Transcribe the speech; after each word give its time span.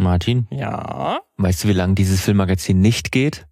Martin, 0.00 0.46
Ja. 0.50 1.20
weißt 1.36 1.64
du, 1.64 1.68
wie 1.68 1.72
lange 1.72 1.94
dieses 1.94 2.20
Filmmagazin 2.20 2.80
nicht 2.80 3.12
geht? 3.12 3.46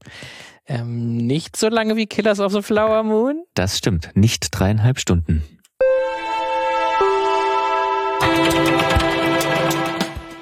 Ähm, 0.66 1.16
nicht 1.16 1.56
so 1.56 1.68
lange 1.68 1.96
wie 1.96 2.06
Killers 2.06 2.40
of 2.40 2.52
the 2.52 2.62
Flower 2.62 3.02
Moon. 3.02 3.42
Das 3.54 3.78
stimmt, 3.78 4.10
nicht 4.14 4.48
dreieinhalb 4.50 4.98
Stunden. 4.98 5.42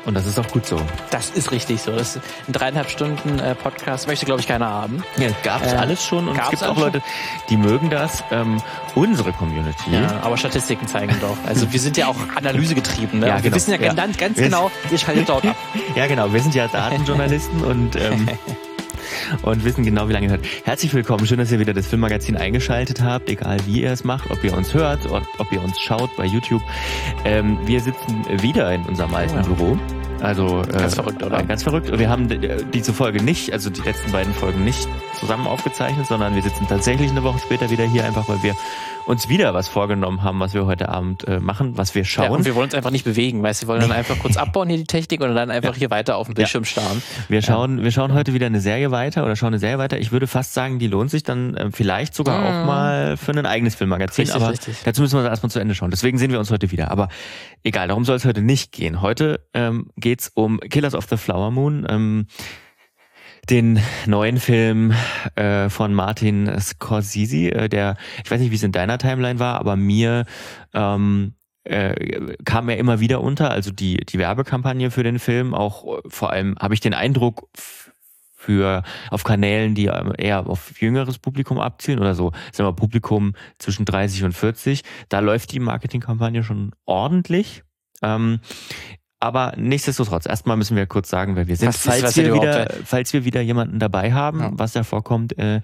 Und 0.06 0.14
das 0.14 0.24
ist 0.24 0.38
auch 0.38 0.46
gut 0.48 0.64
so. 0.64 0.80
Das 1.10 1.30
ist 1.30 1.50
richtig 1.50 1.82
so. 1.82 1.90
Das 1.90 2.16
ist 2.16 2.22
ein 2.46 2.52
dreieinhalb 2.52 2.88
Stunden 2.88 3.38
äh, 3.40 3.54
Podcast 3.56 4.06
möchte, 4.06 4.24
glaube 4.24 4.40
ich, 4.40 4.46
keiner 4.46 4.68
haben. 4.68 5.02
Ja, 5.18 5.28
gab 5.42 5.64
es 5.64 5.72
Äh, 5.72 5.76
alles 5.76 6.04
schon 6.04 6.28
und 6.28 6.38
es 6.38 6.48
gibt 6.50 6.62
auch 6.64 6.76
Leute, 6.78 7.02
die 7.50 7.56
mögen 7.56 7.90
das. 7.90 8.22
Ähm, 8.30 8.62
unsere 8.94 9.32
Community. 9.32 9.90
Ja, 9.90 10.20
aber 10.22 10.36
Statistiken 10.36 10.86
zeigen 10.86 11.14
doch. 11.20 11.36
Also 11.46 11.72
wir 11.72 11.80
sind 11.80 11.96
ja 11.96 12.06
auch 12.06 12.16
analysegetrieben. 12.36 13.18
Ne? 13.20 13.26
Ja, 13.28 13.34
Wir 13.36 13.42
genau. 13.42 13.56
wissen 13.56 13.72
ja, 13.72 13.80
Ja. 13.80 13.92
ganz, 13.94 14.16
ganz 14.16 14.36
Wir- 14.38 14.44
genau, 14.44 14.70
ihr 14.90 14.98
schaltet 14.98 15.28
dort 15.28 15.44
ab. 15.44 15.56
Ja, 15.96 16.06
genau. 16.06 16.32
Wir 16.32 16.40
sind 16.40 16.54
ja 16.54 16.68
Datenjournalisten 16.72 17.62
und, 17.64 17.96
ähm, 17.96 18.28
und 19.42 19.64
wissen 19.64 19.84
genau, 19.84 20.08
wie 20.08 20.12
lange 20.12 20.26
es 20.26 20.32
hat. 20.32 20.40
Herzlich 20.64 20.92
willkommen. 20.94 21.26
Schön, 21.26 21.38
dass 21.38 21.52
ihr 21.52 21.58
wieder 21.58 21.74
das 21.74 21.86
Filmmagazin 21.86 22.36
eingeschaltet 22.36 23.02
habt, 23.02 23.28
egal 23.28 23.58
wie 23.66 23.82
ihr 23.82 23.90
es 23.92 24.04
macht, 24.04 24.30
ob 24.30 24.42
ihr 24.44 24.56
uns 24.56 24.74
hört, 24.74 25.06
ob, 25.10 25.26
ob 25.38 25.52
ihr 25.52 25.62
uns 25.62 25.80
schaut 25.80 26.14
bei 26.16 26.24
YouTube. 26.24 26.62
Ähm, 27.24 27.58
wir 27.66 27.80
sitzen 27.80 28.24
wieder 28.42 28.72
in 28.72 28.82
unserem 28.84 29.14
alten 29.14 29.36
Ja. 29.36 29.42
Büro. 29.42 29.78
Also 30.20 30.62
äh, 30.62 30.72
Ganz 30.72 30.94
verrückt, 30.94 31.22
oder? 31.22 31.42
Ganz 31.42 31.62
verrückt. 31.62 31.98
Wir 31.98 32.08
haben 32.08 32.30
äh, 32.30 32.64
diese 32.72 32.92
Folge 32.94 33.22
nicht, 33.22 33.52
also 33.52 33.68
die 33.70 33.82
letzten 33.82 34.12
beiden 34.12 34.32
Folgen 34.32 34.64
nicht 34.64 34.88
zusammen 35.20 35.46
aufgezeichnet, 35.46 36.06
sondern 36.06 36.34
wir 36.34 36.42
sitzen 36.42 36.66
tatsächlich 36.68 37.10
eine 37.10 37.22
Woche 37.22 37.38
später 37.38 37.70
wieder 37.70 37.84
hier, 37.84 38.04
einfach 38.04 38.28
weil 38.28 38.42
wir 38.42 38.54
uns 39.06 39.28
wieder 39.28 39.54
was 39.54 39.68
vorgenommen 39.68 40.22
haben, 40.22 40.40
was 40.40 40.52
wir 40.52 40.66
heute 40.66 40.88
Abend 40.88 41.26
äh, 41.28 41.38
machen, 41.40 41.76
was 41.78 41.94
wir 41.94 42.02
Ja, 42.02 42.06
schauen. 42.08 42.30
und 42.30 42.44
wir 42.44 42.54
wollen 42.54 42.64
uns 42.64 42.74
einfach 42.74 42.90
nicht 42.90 43.04
bewegen, 43.04 43.42
weißt 43.42 43.62
du, 43.62 43.66
wir 43.66 43.68
wollen 43.72 43.80
dann 43.80 43.92
einfach 43.92 44.18
kurz 44.18 44.36
abbauen 44.36 44.68
hier 44.68 44.78
die 44.78 44.84
Technik 44.84 45.20
und 45.20 45.34
dann 45.34 45.50
einfach 45.50 45.76
hier 45.76 45.90
weiter 45.90 46.16
auf 46.16 46.26
dem 46.26 46.34
Bildschirm 46.34 46.64
starren. 46.64 47.02
Wir 47.28 47.40
schauen, 47.42 47.82
wir 47.84 47.90
schauen 47.92 48.12
heute 48.14 48.34
wieder 48.34 48.46
eine 48.46 48.60
Serie 48.60 48.90
weiter 48.90 49.24
oder 49.24 49.36
schauen 49.36 49.48
eine 49.48 49.58
Serie 49.58 49.78
weiter. 49.78 49.98
Ich 49.98 50.12
würde 50.12 50.26
fast 50.26 50.54
sagen, 50.54 50.78
die 50.78 50.88
lohnt 50.88 51.10
sich 51.10 51.22
dann 51.22 51.54
äh, 51.56 51.70
vielleicht 51.72 52.14
sogar 52.14 52.40
Mhm. 52.40 52.46
auch 52.46 52.66
mal 52.66 53.16
für 53.16 53.32
ein 53.32 53.46
eigenes 53.46 53.74
Filmmagazin. 53.76 54.24
Richtig, 54.24 54.42
aber 54.42 54.50
richtig. 54.52 54.76
dazu 54.84 55.02
müssen 55.02 55.22
wir 55.22 55.28
erstmal 55.28 55.50
zu 55.50 55.60
Ende 55.60 55.74
schauen. 55.74 55.90
Deswegen 55.90 56.18
sehen 56.18 56.32
wir 56.32 56.38
uns 56.38 56.50
heute 56.50 56.70
wieder. 56.72 56.90
Aber 56.90 57.08
egal, 57.62 57.88
darum 57.88 58.04
soll 58.04 58.16
es 58.16 58.24
heute 58.24 58.42
nicht 58.42 58.72
gehen. 58.72 59.00
Heute 59.02 59.40
ähm, 59.54 59.88
geht's 59.96 60.30
um 60.34 60.58
Killers 60.60 60.94
of 60.94 61.06
the 61.08 61.16
Flower 61.16 61.50
Moon. 61.50 61.86
Ähm, 61.88 62.26
den 63.50 63.80
neuen 64.06 64.38
Film 64.38 64.92
äh, 65.34 65.68
von 65.68 65.94
Martin 65.94 66.50
Scorsese, 66.60 67.52
äh, 67.52 67.68
der, 67.68 67.96
ich 68.24 68.30
weiß 68.30 68.40
nicht, 68.40 68.50
wie 68.50 68.56
es 68.56 68.62
in 68.62 68.72
deiner 68.72 68.98
Timeline 68.98 69.38
war, 69.38 69.58
aber 69.60 69.76
mir 69.76 70.24
ähm, 70.74 71.34
äh, 71.64 72.34
kam 72.44 72.68
er 72.68 72.78
immer 72.78 73.00
wieder 73.00 73.20
unter, 73.20 73.50
also 73.50 73.70
die, 73.70 73.96
die 73.96 74.18
Werbekampagne 74.18 74.90
für 74.90 75.02
den 75.02 75.18
Film, 75.18 75.54
auch 75.54 75.98
äh, 75.98 76.00
vor 76.08 76.30
allem 76.30 76.56
habe 76.58 76.74
ich 76.74 76.80
den 76.80 76.94
Eindruck, 76.94 77.48
für 78.46 78.84
auf 79.10 79.24
Kanälen, 79.24 79.74
die 79.74 79.86
ähm, 79.86 80.12
eher 80.16 80.46
auf 80.46 80.80
jüngeres 80.80 81.18
Publikum 81.18 81.58
abzielen 81.58 81.98
oder 81.98 82.14
so, 82.14 82.32
sagen 82.52 82.68
wir 82.68 82.72
Publikum 82.74 83.34
zwischen 83.58 83.84
30 83.84 84.22
und 84.22 84.32
40, 84.32 84.84
da 85.08 85.18
läuft 85.18 85.52
die 85.52 85.58
Marketingkampagne 85.58 86.44
schon 86.44 86.72
ordentlich. 86.84 87.64
Ähm, 88.02 88.40
aber 89.20 89.54
nichtsdestotrotz, 89.56 90.26
erstmal 90.26 90.56
müssen 90.56 90.76
wir 90.76 90.86
kurz 90.86 91.08
sagen, 91.08 91.36
wer 91.36 91.46
wir 91.46 91.56
sind, 91.56 91.68
Was 91.68 91.76
ist- 91.76 91.82
falls, 91.86 92.02
was 92.02 92.16
wir 92.16 92.34
wieder, 92.34 92.68
falls 92.84 93.12
wir 93.12 93.24
wieder 93.24 93.40
jemanden 93.40 93.78
dabei 93.78 94.12
haben, 94.12 94.40
Ja. 94.40 94.50
was 94.52 94.72
da 94.72 94.82
vorkommt, 94.84 95.38
äh, 95.38 95.60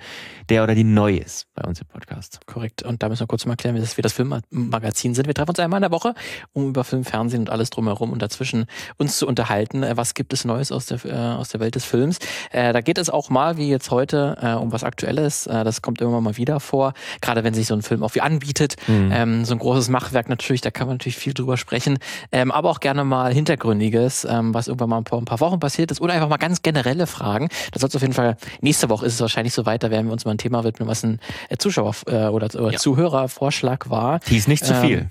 der 0.48 0.62
oder 0.64 0.75
die 0.75 0.84
neu 0.84 1.14
ist 1.17 1.47
bei 1.55 1.62
uns 1.69 1.81
im 1.81 1.86
Podcast. 1.86 2.41
Korrekt. 2.47 2.83
Und 2.83 3.03
da 3.03 3.09
müssen 3.09 3.20
wir 3.20 3.27
kurz 3.27 3.44
mal 3.47 3.53
erklären, 3.53 3.77
dass 3.77 3.97
wir 3.97 4.03
das 4.03 4.12
Filmmagazin 4.14 5.14
sind. 5.14 5.27
Wir 5.27 5.34
treffen 5.34 5.50
uns 5.50 5.59
einmal 5.61 5.78
in 5.78 5.83
der 5.83 5.91
Woche, 5.92 6.14
um 6.53 6.69
über 6.69 6.84
Film, 6.84 7.05
Fernsehen 7.05 7.41
und 7.42 7.50
alles 7.50 7.70
drumherum 7.70 8.11
und 8.12 8.22
dazwischen 8.22 8.67
uns 8.97 9.19
zu 9.19 9.27
unterhalten. 9.27 9.83
Äh, 9.83 9.97
Was 9.97 10.14
gibt 10.14 10.33
es 10.33 10.44
Neues 10.44 10.72
aus 10.72 10.87
der, 10.87 11.05
äh, 11.05 11.12
aus 11.12 11.50
der 11.50 11.61
Welt 11.61 11.75
des 11.75 11.84
Films? 11.84 12.19
Äh, 12.50 12.72
da 12.72 12.81
geht 12.81 12.98
es 12.98 13.11
auch 13.11 13.31
mal, 13.31 13.56
wie 13.59 13.69
jetzt 13.69 13.91
heute, 13.91 14.37
äh, 14.41 14.53
um 14.55 14.72
was 14.72 14.83
Aktuelles. 14.84 15.47
Äh, 15.47 15.62
das 15.64 15.83
kommt 15.83 16.00
immer 16.00 16.20
mal 16.20 16.37
wieder 16.37 16.59
vor. 16.61 16.94
Gerade 17.20 17.44
wenn 17.44 17.55
sich 17.55 17.66
so 17.66 17.75
ein 17.75 17.83
Film 17.83 18.03
auch 18.03 18.14
wie 18.14 18.20
anbietet. 18.22 18.76
Mhm. 18.88 19.10
Ähm, 19.12 19.44
so 19.44 19.55
ein 19.55 19.59
großes 19.59 19.88
Machwerk 19.91 20.28
natürlich, 20.28 20.60
da 20.62 20.71
kann 20.71 20.87
man 20.87 20.94
natürlich 20.97 21.16
viel 21.16 21.34
drüber 21.34 21.56
sprechen. 21.56 21.99
Ähm, 22.32 22.50
aber 22.50 22.71
auch 22.71 22.81
gerne 22.81 23.05
mal 23.05 23.32
Hintergründiges, 23.42 24.25
ähm, 24.28 24.54
was 24.54 24.69
irgendwann 24.69 24.88
mal 24.88 25.03
vor 25.08 25.19
ein 25.19 25.25
paar 25.25 25.41
Wochen 25.41 25.58
passiert 25.58 25.91
ist. 25.91 26.00
Oder 26.00 26.14
einfach 26.14 26.28
mal 26.28 26.36
ganz 26.36 26.62
generelle 26.62 27.06
Fragen. 27.06 27.48
Das 27.72 27.80
soll 27.82 27.91
auf 27.92 28.00
jeden 28.00 28.14
Fall, 28.14 28.36
nächste 28.60 28.88
Woche 28.88 29.04
ist 29.06 29.14
es 29.14 29.20
wahrscheinlich 29.20 29.53
so 29.53 29.66
weit, 29.66 29.82
da 29.82 29.91
werden 29.91 30.06
wir 30.06 30.12
uns 30.12 30.25
mal 30.25 30.30
ein 30.30 30.38
Thema 30.38 30.62
widmen, 30.64 30.88
was 30.88 31.03
ein 31.03 31.19
äh, 31.48 31.56
Zuschauer 31.56 31.94
äh, 32.06 32.26
oder, 32.26 32.47
oder 32.60 32.72
Ja. 32.72 32.78
Zuhörervorschlag 32.78 33.91
war. 33.91 34.20
Die 34.28 34.36
ist 34.36 34.48
nicht 34.48 34.64
zu 34.64 34.75
Ähm, 34.75 34.81
viel. 34.81 35.08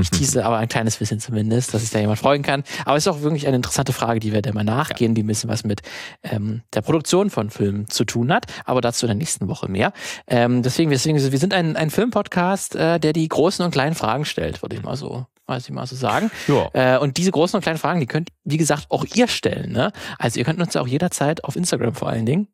Ich 0.00 0.10
tease 0.10 0.44
aber 0.46 0.58
ein 0.58 0.68
kleines 0.68 0.96
bisschen 0.96 1.18
zumindest, 1.20 1.74
dass 1.74 1.82
sich 1.82 1.90
da 1.90 1.98
jemand 1.98 2.18
freuen 2.18 2.42
kann. 2.42 2.62
Aber 2.84 2.96
es 2.96 3.06
ist 3.06 3.12
auch 3.12 3.22
wirklich 3.22 3.46
eine 3.46 3.56
interessante 3.56 3.92
Frage, 3.92 4.20
die 4.20 4.32
wir 4.32 4.40
da 4.40 4.52
mal 4.52 4.64
nachgehen, 4.64 5.14
die 5.14 5.22
ein 5.22 5.26
bisschen 5.26 5.50
was 5.50 5.64
mit 5.64 5.82
ähm, 6.22 6.62
der 6.74 6.82
Produktion 6.82 7.30
von 7.30 7.50
Filmen 7.50 7.88
zu 7.88 8.04
tun 8.04 8.32
hat. 8.32 8.46
Aber 8.64 8.80
dazu 8.80 9.06
in 9.06 9.08
der 9.08 9.16
nächsten 9.16 9.48
Woche 9.48 9.68
mehr. 9.68 9.92
Ähm, 10.28 10.62
deswegen, 10.62 10.90
deswegen, 10.90 11.18
wir 11.20 11.38
sind 11.38 11.52
ein, 11.52 11.76
ein 11.76 11.90
Filmpodcast, 11.90 12.76
äh, 12.76 13.00
der 13.00 13.12
die 13.12 13.26
großen 13.28 13.64
und 13.64 13.70
kleinen 13.72 13.94
Fragen 13.94 14.24
stellt, 14.24 14.62
würde 14.62 14.76
ich 14.76 14.82
mal 14.82 14.96
so, 14.96 15.26
weiß 15.46 15.64
ich 15.64 15.70
mal 15.70 15.86
so 15.86 15.96
sagen. 15.96 16.30
Ja. 16.48 16.70
Äh, 16.72 16.98
und 16.98 17.16
diese 17.16 17.30
großen 17.30 17.56
und 17.56 17.62
kleinen 17.62 17.78
Fragen, 17.78 18.00
die 18.00 18.06
könnt, 18.06 18.30
wie 18.44 18.56
gesagt, 18.56 18.86
auch 18.90 19.04
ihr 19.14 19.28
stellen. 19.28 19.72
Ne? 19.72 19.92
Also 20.18 20.38
ihr 20.38 20.44
könnt 20.44 20.60
uns 20.60 20.74
ja 20.74 20.80
auch 20.80 20.88
jederzeit 20.88 21.44
auf 21.44 21.56
Instagram 21.56 21.94
vor 21.94 22.08
allen 22.08 22.26
Dingen 22.26 22.48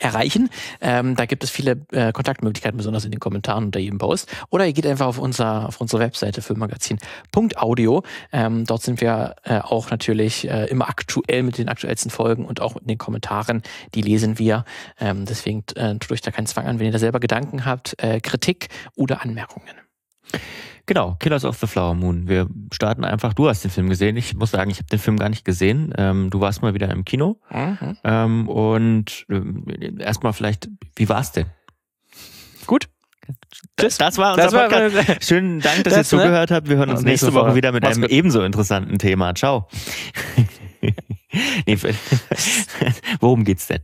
erreichen. 0.00 0.48
Ähm, 0.80 1.16
da 1.16 1.26
gibt 1.26 1.44
es 1.44 1.50
viele 1.50 1.84
äh, 1.92 2.12
Kontaktmöglichkeiten, 2.12 2.76
besonders 2.76 3.04
in 3.04 3.10
den 3.10 3.20
Kommentaren 3.20 3.64
unter 3.64 3.80
jedem 3.80 3.98
Post. 3.98 4.30
Oder 4.50 4.66
ihr 4.66 4.72
geht 4.72 4.86
einfach 4.86 5.06
auf, 5.06 5.18
unser, 5.18 5.66
auf 5.66 5.80
unsere 5.80 6.00
Webseite 6.02 6.42
filmmagazin.audio. 6.42 8.02
Ähm, 8.32 8.64
dort 8.64 8.82
sind 8.82 9.00
wir 9.00 9.36
äh, 9.44 9.58
auch 9.58 9.90
natürlich 9.90 10.48
äh, 10.48 10.66
immer 10.66 10.88
aktuell 10.88 11.42
mit 11.42 11.58
den 11.58 11.68
aktuellsten 11.68 12.10
Folgen 12.10 12.44
und 12.44 12.60
auch 12.60 12.76
in 12.76 12.86
den 12.86 12.98
Kommentaren. 12.98 13.62
Die 13.94 14.02
lesen 14.02 14.38
wir. 14.38 14.64
Ähm, 15.00 15.24
deswegen 15.24 15.64
äh, 15.74 15.94
tut 15.98 16.12
euch 16.12 16.20
da 16.20 16.30
keinen 16.30 16.46
Zwang 16.46 16.66
an, 16.66 16.78
wenn 16.78 16.86
ihr 16.86 16.92
da 16.92 16.98
selber 16.98 17.20
Gedanken 17.20 17.64
habt, 17.64 18.00
äh, 18.02 18.20
Kritik 18.20 18.68
oder 18.94 19.22
Anmerkungen. 19.22 19.74
Genau, 20.88 21.16
Killers 21.20 21.44
of 21.44 21.58
the 21.58 21.66
Flower 21.66 21.94
Moon. 21.94 22.28
Wir 22.28 22.48
starten 22.72 23.04
einfach. 23.04 23.34
Du 23.34 23.46
hast 23.46 23.62
den 23.62 23.70
Film 23.70 23.90
gesehen. 23.90 24.16
Ich 24.16 24.34
muss 24.34 24.52
sagen, 24.52 24.70
ich 24.70 24.78
habe 24.78 24.88
den 24.88 24.98
Film 24.98 25.18
gar 25.18 25.28
nicht 25.28 25.44
gesehen. 25.44 25.92
Ähm, 25.98 26.30
du 26.30 26.40
warst 26.40 26.62
mal 26.62 26.72
wieder 26.72 26.88
im 26.90 27.04
Kino. 27.04 27.38
Mhm. 27.50 27.98
Ähm, 28.04 28.48
und 28.48 29.26
ähm, 29.28 29.66
erstmal 30.00 30.32
vielleicht, 30.32 30.68
wie 30.96 31.10
war's 31.10 31.32
denn? 31.32 31.44
Gut. 32.66 32.88
Das, 33.76 33.98
das 33.98 34.16
war 34.16 34.30
unser 34.32 34.44
Das 34.44 34.52
war- 34.54 34.68
Podcast. 34.70 35.24
Schönen 35.24 35.60
Dank, 35.60 35.84
dass 35.84 35.92
Das, 35.92 36.10
ihr 36.10 36.16
ne? 36.16 36.24
zugehört 36.24 36.50
habt. 36.50 36.70
Wir 36.70 36.76
hören 36.78 36.88
uns 36.88 37.02
nächste 37.02 37.26
nächste 37.26 37.34
Woche 37.38 37.48
Woche. 37.48 37.56
wieder 37.56 37.72
mit 37.72 37.82
Mach's 37.82 37.96
einem 37.96 38.04
gut. 38.04 38.10
ebenso 38.10 38.42
interessanten 38.42 38.98
Thema. 38.98 39.34
Ciao. 39.34 39.68
Nee, 41.66 41.78
worum 43.20 43.44
geht's 43.44 43.66
denn? 43.66 43.80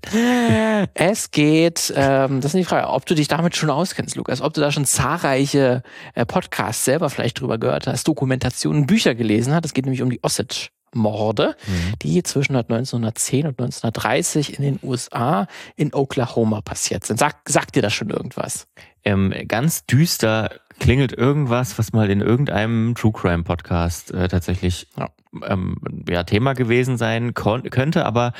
Es 0.94 1.30
geht, 1.30 1.92
ähm, 1.96 2.40
das 2.40 2.54
ist 2.54 2.60
die 2.60 2.64
Frage, 2.64 2.88
ob 2.88 3.06
du 3.06 3.14
dich 3.14 3.28
damit 3.28 3.56
schon 3.56 3.70
auskennst, 3.70 4.16
Lukas, 4.16 4.40
ob 4.40 4.54
du 4.54 4.60
da 4.60 4.72
schon 4.72 4.84
zahlreiche 4.84 5.82
äh, 6.14 6.26
Podcasts 6.26 6.84
selber 6.84 7.10
vielleicht 7.10 7.40
drüber 7.40 7.58
gehört 7.58 7.86
hast, 7.86 8.06
Dokumentationen, 8.08 8.86
Bücher 8.86 9.14
gelesen 9.14 9.54
hast. 9.54 9.64
Es 9.64 9.74
geht 9.74 9.84
nämlich 9.84 10.02
um 10.02 10.10
die 10.10 10.22
Osage-Morde, 10.22 11.56
die 12.02 12.22
zwischen 12.22 12.56
1910 12.56 13.46
und 13.46 13.60
1930 13.60 14.58
in 14.58 14.64
den 14.64 14.78
USA 14.82 15.46
in 15.76 15.92
Oklahoma 15.94 16.60
passiert 16.60 17.04
sind. 17.04 17.18
Sag, 17.18 17.48
sagt 17.48 17.76
dir 17.76 17.82
das 17.82 17.92
schon 17.92 18.10
irgendwas? 18.10 18.66
Ähm, 19.04 19.32
ganz 19.48 19.84
düster 19.86 20.50
klingelt 20.78 21.12
irgendwas, 21.12 21.78
was 21.78 21.92
mal 21.92 22.10
in 22.10 22.20
irgendeinem 22.20 22.94
True 22.94 23.12
Crime 23.12 23.42
Podcast 23.42 24.12
äh, 24.12 24.28
tatsächlich 24.28 24.88
Ja. 24.96 25.08
Ähm, 25.46 25.76
ja, 26.08 26.24
Thema 26.24 26.54
gewesen 26.54 26.96
sein 26.96 27.34
könnte, 27.34 28.04
aber 28.04 28.32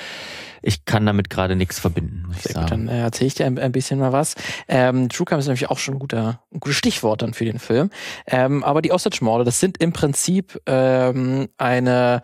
ich 0.66 0.86
kann 0.86 1.04
damit 1.04 1.28
gerade 1.28 1.56
nichts 1.56 1.78
verbinden, 1.78 2.24
muss 2.26 2.36
ich 2.38 2.42
Sehr 2.44 2.54
gut, 2.54 2.70
sagen. 2.70 2.86
dann 2.86 2.96
äh, 2.96 3.02
erzähle 3.02 3.28
ich 3.28 3.34
dir 3.34 3.44
ein, 3.44 3.58
ein 3.58 3.72
bisschen 3.72 3.98
mal 3.98 4.12
was. 4.12 4.34
Ähm, 4.66 5.10
True 5.10 5.26
Crime 5.26 5.40
ist 5.40 5.46
nämlich 5.46 5.68
auch 5.68 5.78
schon 5.78 5.94
ein, 5.94 5.98
guter, 6.00 6.40
ein 6.52 6.60
gutes 6.60 6.76
Stichwort 6.76 7.20
dann 7.20 7.34
für 7.34 7.44
den 7.44 7.58
Film. 7.58 7.90
Ähm, 8.26 8.64
aber 8.64 8.80
die 8.80 8.90
Osage-Morde, 8.90 9.44
das 9.44 9.60
sind 9.60 9.76
im 9.78 9.92
Prinzip 9.92 10.60
ähm, 10.66 11.48
eine 11.58 12.22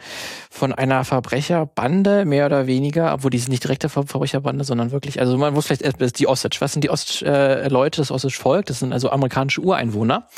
von 0.49 0.73
einer 0.73 1.05
Verbrecherbande, 1.05 2.25
mehr 2.25 2.47
oder 2.47 2.67
weniger, 2.67 3.13
obwohl 3.13 3.31
die 3.31 3.39
sind 3.39 3.51
nicht 3.51 3.63
direkte 3.63 3.89
Ver 3.91 4.05
Verbrecherbande, 4.05 4.65
sondern 4.65 4.91
wirklich, 4.91 5.21
also 5.21 5.37
man 5.37 5.53
muss 5.53 5.67
vielleicht 5.67 5.83
erst 5.83 6.19
die 6.19 6.27
Osage. 6.27 6.57
Was 6.61 6.73
sind 6.73 6.83
die 6.83 6.91
Osage-Leute, 6.91 8.01
das 8.01 8.11
Osage-Volk? 8.11 8.65
Das 8.67 8.79
sind 8.79 8.95
also 8.95 9.11
amerikanische 9.11 9.61
Ureinwohner, 9.61 10.29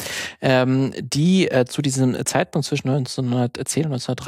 ähm, 0.41 0.93
die 1.01 1.49
äh, 1.49 1.67
zu 1.67 1.83
diesem 1.83 2.27
Zeitpunkt 2.27 2.67
zwischen 2.67 2.89
1910 2.89 3.85
und 3.87 3.93
1930 3.93 4.22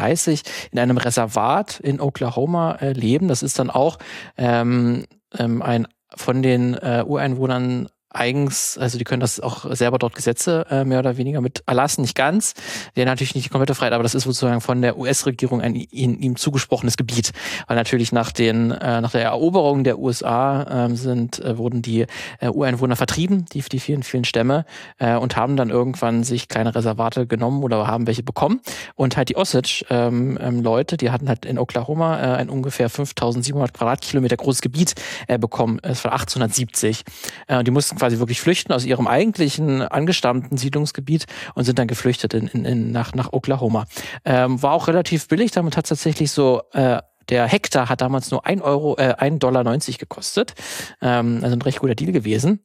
in 0.71 0.79
einem 0.79 0.97
Reservat 0.97 1.81
in 1.81 2.01
Oklahoma 2.01 2.77
äh, 2.77 2.93
leben. 2.93 3.29
Das 3.29 3.43
ist 3.43 3.59
dann 3.59 3.71
auch 3.71 3.99
ähm, 4.37 5.05
ähm, 5.39 5.63
ein 5.63 5.87
von 6.17 6.43
den 6.43 6.75
äh, 6.75 7.05
Ureinwohnern 7.07 7.89
eigens, 8.15 8.79
also 8.79 8.99
die 8.99 9.05
können 9.05 9.21
das 9.21 9.41
auch 9.41 9.73
selber 9.75 9.99
dort 9.99 10.15
Gesetze 10.15 10.67
äh, 10.71 10.85
mehr 10.85 11.01
oder 11.01 11.17
weniger 11.17 11.41
mit 11.41 11.63
erlassen, 11.67 12.03
nicht 12.03 12.15
ganz. 12.15 12.55
Haben 12.97 13.07
natürlich 13.07 13.35
nicht 13.35 13.47
die 13.47 13.51
komplette 13.51 13.75
Freiheit, 13.75 13.93
aber 13.93 14.03
das 14.03 14.15
ist 14.15 14.25
sozusagen 14.25 14.61
von 14.61 14.81
der 14.83 14.99
US-Regierung 14.99 15.61
ein 15.61 15.75
ihm, 15.75 16.19
ihm 16.19 16.37
zugesprochenes 16.37 16.97
Gebiet. 16.97 17.33
Weil 17.67 17.77
natürlich 17.77 18.13
nach 18.13 18.33
den, 18.33 18.71
äh, 18.71 19.01
nach 19.01 19.11
der 19.11 19.23
Eroberung 19.23 19.85
der 19.85 19.99
USA 19.99 20.87
äh, 20.87 20.95
sind, 20.97 21.41
äh, 21.41 21.59
wurden 21.59 21.83
die 21.83 22.07
äh, 22.41 22.49
Ureinwohner 22.49 22.97
vertrieben, 22.97 23.47
die, 23.53 23.61
die 23.61 23.81
vielen, 23.81 24.03
vielen 24.03 24.25
Stämme, 24.25 24.65
äh, 24.99 25.17
und 25.17 25.37
haben 25.37 25.57
dann 25.57 25.71
irgendwann 25.71 26.25
sich 26.25 26.49
kleine 26.49 26.75
Reservate 26.75 27.27
genommen 27.27 27.63
oder 27.63 27.87
haben 27.87 28.07
welche 28.07 28.23
bekommen. 28.23 28.61
Und 28.95 29.17
halt 29.17 29.29
die 29.29 29.37
Osage-Leute, 29.37 29.87
ähm, 29.91 30.39
ähm, 30.41 30.97
die 30.99 31.11
hatten 31.11 31.29
halt 31.29 31.45
in 31.45 31.59
Oklahoma 31.59 32.19
äh, 32.19 32.37
ein 32.37 32.49
ungefähr 32.49 32.89
5700 32.89 33.75
Quadratkilometer 33.75 34.37
großes 34.37 34.61
Gebiet 34.61 34.95
äh, 35.27 35.39
bekommen. 35.39 35.79
Es 35.83 36.05
war 36.05 36.13
1870. 36.13 37.05
Äh, 37.47 37.65
die 37.65 37.71
mussten 37.71 37.99
quasi 38.05 38.19
wirklich 38.19 38.43
flüchten 38.43 38.71
aus 38.75 38.85
ihrem 38.85 39.07
eigentlichen 39.07 39.81
angestammten 39.81 40.59
Siedlungsgebiet 40.59 41.25
und 41.55 41.65
sind 41.65 41.79
dann 41.79 41.89
geflüchtet 41.89 42.35
in, 42.35 42.49
in, 42.49 42.67
in, 42.67 42.93
nach, 42.93 43.15
nach 43.15 43.33
Oklahoma. 43.33 43.87
Ähm, 44.27 44.63
war 44.63 44.73
auch 44.73 44.89
relativ 44.89 45.27
billig, 45.27 45.53
damit 45.53 45.79
hat 45.79 45.89
tatsächlich 45.89 46.31
so 46.31 46.61
äh, 46.73 47.01
der 47.31 47.47
Hektar 47.47 47.89
hat 47.89 48.03
damals 48.03 48.31
nur 48.31 48.45
1 48.45 48.61
Euro, 48.61 48.99
äh, 48.99 49.15
1,90 49.19 49.39
Dollar 49.39 49.65
gekostet. 49.65 50.53
Ähm, 51.01 51.41
also 51.43 51.57
ein 51.57 51.63
recht 51.63 51.81
guter 51.81 51.95
Deal 51.95 52.13
gewesen. 52.13 52.61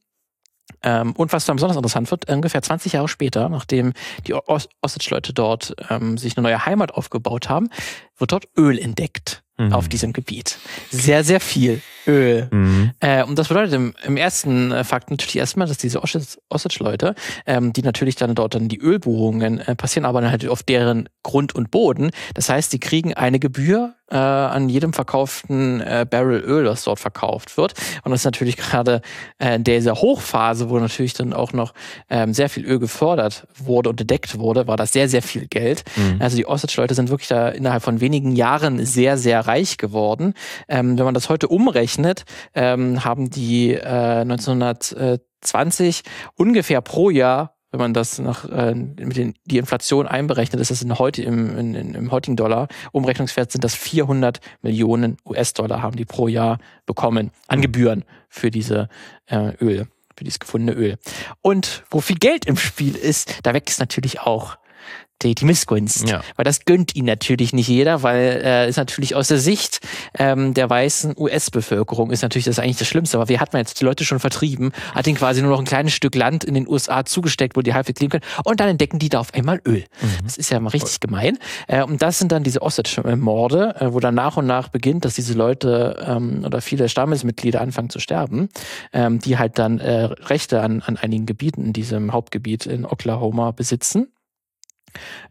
Ähm, 0.82 1.12
und 1.12 1.32
was 1.32 1.46
dann 1.46 1.56
besonders 1.56 1.78
interessant 1.78 2.10
wird, 2.10 2.30
ungefähr 2.30 2.60
20 2.60 2.92
Jahre 2.92 3.08
später, 3.08 3.48
nachdem 3.48 3.94
die 4.26 4.34
Osage-Leute 4.34 5.32
dort 5.32 5.74
ähm, 5.88 6.18
sich 6.18 6.36
eine 6.36 6.44
neue 6.44 6.66
Heimat 6.66 6.92
aufgebaut 6.92 7.48
haben, 7.48 7.70
wird 8.18 8.32
dort 8.32 8.46
Öl 8.58 8.78
entdeckt 8.78 9.42
mhm. 9.60 9.72
auf 9.72 9.88
diesem 9.88 10.12
Gebiet. 10.12 10.58
Sehr, 10.90 11.24
sehr 11.24 11.40
viel 11.40 11.80
Öl. 12.06 12.48
Mhm. 12.50 12.90
Äh, 13.00 13.24
und 13.24 13.38
das 13.38 13.48
bedeutet 13.48 13.74
im, 13.74 13.94
im 14.04 14.16
ersten 14.16 14.72
äh, 14.72 14.84
Fakt 14.84 15.10
natürlich 15.10 15.36
erstmal, 15.36 15.66
dass 15.66 15.78
diese 15.78 16.02
Osage-Leute, 16.02 17.14
ähm, 17.46 17.72
die 17.72 17.82
natürlich 17.82 18.16
dann 18.16 18.34
dort 18.34 18.54
dann 18.54 18.68
die 18.68 18.78
Ölbohrungen 18.78 19.60
äh, 19.60 19.76
passieren, 19.76 20.06
aber 20.06 20.20
dann 20.20 20.30
halt 20.30 20.46
auf 20.48 20.62
deren 20.62 21.08
Grund 21.22 21.54
und 21.54 21.70
Boden. 21.70 22.10
Das 22.34 22.48
heißt, 22.48 22.72
die 22.72 22.80
kriegen 22.80 23.14
eine 23.14 23.38
Gebühr 23.38 23.94
äh, 24.10 24.16
an 24.16 24.68
jedem 24.68 24.92
verkauften 24.92 25.80
äh, 25.80 26.06
Barrel 26.08 26.40
Öl, 26.40 26.64
das 26.64 26.84
dort 26.84 26.98
verkauft 26.98 27.56
wird. 27.56 27.74
Und 28.02 28.10
das 28.10 28.20
ist 28.20 28.24
natürlich 28.24 28.56
gerade 28.56 29.02
äh, 29.38 29.56
in 29.56 29.64
dieser 29.64 29.94
Hochphase, 29.94 30.70
wo 30.70 30.78
natürlich 30.78 31.14
dann 31.14 31.32
auch 31.32 31.52
noch 31.52 31.74
ähm, 32.08 32.34
sehr 32.34 32.48
viel 32.48 32.64
Öl 32.64 32.78
gefördert 32.78 33.46
wurde 33.56 33.90
und 33.90 34.00
entdeckt 34.00 34.38
wurde, 34.38 34.66
war 34.66 34.76
das 34.76 34.92
sehr, 34.92 35.08
sehr 35.08 35.22
viel 35.22 35.46
Geld. 35.46 35.84
Mhm. 35.96 36.16
Also 36.20 36.36
die 36.36 36.46
Osage-Leute 36.46 36.94
sind 36.94 37.10
wirklich 37.10 37.28
da 37.28 37.48
innerhalb 37.48 37.82
von 37.82 38.00
wenigen 38.00 38.34
Jahren 38.34 38.84
sehr, 38.84 39.16
sehr 39.16 39.46
reich 39.50 39.76
geworden. 39.76 40.34
Ähm, 40.68 40.96
wenn 40.96 41.04
man 41.04 41.14
das 41.14 41.28
heute 41.28 41.48
umrechnet, 41.48 42.24
ähm, 42.54 43.04
haben 43.04 43.30
die 43.30 43.74
äh, 43.74 44.22
1920 44.22 46.02
ungefähr 46.36 46.80
pro 46.80 47.10
Jahr 47.10 47.56
wenn 47.72 47.78
man 47.78 47.94
das 47.94 48.18
nach 48.18 48.48
äh, 48.48 48.74
mit 48.74 49.16
den, 49.16 49.34
die 49.44 49.58
Inflation 49.58 50.08
einberechnet, 50.08 50.60
ist 50.60 50.70
das 50.72 50.82
in 50.82 50.98
heute, 50.98 51.22
im, 51.22 51.56
in, 51.56 51.94
im 51.94 52.10
heutigen 52.10 52.36
Dollar, 52.36 52.66
Umrechnungswert 52.90 53.52
sind 53.52 53.62
das 53.62 53.76
400 53.76 54.40
Millionen 54.62 55.18
US-Dollar 55.24 55.80
haben 55.80 55.96
die 55.96 56.04
pro 56.04 56.26
Jahr 56.26 56.58
bekommen 56.84 57.30
an 57.46 57.58
mhm. 57.58 57.62
Gebühren 57.62 58.04
für 58.28 58.50
diese 58.50 58.88
äh, 59.26 59.54
Öl, 59.60 59.86
für 60.16 60.24
dieses 60.24 60.40
gefundene 60.40 60.76
Öl. 60.76 60.96
Und 61.42 61.84
wo 61.90 62.00
viel 62.00 62.18
Geld 62.18 62.44
im 62.46 62.56
Spiel 62.56 62.96
ist, 62.96 63.38
da 63.44 63.54
wächst 63.54 63.78
natürlich 63.78 64.20
auch 64.20 64.58
die, 65.22 65.34
die 65.34 65.44
Missgunst. 65.44 66.08
Ja. 66.08 66.22
Weil 66.36 66.44
das 66.44 66.64
gönnt 66.64 66.94
ihn 66.96 67.04
natürlich 67.04 67.52
nicht 67.52 67.68
jeder, 67.68 68.02
weil 68.02 68.40
äh, 68.44 68.68
ist 68.68 68.76
natürlich 68.76 69.14
aus 69.14 69.28
der 69.28 69.38
Sicht 69.38 69.80
ähm, 70.18 70.54
der 70.54 70.70
weißen 70.70 71.14
US-Bevölkerung 71.16 72.10
ist 72.10 72.22
natürlich 72.22 72.46
das 72.46 72.58
eigentlich 72.58 72.78
das 72.78 72.88
Schlimmste. 72.88 73.18
Aber 73.18 73.28
wir 73.28 73.40
hatten 73.40 73.56
jetzt 73.56 73.80
die 73.80 73.84
Leute 73.84 74.04
schon 74.04 74.18
vertrieben, 74.18 74.72
hat 74.94 75.06
ihnen 75.06 75.16
quasi 75.16 75.42
nur 75.42 75.50
noch 75.50 75.58
ein 75.58 75.64
kleines 75.64 75.92
Stück 75.92 76.14
Land 76.14 76.44
in 76.44 76.54
den 76.54 76.66
USA 76.68 77.04
zugesteckt, 77.04 77.56
wo 77.56 77.60
die 77.60 77.74
halbwegs 77.74 78.00
leben 78.00 78.10
können. 78.10 78.24
Und 78.44 78.60
dann 78.60 78.68
entdecken 78.68 78.98
die 78.98 79.08
da 79.08 79.20
auf 79.20 79.34
einmal 79.34 79.60
Öl. 79.66 79.84
Mhm. 80.00 80.24
Das 80.24 80.36
ist 80.36 80.50
ja 80.50 80.60
mal 80.60 80.70
richtig 80.70 81.00
gemein. 81.00 81.38
Äh, 81.66 81.82
und 81.82 82.02
das 82.02 82.18
sind 82.18 82.32
dann 82.32 82.42
diese 82.42 82.62
Osage-Morde, 82.62 83.76
äh, 83.78 83.92
wo 83.92 84.00
dann 84.00 84.14
nach 84.14 84.36
und 84.36 84.46
nach 84.46 84.68
beginnt, 84.68 85.04
dass 85.04 85.14
diese 85.14 85.34
Leute 85.34 86.04
ähm, 86.06 86.42
oder 86.44 86.60
viele 86.60 86.88
Stammesmitglieder 86.88 87.60
anfangen 87.60 87.90
zu 87.90 87.98
sterben, 87.98 88.48
ähm, 88.92 89.18
die 89.18 89.38
halt 89.38 89.58
dann 89.58 89.78
äh, 89.78 90.04
Rechte 90.04 90.62
an, 90.62 90.82
an 90.82 90.96
einigen 90.96 91.26
Gebieten 91.26 91.66
in 91.66 91.72
diesem 91.72 92.12
Hauptgebiet 92.12 92.66
in 92.66 92.86
Oklahoma 92.86 93.50
besitzen. 93.50 94.08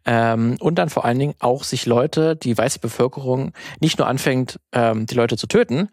Ähm, 0.06 0.58
und 0.60 0.76
dann 0.76 0.90
vor 0.90 1.06
allen 1.06 1.20
Dingen 1.20 1.36
auch 1.40 1.64
sich 1.64 1.86
Leute, 1.86 2.36
die 2.36 2.58
weiße 2.58 2.80
Bevölkerung 2.80 3.54
nicht 3.80 3.98
nur 3.98 4.08
anfängt, 4.08 4.60
ähm, 4.72 5.06
die 5.06 5.16
Leute 5.16 5.38
zu 5.38 5.48
töten, 5.48 5.90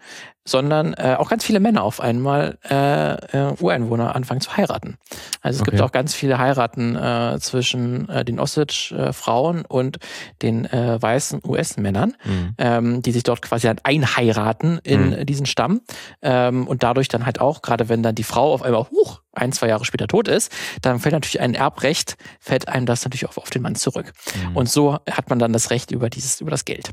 sondern 0.47 0.95
äh, 0.95 1.17
auch 1.19 1.29
ganz 1.29 1.45
viele 1.45 1.61
Männer 1.61 1.83
auf 1.83 2.01
einmal 2.01 2.57
äh, 2.71 3.15
äh, 3.15 3.53
Ureinwohner 3.61 4.15
anfangen 4.15 4.41
zu 4.41 4.57
heiraten. 4.57 4.97
Also 5.43 5.57
es 5.57 5.63
okay. 5.63 5.73
gibt 5.73 5.83
auch 5.83 5.93
ganz 5.93 6.15
viele 6.15 6.39
Heiraten 6.39 6.97
äh, 6.97 7.39
zwischen 7.41 8.09
äh, 8.09 8.25
den 8.25 8.39
Osage-Frauen 8.39 9.65
und 9.65 9.99
den 10.43 10.65
äh, 10.67 11.03
weißen 11.03 11.41
US-Männern, 11.45 12.15
mhm. 12.25 12.55
ähm, 12.59 13.03
die 13.03 13.13
sich 13.13 13.25
dort 13.25 13.43
quasi 13.43 13.67
halt 13.67 13.81
einheiraten 13.85 14.79
in 14.85 15.11
mhm. 15.11 15.27
diesen 15.27 15.47
Stamm 15.47 15.81
ähm, 16.23 16.67
und 16.69 16.83
dadurch 16.83 17.09
dann 17.09 17.27
halt 17.27 17.41
auch, 17.41 17.61
gerade 17.61 17.89
wenn 17.89 18.03
dann 18.03 18.15
die 18.15 18.25
Frau 18.25 18.53
auf 18.55 18.63
einmal 18.63 18.87
hoch 18.91 19.23
ein, 19.37 19.53
zwei 19.53 19.69
Jahre 19.69 19.85
später 19.85 20.07
tot 20.07 20.29
ist, 20.29 20.53
dann 20.83 20.99
fällt 21.01 21.13
natürlich 21.13 21.41
ein 21.41 21.55
Erbrecht, 21.55 22.17
fällt 22.41 22.69
einem 22.69 22.87
das 22.87 23.05
natürlich 23.05 23.27
auch 23.27 23.37
auf 23.37 23.51
den 23.51 23.63
Mann 23.63 23.75
zurück. 23.75 24.13
Mhm. 24.51 24.57
Und 24.57 24.69
so 24.69 24.95
hat 25.11 25.31
man 25.31 25.39
dann 25.39 25.53
das 25.53 25.71
Recht 25.71 25.91
über 25.91 26.11
dieses, 26.11 26.41
über 26.41 26.51
das 26.51 26.65
Geld. 26.65 26.91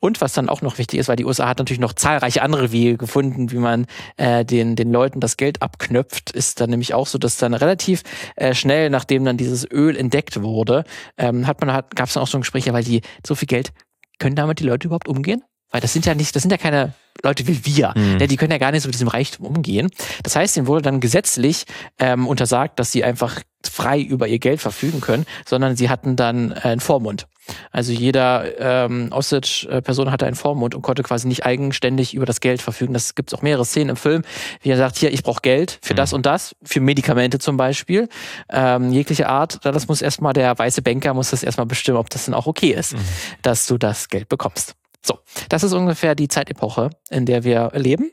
Und 0.00 0.20
was 0.20 0.32
dann 0.32 0.48
auch 0.48 0.62
noch 0.62 0.78
wichtig 0.78 0.98
ist, 0.98 1.08
weil 1.08 1.16
die 1.16 1.24
USA 1.24 1.48
hat 1.48 1.58
natürlich 1.58 1.80
noch 1.80 1.92
zahlreiche 1.92 2.42
andere 2.42 2.72
Wege 2.72 2.96
gefunden, 2.96 3.50
wie 3.50 3.58
man 3.58 3.86
äh, 4.16 4.44
den, 4.44 4.76
den 4.76 4.92
Leuten 4.92 5.20
das 5.20 5.36
Geld 5.36 5.62
abknöpft, 5.62 6.30
ist 6.30 6.60
dann 6.60 6.70
nämlich 6.70 6.94
auch 6.94 7.06
so, 7.06 7.18
dass 7.18 7.36
dann 7.36 7.54
relativ 7.54 8.02
äh, 8.36 8.54
schnell, 8.54 8.90
nachdem 8.90 9.24
dann 9.24 9.36
dieses 9.36 9.70
Öl 9.70 9.96
entdeckt 9.96 10.42
wurde, 10.42 10.84
ähm, 11.18 11.46
hat 11.46 11.60
man, 11.60 11.72
hat, 11.72 11.94
gab 11.94 12.08
es 12.08 12.14
dann 12.14 12.22
auch 12.22 12.28
so 12.28 12.38
ein 12.38 12.42
Gespräch, 12.42 12.70
weil 12.72 12.84
die 12.84 13.02
so 13.26 13.34
viel 13.34 13.46
Geld, 13.46 13.72
können 14.18 14.36
damit 14.36 14.60
die 14.60 14.64
Leute 14.64 14.86
überhaupt 14.86 15.08
umgehen? 15.08 15.42
Weil 15.72 15.80
das 15.80 15.92
sind 15.92 16.06
ja 16.06 16.14
nicht, 16.14 16.36
das 16.36 16.42
sind 16.42 16.50
ja 16.50 16.58
keine 16.58 16.92
Leute 17.22 17.46
wie 17.46 17.64
wir. 17.64 17.92
Mhm. 17.96 18.18
Die 18.26 18.36
können 18.36 18.52
ja 18.52 18.58
gar 18.58 18.72
nicht 18.72 18.82
so 18.82 18.88
mit 18.88 18.94
diesem 18.94 19.08
Reichtum 19.08 19.46
umgehen. 19.46 19.90
Das 20.22 20.36
heißt, 20.36 20.56
ihnen 20.56 20.66
wurde 20.66 20.82
dann 20.82 21.00
gesetzlich 21.00 21.64
ähm, 21.98 22.26
untersagt, 22.26 22.78
dass 22.78 22.92
sie 22.92 23.04
einfach 23.04 23.40
frei 23.64 24.00
über 24.00 24.26
ihr 24.26 24.38
Geld 24.38 24.60
verfügen 24.60 25.00
können, 25.00 25.24
sondern 25.46 25.76
sie 25.76 25.88
hatten 25.88 26.16
dann 26.16 26.52
äh, 26.52 26.60
einen 26.62 26.80
Vormund. 26.80 27.26
Also 27.70 27.92
jeder 27.92 28.58
ähm, 28.58 29.08
Osage-Person 29.12 30.10
hatte 30.10 30.26
einen 30.26 30.36
Vormund 30.36 30.74
und 30.74 30.82
konnte 30.82 31.02
quasi 31.02 31.26
nicht 31.26 31.44
eigenständig 31.44 32.14
über 32.14 32.24
das 32.24 32.40
Geld 32.40 32.62
verfügen. 32.62 32.92
Das 32.92 33.14
gibt 33.14 33.32
es 33.32 33.38
auch 33.38 33.42
mehrere 33.42 33.64
Szenen 33.64 33.90
im 33.90 33.96
Film, 33.96 34.22
wie 34.62 34.70
er 34.70 34.76
sagt, 34.76 34.96
hier, 34.96 35.12
ich 35.12 35.22
brauche 35.22 35.40
Geld 35.42 35.78
für 35.82 35.94
mhm. 35.94 35.96
das 35.96 36.12
und 36.12 36.24
das, 36.24 36.54
für 36.62 36.80
Medikamente 36.80 37.38
zum 37.38 37.56
Beispiel, 37.56 38.08
ähm, 38.48 38.92
jegliche 38.92 39.28
Art. 39.28 39.58
Das 39.64 39.88
muss 39.88 40.02
erstmal 40.02 40.32
der 40.32 40.56
weiße 40.56 40.82
Banker 40.82 41.14
muss 41.14 41.30
das 41.30 41.42
erstmal 41.42 41.66
bestimmen, 41.66 41.98
ob 41.98 42.10
das 42.10 42.26
dann 42.26 42.34
auch 42.34 42.46
okay 42.46 42.70
ist, 42.70 42.94
mhm. 42.94 43.00
dass 43.42 43.66
du 43.66 43.76
das 43.76 44.08
Geld 44.08 44.28
bekommst. 44.28 44.74
So, 45.04 45.18
das 45.48 45.62
ist 45.62 45.72
ungefähr 45.72 46.14
die 46.14 46.28
Zeitepoche, 46.28 46.90
in 47.10 47.26
der 47.26 47.44
wir 47.44 47.72
leben. 47.74 48.10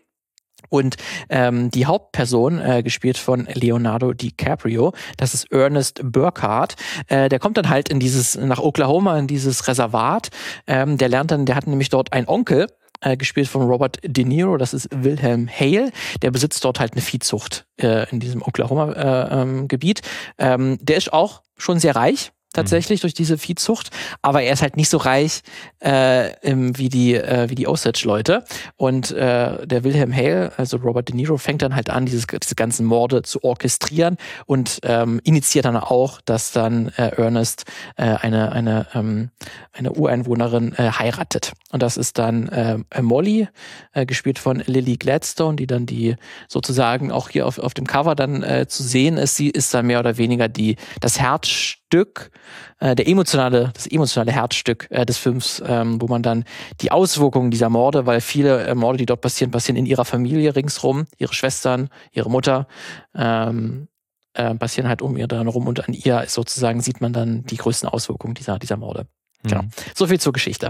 Und 0.69 0.97
ähm, 1.29 1.71
die 1.71 1.85
Hauptperson, 1.85 2.59
äh, 2.59 2.83
gespielt 2.83 3.17
von 3.17 3.47
Leonardo 3.51 4.13
DiCaprio, 4.13 4.93
das 5.17 5.33
ist 5.33 5.51
Ernest 5.51 6.01
Burkhardt, 6.03 6.75
äh, 7.07 7.29
der 7.29 7.39
kommt 7.39 7.57
dann 7.57 7.69
halt 7.69 7.89
in 7.89 7.99
dieses, 7.99 8.35
nach 8.35 8.59
Oklahoma, 8.59 9.17
in 9.17 9.27
dieses 9.27 9.67
Reservat. 9.67 10.29
Ähm, 10.67 10.97
der 10.97 11.09
lernt 11.09 11.31
dann, 11.31 11.45
der 11.45 11.55
hat 11.55 11.65
nämlich 11.65 11.89
dort 11.89 12.13
einen 12.13 12.27
Onkel, 12.27 12.67
äh, 13.01 13.17
gespielt 13.17 13.47
von 13.47 13.63
Robert 13.63 13.99
De 14.03 14.25
Niro, 14.25 14.57
das 14.57 14.73
ist 14.73 14.89
Wilhelm 14.91 15.47
Hale, 15.47 15.91
der 16.21 16.31
besitzt 16.31 16.63
dort 16.65 16.79
halt 16.79 16.93
eine 16.93 17.01
Viehzucht 17.01 17.65
äh, 17.81 18.09
in 18.09 18.19
diesem 18.19 18.41
Oklahoma-Gebiet. 18.41 20.01
Äh, 20.37 20.53
ähm, 20.53 20.61
ähm, 20.71 20.77
der 20.81 20.97
ist 20.97 21.13
auch 21.13 21.41
schon 21.57 21.79
sehr 21.79 21.95
reich, 21.95 22.31
tatsächlich 22.53 22.99
mhm. 22.99 23.01
durch 23.01 23.13
diese 23.13 23.37
Viehzucht, 23.37 23.89
aber 24.21 24.41
er 24.41 24.53
ist 24.53 24.61
halt 24.61 24.77
nicht 24.77 24.89
so 24.89 24.97
reich 24.97 25.41
äh, 25.79 26.31
wie 26.43 26.89
die 26.89 27.15
äh, 27.15 27.49
wie 27.49 27.55
die 27.55 27.67
Osage-Leute 27.67 28.43
und 28.75 29.11
äh, 29.11 29.65
der 29.67 29.83
Wilhelm 29.83 30.13
Hale, 30.15 30.51
also 30.57 30.77
Robert 30.77 31.09
De 31.09 31.15
Niro, 31.15 31.37
fängt 31.37 31.61
dann 31.61 31.75
halt 31.75 31.89
an, 31.89 32.05
dieses, 32.05 32.25
diese 32.27 32.55
ganzen 32.55 32.85
Morde 32.85 33.21
zu 33.21 33.43
orchestrieren 33.43 34.17
und 34.45 34.79
ähm, 34.83 35.21
initiiert 35.23 35.65
dann 35.65 35.77
auch, 35.77 36.21
dass 36.21 36.51
dann 36.51 36.89
äh, 36.97 37.09
Ernest 37.17 37.65
äh, 37.97 38.03
eine 38.03 38.51
eine 38.51 38.87
ähm, 38.93 39.29
eine 39.71 39.93
Ureinwohnerin 39.93 40.73
äh, 40.73 40.91
heiratet 40.91 41.53
und 41.71 41.83
das 41.83 41.97
ist 41.97 42.17
dann 42.17 42.47
äh, 42.49 43.01
Molly, 43.01 43.47
äh, 43.93 44.05
gespielt 44.05 44.39
von 44.39 44.63
Lily 44.65 44.97
Gladstone, 44.97 45.55
die 45.55 45.67
dann 45.67 45.85
die 45.85 46.15
sozusagen 46.47 47.11
auch 47.11 47.29
hier 47.29 47.45
auf, 47.45 47.59
auf 47.59 47.73
dem 47.73 47.85
Cover 47.85 48.15
dann 48.15 48.41
äh, 48.43 48.67
zu 48.67 48.83
sehen 48.83 49.17
ist. 49.17 49.35
Sie 49.35 49.49
ist 49.49 49.73
dann 49.73 49.85
mehr 49.85 49.99
oder 49.99 50.17
weniger 50.17 50.47
die 50.47 50.77
das 50.99 51.19
Herz 51.19 51.47
Stück, 51.47 52.31
äh, 52.79 52.95
der 52.95 53.07
emotionale, 53.07 53.71
das 53.73 53.87
emotionale 53.87 54.31
Herzstück 54.31 54.87
äh, 54.89 55.05
des 55.05 55.17
Films, 55.17 55.61
ähm, 55.65 56.01
wo 56.01 56.07
man 56.07 56.23
dann 56.23 56.45
die 56.81 56.91
Auswirkungen 56.91 57.51
dieser 57.51 57.69
Morde, 57.69 58.05
weil 58.05 58.21
viele 58.21 58.65
äh, 58.67 58.75
Morde, 58.75 58.97
die 58.97 59.05
dort 59.05 59.21
passieren, 59.21 59.51
passieren 59.51 59.77
in 59.77 59.85
ihrer 59.85 60.05
Familie 60.05 60.55
ringsrum, 60.55 61.05
ihre 61.17 61.33
Schwestern, 61.33 61.89
ihre 62.11 62.29
Mutter, 62.29 62.67
ähm, 63.15 63.87
äh, 64.33 64.55
passieren 64.55 64.87
halt 64.87 65.01
um 65.01 65.17
ihr 65.17 65.27
dann 65.27 65.47
rum 65.47 65.67
und 65.67 65.87
an 65.87 65.93
ihr 65.93 66.23
sozusagen 66.27 66.81
sieht 66.81 67.01
man 67.01 67.13
dann 67.13 67.43
die 67.45 67.57
größten 67.57 67.89
Auswirkungen 67.89 68.35
dieser, 68.35 68.59
dieser 68.59 68.77
Morde. 68.77 69.07
Mhm. 69.43 69.49
Genau. 69.49 69.63
So 69.95 70.07
viel 70.07 70.19
zur 70.19 70.33
Geschichte. 70.33 70.69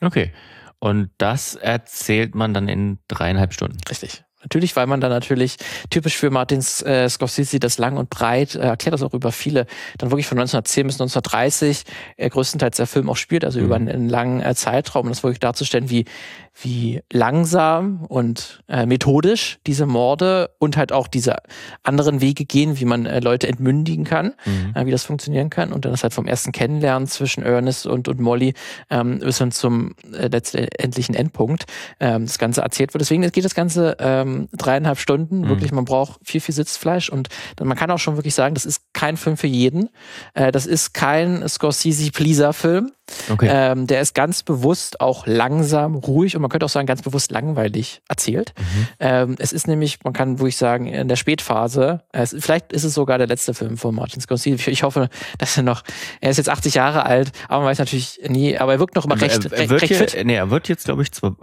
Okay. 0.00 0.32
Und 0.78 1.10
das 1.18 1.56
erzählt 1.56 2.34
man 2.34 2.54
dann 2.54 2.66
in 2.68 2.98
dreieinhalb 3.06 3.52
Stunden. 3.52 3.78
Richtig. 3.88 4.24
Natürlich, 4.42 4.74
weil 4.74 4.86
man 4.86 5.02
dann 5.02 5.10
natürlich 5.10 5.56
typisch 5.90 6.16
für 6.16 6.30
Martin 6.30 6.60
äh, 6.84 7.08
Scorsese 7.10 7.60
das 7.60 7.76
lang 7.76 7.98
und 7.98 8.08
breit 8.08 8.54
äh, 8.54 8.60
erklärt 8.60 8.94
das 8.94 9.02
auch 9.02 9.12
über 9.12 9.32
viele, 9.32 9.66
dann 9.98 10.10
wirklich 10.10 10.26
von 10.26 10.38
1910 10.38 10.86
bis 10.86 10.94
1930 10.94 11.84
äh, 12.16 12.30
größtenteils 12.30 12.78
der 12.78 12.86
Film 12.86 13.10
auch 13.10 13.16
spielt, 13.16 13.44
also 13.44 13.58
mhm. 13.58 13.66
über 13.66 13.76
einen, 13.76 13.88
einen 13.88 14.08
langen 14.08 14.40
äh, 14.40 14.54
Zeitraum, 14.54 15.02
um 15.02 15.08
das 15.10 15.22
wirklich 15.22 15.40
darzustellen, 15.40 15.90
wie 15.90 16.06
wie 16.54 17.00
langsam 17.12 18.04
und 18.06 18.62
äh, 18.68 18.86
methodisch 18.86 19.58
diese 19.66 19.86
Morde 19.86 20.50
und 20.58 20.76
halt 20.76 20.92
auch 20.92 21.06
diese 21.06 21.36
anderen 21.82 22.20
Wege 22.20 22.44
gehen, 22.44 22.78
wie 22.78 22.84
man 22.84 23.06
äh, 23.06 23.20
Leute 23.20 23.48
entmündigen 23.48 24.04
kann, 24.04 24.34
mhm. 24.44 24.72
äh, 24.74 24.86
wie 24.86 24.90
das 24.90 25.04
funktionieren 25.04 25.50
kann. 25.50 25.72
Und 25.72 25.84
dann 25.84 25.94
ist 25.94 26.02
halt 26.02 26.12
vom 26.12 26.26
ersten 26.26 26.52
Kennenlernen 26.52 27.08
zwischen 27.08 27.42
Ernest 27.42 27.86
und, 27.86 28.08
und 28.08 28.20
Molly 28.20 28.54
ähm, 28.90 29.20
bis 29.20 29.38
hin 29.38 29.52
zum 29.52 29.94
äh, 30.12 30.28
letztendlichen 30.28 31.14
Endpunkt 31.14 31.64
ähm, 31.98 32.26
das 32.26 32.38
Ganze 32.38 32.60
erzählt 32.62 32.92
wird. 32.92 33.00
Deswegen 33.00 33.22
geht 33.30 33.44
das 33.44 33.54
Ganze 33.54 33.96
ähm, 33.98 34.48
dreieinhalb 34.52 34.98
Stunden. 34.98 35.42
Mhm. 35.42 35.48
Wirklich, 35.48 35.72
man 35.72 35.84
braucht 35.84 36.20
viel, 36.24 36.40
viel 36.40 36.54
Sitzfleisch 36.54 37.08
und 37.08 37.28
dann, 37.56 37.68
man 37.68 37.76
kann 37.76 37.90
auch 37.90 37.98
schon 37.98 38.16
wirklich 38.16 38.34
sagen, 38.34 38.54
das 38.54 38.66
ist 38.66 38.89
kein 39.00 39.16
Film 39.16 39.38
für 39.38 39.46
jeden. 39.46 39.88
Äh, 40.34 40.52
das 40.52 40.66
ist 40.66 40.92
kein 40.92 41.48
Scorsese-Pleaser-Film. 41.48 42.92
Okay. 43.30 43.48
Ähm, 43.50 43.86
der 43.86 44.02
ist 44.02 44.14
ganz 44.14 44.42
bewusst 44.42 45.00
auch 45.00 45.26
langsam, 45.26 45.94
ruhig 45.94 46.36
und 46.36 46.42
man 46.42 46.50
könnte 46.50 46.66
auch 46.66 46.70
sagen, 46.70 46.86
ganz 46.86 47.00
bewusst 47.00 47.30
langweilig 47.30 48.02
erzählt. 48.08 48.52
Mhm. 48.58 48.86
Ähm, 49.00 49.36
es 49.38 49.54
ist 49.54 49.66
nämlich, 49.68 50.04
man 50.04 50.12
kann 50.12 50.38
wirklich 50.38 50.58
sagen, 50.58 50.86
in 50.86 51.08
der 51.08 51.16
Spätphase, 51.16 52.02
es, 52.12 52.36
vielleicht 52.38 52.74
ist 52.74 52.84
es 52.84 52.92
sogar 52.92 53.16
der 53.16 53.26
letzte 53.26 53.54
Film 53.54 53.78
von 53.78 53.94
Martin 53.94 54.20
Scorsese. 54.20 54.70
Ich 54.70 54.82
hoffe, 54.82 55.08
dass 55.38 55.56
er 55.56 55.62
noch, 55.62 55.82
er 56.20 56.30
ist 56.30 56.36
jetzt 56.36 56.50
80 56.50 56.74
Jahre 56.74 57.06
alt, 57.06 57.32
aber 57.48 57.60
man 57.60 57.70
weiß 57.70 57.78
natürlich 57.78 58.20
nie, 58.28 58.58
aber 58.58 58.74
er 58.74 58.80
wirkt 58.80 58.96
noch 58.96 59.06
immer 59.06 59.18
recht, 59.18 59.46
er, 59.46 59.52
er 59.52 59.70
recht, 59.70 59.90
recht 59.90 59.94
fit. 59.94 60.26
Nee, 60.26 60.34
er 60.34 60.50
wird 60.50 60.68
jetzt, 60.68 60.84
glaube 60.84 61.02
ich, 61.02 61.10
zwar 61.10 61.36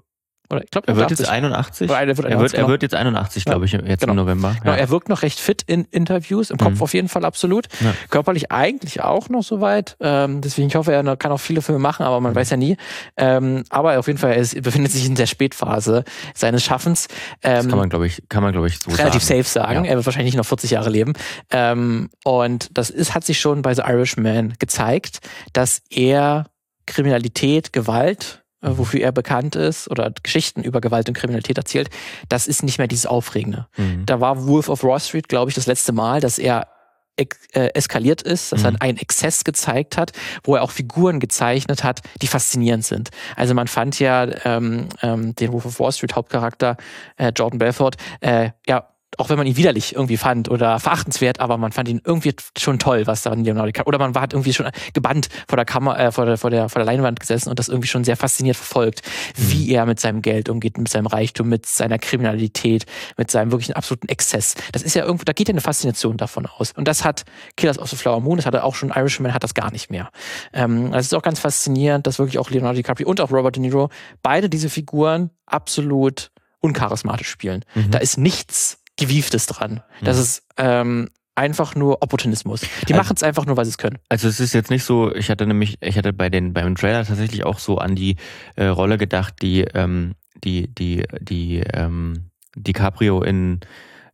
oder 0.49 0.63
ich 0.63 0.71
glaube, 0.71 0.87
er 0.87 0.95
wird 0.95 1.09
jetzt 1.09 1.27
81. 1.27 1.89
Oder 1.89 1.99
er, 1.99 2.07
wird, 2.07 2.19
er, 2.19 2.39
wird, 2.39 2.51
genau. 2.53 2.67
er 2.67 2.69
wird 2.69 2.81
jetzt 2.81 2.95
81, 2.95 3.45
glaube 3.45 3.65
ich, 3.65 3.73
jetzt 3.73 3.99
genau. 3.99 4.11
im 4.11 4.15
November. 4.15 4.55
Genau, 4.61 4.75
er 4.75 4.89
wirkt 4.89 5.09
noch 5.09 5.21
recht 5.21 5.39
fit 5.39 5.61
in 5.63 5.85
Interviews, 5.91 6.51
im 6.51 6.57
Kopf 6.57 6.75
mhm. 6.75 6.81
auf 6.81 6.93
jeden 6.93 7.09
Fall 7.09 7.25
absolut. 7.25 7.67
Ja. 7.81 7.93
Körperlich 8.09 8.51
eigentlich 8.51 9.01
auch 9.01 9.27
noch 9.27 9.43
soweit. 9.43 9.97
Ähm, 9.99 10.39
deswegen, 10.41 10.69
ich 10.69 10.75
hoffe, 10.75 10.93
er 10.93 11.17
kann 11.17 11.31
auch 11.31 11.39
viele 11.39 11.61
Filme 11.61 11.79
machen, 11.79 12.05
aber 12.05 12.21
man 12.21 12.31
mhm. 12.31 12.37
weiß 12.37 12.51
ja 12.51 12.57
nie. 12.57 12.77
Ähm, 13.17 13.65
aber 13.69 13.99
auf 13.99 14.07
jeden 14.07 14.19
Fall, 14.19 14.31
er 14.31 14.37
ist, 14.37 14.61
befindet 14.61 14.91
sich 14.93 15.05
in 15.05 15.15
der 15.15 15.25
Spätphase 15.25 16.05
seines 16.33 16.63
Schaffens. 16.63 17.07
Ähm, 17.43 17.55
das 17.55 17.67
kann 17.67 17.79
man, 17.79 17.89
glaube 17.89 18.07
ich, 18.07 18.23
kann 18.29 18.41
man, 18.41 18.53
glaube 18.53 18.67
ich, 18.67 18.79
so 18.79 18.91
relativ 18.91 19.23
sagen. 19.23 19.43
safe 19.43 19.49
sagen. 19.49 19.85
Ja. 19.85 19.91
Er 19.91 19.95
wird 19.97 20.05
wahrscheinlich 20.05 20.35
noch 20.35 20.45
40 20.45 20.71
Jahre 20.71 20.89
leben. 20.89 21.13
Ähm, 21.51 22.09
und 22.23 22.69
das 22.77 22.89
ist, 22.89 23.13
hat 23.13 23.25
sich 23.25 23.39
schon 23.39 23.61
bei 23.61 23.73
The 23.73 23.81
Irishman 23.85 24.53
gezeigt, 24.59 25.19
dass 25.51 25.81
er 25.89 26.45
Kriminalität, 26.85 27.73
Gewalt 27.73 28.43
wofür 28.61 29.01
er 29.01 29.11
bekannt 29.11 29.55
ist 29.55 29.89
oder 29.89 30.11
Geschichten 30.23 30.63
über 30.63 30.81
Gewalt 30.81 31.07
und 31.07 31.15
Kriminalität 31.15 31.57
erzählt, 31.57 31.89
das 32.29 32.47
ist 32.47 32.63
nicht 32.63 32.77
mehr 32.77 32.87
dieses 32.87 33.05
Aufregende. 33.05 33.67
Mhm. 33.77 34.05
Da 34.05 34.19
war 34.19 34.47
Wolf 34.47 34.69
of 34.69 34.83
Wall 34.83 34.99
Street, 34.99 35.29
glaube 35.29 35.49
ich, 35.49 35.55
das 35.55 35.67
letzte 35.67 35.91
Mal, 35.91 36.21
dass 36.21 36.37
er 36.39 36.67
äh, 37.17 37.69
eskaliert 37.73 38.21
ist, 38.21 38.51
dass 38.51 38.61
mhm. 38.61 38.75
er 38.75 38.81
einen 38.81 38.97
Exzess 38.97 39.43
gezeigt 39.43 39.97
hat, 39.97 40.11
wo 40.43 40.55
er 40.55 40.61
auch 40.61 40.71
Figuren 40.71 41.19
gezeichnet 41.19 41.83
hat, 41.83 42.01
die 42.21 42.27
faszinierend 42.27 42.85
sind. 42.85 43.09
Also 43.35 43.53
man 43.53 43.67
fand 43.67 43.99
ja 43.99 44.27
ähm, 44.45 44.89
ähm, 45.01 45.33
den 45.35 45.51
Wolf 45.51 45.65
of 45.65 45.79
Wall 45.79 45.91
Street 45.91 46.15
Hauptcharakter 46.15 46.77
äh, 47.17 47.31
Jordan 47.35 47.57
Belfort 47.57 47.97
äh, 48.21 48.51
ja 48.67 48.87
auch 49.17 49.29
wenn 49.29 49.37
man 49.37 49.47
ihn 49.47 49.57
widerlich 49.57 49.95
irgendwie 49.95 50.17
fand 50.17 50.49
oder 50.49 50.79
verachtenswert, 50.79 51.39
aber 51.39 51.57
man 51.57 51.71
fand 51.71 51.89
ihn 51.89 52.01
irgendwie 52.03 52.35
schon 52.57 52.79
toll, 52.79 53.07
was 53.07 53.23
da 53.23 53.33
in 53.33 53.43
Leonardo 53.43 53.67
DiCaprio, 53.67 53.89
oder 53.89 53.99
man 53.99 54.15
war 54.15 54.21
halt 54.21 54.33
irgendwie 54.33 54.53
schon 54.53 54.69
gebannt 54.93 55.29
vor 55.47 55.57
der 55.57 55.65
Kamera, 55.65 55.97
äh, 55.97 56.11
vor 56.11 56.25
der, 56.25 56.37
vor 56.37 56.49
der, 56.49 56.69
vor 56.69 56.79
der 56.79 56.85
Leinwand 56.85 57.19
gesessen 57.19 57.49
und 57.49 57.59
das 57.59 57.67
irgendwie 57.67 57.87
schon 57.87 58.03
sehr 58.03 58.15
fasziniert 58.15 58.55
verfolgt, 58.55 59.01
mhm. 59.37 59.51
wie 59.51 59.71
er 59.71 59.85
mit 59.85 59.99
seinem 59.99 60.21
Geld 60.21 60.49
umgeht, 60.49 60.77
mit 60.77 60.89
seinem 60.89 61.07
Reichtum, 61.07 61.49
mit 61.49 61.65
seiner 61.65 61.97
Kriminalität, 61.97 62.85
mit 63.17 63.31
seinem 63.31 63.51
wirklichen 63.51 63.73
absoluten 63.73 64.07
Exzess. 64.07 64.55
Das 64.71 64.83
ist 64.83 64.95
ja 64.95 65.03
irgendwo, 65.03 65.23
da 65.23 65.33
geht 65.33 65.47
ja 65.47 65.53
eine 65.53 65.61
Faszination 65.61 66.17
davon 66.17 66.45
aus. 66.45 66.71
Und 66.73 66.87
das 66.87 67.03
hat 67.03 67.25
Killers 67.55 67.79
of 67.79 67.89
the 67.89 67.95
Flower 67.95 68.21
Moon, 68.21 68.37
das 68.37 68.45
hat 68.45 68.53
er 68.53 68.63
auch 68.63 68.75
schon, 68.75 68.89
Irishman 68.89 69.33
hat 69.33 69.43
das 69.43 69.53
gar 69.53 69.71
nicht 69.71 69.89
mehr. 69.89 70.09
Ähm, 70.53 70.91
das 70.91 71.07
ist 71.07 71.13
auch 71.15 71.23
ganz 71.23 71.39
faszinierend, 71.39 72.05
dass 72.05 72.19
wirklich 72.19 72.37
auch 72.37 72.49
Leonardo 72.49 72.77
DiCaprio 72.77 73.07
und 73.07 73.19
auch 73.19 73.31
Robert 73.31 73.55
De 73.55 73.61
Niro 73.61 73.89
beide 74.21 74.49
diese 74.49 74.69
Figuren 74.69 75.31
absolut 75.45 76.31
uncharismatisch 76.59 77.29
spielen. 77.29 77.63
Mhm. 77.75 77.91
Da 77.91 77.99
ist 77.99 78.17
nichts 78.17 78.79
Gewieftes 78.97 79.45
dran. 79.45 79.81
Das 80.01 80.17
mhm. 80.17 80.21
ist 80.23 80.43
ähm, 80.57 81.09
einfach 81.35 81.75
nur 81.75 82.01
Opportunismus. 82.01 82.61
Die 82.61 82.93
also, 82.93 82.95
machen 82.95 83.13
es 83.15 83.23
einfach 83.23 83.45
nur, 83.45 83.55
weil 83.55 83.65
sie 83.65 83.71
es 83.71 83.77
können. 83.77 83.99
Also 84.09 84.27
es 84.27 84.39
ist 84.39 84.53
jetzt 84.53 84.71
nicht 84.71 84.83
so, 84.83 85.13
ich 85.13 85.29
hatte 85.29 85.45
nämlich, 85.45 85.77
ich 85.81 85.97
hatte 85.97 86.11
bei 86.11 86.29
den 86.29 86.53
beim 86.53 86.75
Trailer 86.75 87.05
tatsächlich 87.05 87.45
auch 87.45 87.59
so 87.59 87.77
an 87.77 87.95
die 87.95 88.15
äh, 88.55 88.65
Rolle 88.65 88.97
gedacht, 88.97 89.35
die 89.41 89.61
ähm, 89.61 90.15
die 90.43 90.67
die 90.67 91.03
die 91.21 91.59
ähm, 91.73 92.31
DiCaprio 92.55 93.21
in 93.21 93.59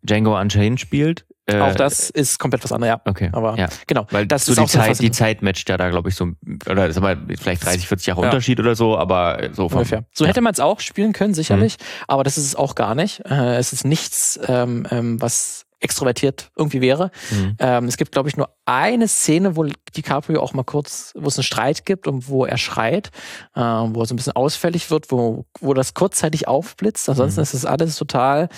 Django 0.04 0.40
Unchained 0.40 0.80
spielt. 0.80 1.26
Äh, 1.46 1.60
auch 1.60 1.76
das 1.76 2.10
ist 2.10 2.40
komplett 2.40 2.64
was 2.64 2.72
anderes, 2.72 2.96
ja. 2.96 3.02
Okay. 3.12 3.30
Aber 3.34 3.58
ja. 3.58 3.68
genau. 3.86 4.08
Weil 4.12 4.26
das 4.26 4.46
so 4.46 4.54
ist 4.54 4.62
die 4.62 4.66
Zeit, 4.66 5.00
die 5.02 5.12
Zeit 5.12 5.42
matcht 5.42 5.68
ja 5.68 5.76
da, 5.76 5.90
glaube 5.90 6.08
ich, 6.08 6.16
so, 6.16 6.32
oder 6.70 6.92
sag 6.92 7.04
mal, 7.04 7.18
vielleicht 7.38 7.66
30, 7.66 7.88
40 7.88 8.08
Jahre 8.08 8.22
ja. 8.22 8.28
Unterschied 8.28 8.60
oder 8.62 8.76
so, 8.76 8.98
aber 8.98 9.50
so 9.52 9.68
vom, 9.68 9.80
Ungefähr. 9.80 10.06
So 10.14 10.24
ja. 10.24 10.30
hätte 10.30 10.40
man 10.40 10.54
es 10.54 10.62
auch 10.62 10.80
spielen 10.80 11.12
können, 11.12 11.34
sicherlich, 11.34 11.78
mhm. 11.78 12.04
aber 12.08 12.24
das 12.24 12.38
ist 12.38 12.46
es 12.46 12.56
auch 12.56 12.76
gar 12.76 12.96
nicht. 12.96 13.22
Äh, 13.26 13.58
es 13.58 13.74
ist 13.74 13.84
nichts, 13.84 14.40
ähm, 14.48 14.88
ähm, 14.90 15.22
was 15.22 15.66
extrovertiert 15.84 16.52
irgendwie 16.56 16.82
wäre. 16.82 17.12
Mhm. 17.30 17.56
Ähm, 17.60 17.86
es 17.86 17.98
gibt, 17.98 18.12
glaube 18.12 18.30
ich, 18.30 18.38
nur 18.38 18.50
eine 18.66 19.08
Szene, 19.08 19.56
wo 19.56 19.66
DiCaprio 19.96 20.42
auch 20.42 20.54
mal 20.54 20.64
kurz, 20.64 21.12
wo 21.16 21.28
es 21.28 21.38
einen 21.38 21.44
Streit 21.44 21.86
gibt 21.86 22.08
und 22.08 22.30
wo 22.30 22.46
er 22.46 22.58
schreit, 22.58 23.12
äh, 23.56 23.60
wo 23.60 24.02
er 24.02 24.06
so 24.06 24.14
ein 24.14 24.18
bisschen 24.18 24.36
ausfällig 24.36 24.90
wird, 24.90 25.12
wo, 25.12 25.46
wo 25.60 25.74
das 25.74 25.94
kurzzeitig 25.94 26.48
aufblitzt. 26.48 27.10
Ansonsten 27.10 27.42
mhm. 27.42 27.44
ist 27.44 27.54
das 27.54 27.66
alles 27.66 27.98
total 27.98 28.50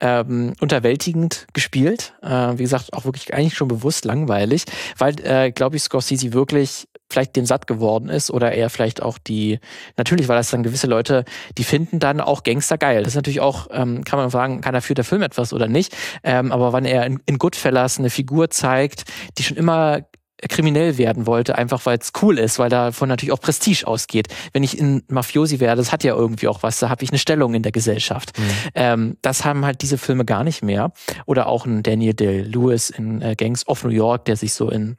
ähm, 0.00 0.52
unterwältigend 0.60 1.46
gespielt. 1.52 2.14
Äh, 2.22 2.58
wie 2.58 2.62
gesagt, 2.62 2.92
auch 2.92 3.04
wirklich 3.04 3.32
eigentlich 3.32 3.54
schon 3.54 3.68
bewusst 3.68 4.04
langweilig, 4.04 4.64
weil, 4.98 5.18
äh, 5.24 5.50
glaube 5.50 5.76
ich, 5.76 5.82
Scorsese 5.82 6.32
wirklich 6.32 6.88
vielleicht 7.10 7.36
dem 7.36 7.46
satt 7.46 7.66
geworden 7.66 8.08
ist 8.08 8.30
oder 8.30 8.52
er 8.52 8.70
vielleicht 8.70 9.02
auch 9.02 9.18
die, 9.18 9.60
natürlich, 9.96 10.28
weil 10.28 10.36
das 10.36 10.50
dann 10.50 10.62
gewisse 10.62 10.86
Leute, 10.86 11.24
die 11.58 11.64
finden 11.64 11.98
dann 11.98 12.20
auch 12.20 12.42
Gangster 12.42 12.78
geil. 12.78 13.02
Das 13.02 13.12
ist 13.12 13.16
natürlich 13.16 13.40
auch, 13.40 13.68
ähm, 13.70 14.04
kann 14.04 14.18
man 14.18 14.30
sagen, 14.30 14.60
kann 14.60 14.74
dafür 14.74 14.94
der 14.94 15.04
Film 15.04 15.22
etwas 15.22 15.52
oder 15.52 15.68
nicht. 15.68 15.96
Ähm, 16.22 16.52
aber 16.52 16.72
wenn 16.72 16.84
er 16.84 17.06
in, 17.06 17.20
in 17.26 17.38
Goodfellas 17.38 17.98
eine 17.98 18.10
Figur 18.10 18.50
zeigt, 18.50 19.04
die 19.38 19.42
schon 19.42 19.56
immer 19.56 20.02
kriminell 20.48 20.98
werden 20.98 21.26
wollte, 21.26 21.56
einfach 21.56 21.86
weil 21.86 21.98
es 21.98 22.12
cool 22.22 22.38
ist, 22.38 22.58
weil 22.58 22.68
davon 22.68 23.08
natürlich 23.08 23.32
auch 23.32 23.40
Prestige 23.40 23.86
ausgeht. 23.86 24.28
Wenn 24.52 24.62
ich 24.62 24.78
in 24.78 25.02
Mafiosi 25.08 25.60
werde, 25.60 25.80
das 25.80 25.92
hat 25.92 26.04
ja 26.04 26.14
irgendwie 26.14 26.48
auch 26.48 26.62
was, 26.62 26.78
da 26.78 26.90
habe 26.90 27.04
ich 27.04 27.10
eine 27.10 27.18
Stellung 27.18 27.54
in 27.54 27.62
der 27.62 27.72
Gesellschaft. 27.72 28.38
Mhm. 28.38 28.42
Ähm, 28.74 29.16
das 29.22 29.44
haben 29.44 29.64
halt 29.64 29.82
diese 29.82 29.98
Filme 29.98 30.24
gar 30.24 30.44
nicht 30.44 30.62
mehr. 30.62 30.92
Oder 31.26 31.46
auch 31.46 31.66
ein 31.66 31.82
Daniel 31.82 32.14
Day-Lewis 32.14 32.90
in 32.90 33.22
äh, 33.22 33.34
Gangs 33.36 33.66
of 33.66 33.84
New 33.84 33.90
York, 33.90 34.24
der 34.26 34.36
sich 34.36 34.54
so 34.54 34.70
in 34.70 34.96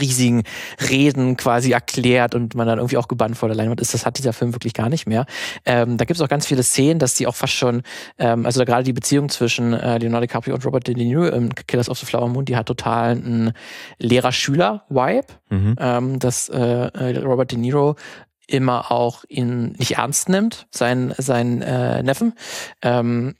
riesigen 0.00 0.42
Reden 0.90 1.36
quasi 1.36 1.72
erklärt 1.72 2.34
und 2.34 2.54
man 2.54 2.66
dann 2.66 2.78
irgendwie 2.78 2.96
auch 2.96 3.08
gebannt 3.08 3.36
vor 3.36 3.48
der 3.48 3.56
Leinwand 3.56 3.80
ist. 3.80 3.94
Das 3.94 4.06
hat 4.06 4.18
dieser 4.18 4.32
Film 4.32 4.54
wirklich 4.54 4.74
gar 4.74 4.88
nicht 4.88 5.06
mehr. 5.06 5.26
Ähm, 5.64 5.96
da 5.96 6.04
gibt 6.04 6.18
es 6.18 6.22
auch 6.22 6.28
ganz 6.28 6.46
viele 6.46 6.62
Szenen, 6.62 6.98
dass 6.98 7.14
die 7.14 7.26
auch 7.26 7.34
fast 7.34 7.54
schon, 7.54 7.82
ähm, 8.18 8.46
also 8.46 8.64
gerade 8.64 8.84
die 8.84 8.92
Beziehung 8.92 9.28
zwischen 9.28 9.72
äh, 9.72 9.98
Leonardo 9.98 10.26
DiCaprio 10.26 10.54
und 10.54 10.64
Robert 10.64 10.86
De 10.86 10.94
Niro 10.94 11.26
im 11.26 11.54
Killers 11.54 11.88
of 11.88 11.98
the 11.98 12.06
Flower 12.06 12.28
Moon, 12.28 12.44
die 12.44 12.56
hat 12.56 12.66
total 12.66 13.12
einen 13.12 13.52
Lehrer-Schüler-Vibe, 13.98 15.26
mhm. 15.50 15.76
ähm, 15.78 16.18
dass 16.18 16.48
äh, 16.48 16.58
äh 16.58 17.18
Robert 17.18 17.52
De 17.52 17.58
Niro 17.58 17.96
immer 18.48 18.90
auch 18.90 19.24
ihn 19.28 19.72
nicht 19.78 19.98
ernst 19.98 20.28
nimmt, 20.28 20.66
seinen, 20.70 21.12
seinen 21.18 21.62
äh, 21.62 22.02
Neffen. 22.02 22.32
Ähm, 22.82 23.34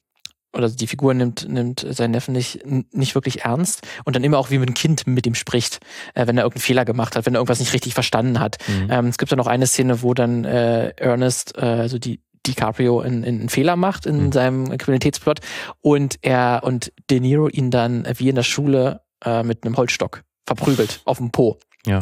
oder 0.59 0.69
die 0.69 0.87
Figur 0.87 1.15
nimmt, 1.15 1.49
nimmt 1.49 1.87
seinen 1.89 2.11
Neffen 2.11 2.33
nicht, 2.33 2.61
nicht 2.93 3.15
wirklich 3.15 3.43
ernst 3.43 3.87
und 4.05 4.17
dann 4.17 4.25
immer 4.25 4.39
auch 4.39 4.51
wie 4.51 4.59
mit 4.59 4.69
einem 4.69 4.75
Kind 4.75 5.07
mit 5.07 5.27
ihm 5.27 5.35
spricht, 5.35 5.79
äh, 6.15 6.27
wenn 6.27 6.37
er 6.37 6.45
irgendeinen 6.45 6.63
Fehler 6.63 6.85
gemacht 6.85 7.17
hat, 7.17 7.27
wenn 7.27 7.35
er 7.35 7.39
irgendwas 7.39 7.61
nicht 7.61 7.73
richtig 7.73 7.95
verstanden 7.95 8.41
hat. 8.41 8.59
Mhm. 8.67 8.89
Ähm, 8.91 9.07
es 9.07 9.19
gibt 9.19 9.33
dann 9.33 9.39
noch 9.39 9.47
eine 9.47 9.67
Szene, 9.67 10.03
wo 10.03 10.15
dann 10.15 10.45
äh, 10.45 10.91
Ernest, 10.97 11.57
äh, 11.57 11.61
also 11.61 11.99
die 11.99 12.21
DiCaprio 12.47 13.01
einen, 13.01 13.25
einen 13.25 13.49
Fehler 13.49 13.77
macht 13.77 14.07
in 14.07 14.27
mhm. 14.27 14.33
seinem 14.33 14.79
Kriminalitätsplot 14.79 15.41
und 15.81 16.17
er 16.23 16.61
und 16.65 16.93
De 17.11 17.21
Niro 17.21 17.49
ihn 17.49 17.71
dann 17.71 18.07
wie 18.17 18.29
in 18.29 18.35
der 18.35 18.43
Schule 18.43 19.03
äh, 19.25 19.43
mit 19.43 19.65
einem 19.65 19.77
Holzstock 19.77 20.23
verprügelt 20.47 21.03
auf 21.05 21.19
dem 21.19 21.31
Po 21.31 21.59
ja. 21.87 21.99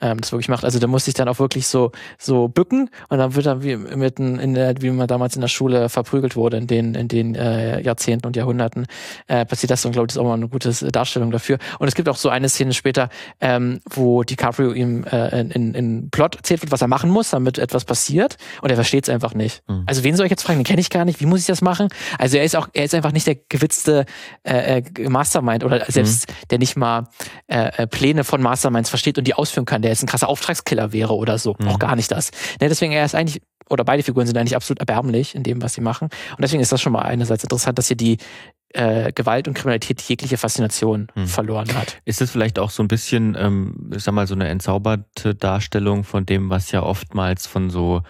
ähm, 0.00 0.20
das 0.20 0.32
wirklich 0.32 0.48
macht. 0.48 0.64
Also 0.64 0.78
da 0.78 0.86
musste 0.86 1.10
ich 1.10 1.14
dann 1.14 1.28
auch 1.28 1.38
wirklich 1.38 1.66
so, 1.66 1.92
so 2.18 2.48
bücken 2.48 2.90
und 3.08 3.18
dann 3.18 3.34
wird 3.34 3.46
er 3.46 3.62
wie, 3.62 3.76
mitten 3.76 4.38
in 4.38 4.54
der, 4.54 4.74
wie 4.80 4.90
man 4.90 5.06
damals 5.06 5.34
in 5.34 5.40
der 5.40 5.48
Schule 5.48 5.88
verprügelt 5.88 6.36
wurde 6.36 6.56
in 6.56 6.66
den, 6.66 6.94
in 6.94 7.08
den 7.08 7.34
äh, 7.34 7.80
Jahrzehnten 7.80 8.26
und 8.26 8.36
Jahrhunderten, 8.36 8.86
äh, 9.28 9.44
passiert 9.44 9.70
das 9.70 9.84
und 9.84 9.92
glaube 9.92 10.06
ich, 10.06 10.14
ist 10.14 10.18
auch 10.18 10.24
mal 10.24 10.34
eine 10.34 10.48
gute 10.48 10.70
Darstellung 10.90 11.30
dafür. 11.30 11.58
Und 11.78 11.88
es 11.88 11.94
gibt 11.94 12.08
auch 12.08 12.16
so 12.16 12.28
eine 12.28 12.48
Szene 12.48 12.72
später, 12.72 13.08
ähm, 13.40 13.80
wo 13.88 14.22
DiCaprio 14.22 14.72
ihm 14.72 15.04
äh, 15.04 15.40
in, 15.40 15.74
in 15.74 16.10
Plot 16.10 16.36
erzählt 16.36 16.62
wird, 16.62 16.72
was 16.72 16.82
er 16.82 16.88
machen 16.88 17.10
muss, 17.10 17.30
damit 17.30 17.58
etwas 17.58 17.84
passiert 17.84 18.36
und 18.62 18.70
er 18.70 18.76
versteht 18.76 19.04
es 19.04 19.10
einfach 19.10 19.34
nicht. 19.34 19.62
Mhm. 19.68 19.84
Also 19.86 20.04
wen 20.04 20.16
soll 20.16 20.26
ich 20.26 20.30
jetzt 20.30 20.42
fragen? 20.42 20.58
Den 20.58 20.64
kenne 20.64 20.80
ich 20.80 20.90
gar 20.90 21.04
nicht. 21.04 21.20
Wie 21.20 21.26
muss 21.26 21.40
ich 21.40 21.46
das 21.46 21.62
machen? 21.62 21.88
Also 22.18 22.36
er 22.36 22.44
ist 22.44 22.56
auch, 22.56 22.68
er 22.72 22.84
ist 22.84 22.94
einfach 22.94 23.12
nicht 23.12 23.26
der 23.26 23.36
gewitzte 23.48 24.06
äh, 24.42 24.82
äh 24.82 25.08
Mastermind 25.08 25.64
oder 25.64 25.84
selbst 25.88 26.28
mhm. 26.28 26.34
der 26.50 26.58
nicht 26.58 26.76
mal 26.76 27.08
äh, 27.46 27.82
äh, 27.82 27.86
Pläne 27.86 28.24
von 28.24 28.42
Masterminds 28.42 28.90
versteht 28.90 29.18
und 29.20 29.26
die 29.26 29.34
ausführen 29.34 29.64
kann, 29.64 29.82
der 29.82 29.90
jetzt 29.90 30.02
ein 30.02 30.06
krasser 30.06 30.28
Auftragskiller 30.28 30.92
wäre 30.92 31.14
oder 31.14 31.38
so. 31.38 31.56
Mhm. 31.58 31.68
Auch 31.68 31.78
gar 31.78 31.96
nicht 31.96 32.10
das. 32.10 32.30
Ne, 32.60 32.68
deswegen, 32.68 32.92
er 32.92 33.04
ist 33.04 33.14
eigentlich 33.14 33.40
oder 33.70 33.84
beide 33.84 34.02
Figuren 34.02 34.26
sind 34.26 34.36
eigentlich 34.36 34.56
absolut 34.56 34.80
erbärmlich 34.80 35.34
in 35.34 35.44
dem, 35.44 35.62
was 35.62 35.74
sie 35.74 35.80
machen. 35.80 36.08
Und 36.30 36.42
deswegen 36.42 36.60
ist 36.60 36.72
das 36.72 36.82
schon 36.82 36.92
mal 36.92 37.02
einerseits 37.02 37.44
interessant, 37.44 37.78
dass 37.78 37.86
hier 37.86 37.96
die 37.96 38.18
äh, 38.72 39.12
Gewalt 39.12 39.48
und 39.48 39.54
Kriminalität 39.54 40.00
jegliche 40.02 40.36
Faszination 40.36 41.08
hm. 41.14 41.26
verloren 41.26 41.72
hat. 41.74 42.00
Ist 42.04 42.20
es 42.20 42.30
vielleicht 42.30 42.58
auch 42.58 42.70
so 42.70 42.82
ein 42.82 42.88
bisschen, 42.88 43.36
ähm, 43.38 43.90
ich 43.94 44.02
sag 44.02 44.12
mal, 44.12 44.26
so 44.26 44.34
eine 44.34 44.48
entzauberte 44.48 45.34
Darstellung 45.34 46.04
von 46.04 46.26
dem, 46.26 46.50
was 46.50 46.72
ja 46.72 46.82
oftmals 46.82 47.46
von 47.46 47.70
so 47.70 48.02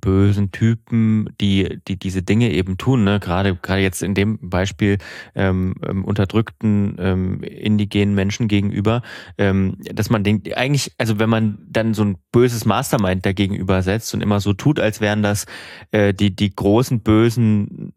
bösen 0.00 0.50
Typen, 0.50 1.28
die, 1.40 1.80
die 1.86 1.98
diese 1.98 2.22
Dinge 2.22 2.50
eben 2.50 2.78
tun, 2.78 3.04
ne? 3.04 3.20
gerade, 3.20 3.56
gerade 3.56 3.80
jetzt 3.80 4.02
in 4.02 4.14
dem 4.14 4.38
Beispiel 4.40 4.98
ähm, 5.34 5.74
ähm, 5.86 6.04
unterdrückten 6.04 6.96
ähm, 6.98 7.42
indigenen 7.42 8.14
Menschen 8.14 8.48
gegenüber, 8.48 9.02
ähm, 9.38 9.76
dass 9.78 10.10
man 10.10 10.24
denkt, 10.24 10.54
eigentlich, 10.56 10.92
also 10.98 11.18
wenn 11.18 11.30
man 11.30 11.58
dann 11.68 11.94
so 11.94 12.04
ein 12.04 12.16
böses 12.32 12.64
Mastermind 12.64 13.24
dagegenüber 13.24 13.82
setzt 13.82 14.14
und 14.14 14.20
immer 14.20 14.40
so 14.40 14.52
tut, 14.52 14.80
als 14.80 15.00
wären 15.00 15.22
das 15.22 15.46
äh, 15.90 16.12
die, 16.12 16.34
die 16.34 16.54
großen, 16.54 17.00
bösen, 17.00 17.92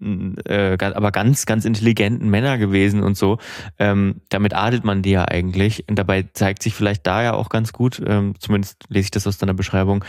äh, 0.46 0.78
aber 0.80 1.12
ganz, 1.12 1.46
ganz 1.46 1.66
intelligenten 1.66 2.30
Männer 2.30 2.58
gewesen 2.58 3.04
und 3.04 3.18
so, 3.18 3.38
ähm, 3.80 4.22
damit 4.30 4.54
adelt 4.54 4.84
man 4.84 5.02
die 5.02 5.12
ja 5.12 5.26
eigentlich. 5.26 5.88
Und 5.90 5.98
dabei 5.98 6.26
zeigt 6.34 6.64
sich 6.64 6.74
vielleicht 6.74 7.08
da 7.08 7.24
ja 7.24 7.34
auch 7.34 7.50
ganz 7.50 7.74
gut, 7.74 8.02
ähm, 8.06 8.36
zumindest 8.40 8.84
lese 8.90 9.06
ich 9.06 9.12
das 9.12 9.28
aus 9.28 9.38
deiner 9.38 9.54
Beschreibung, 9.54 10.04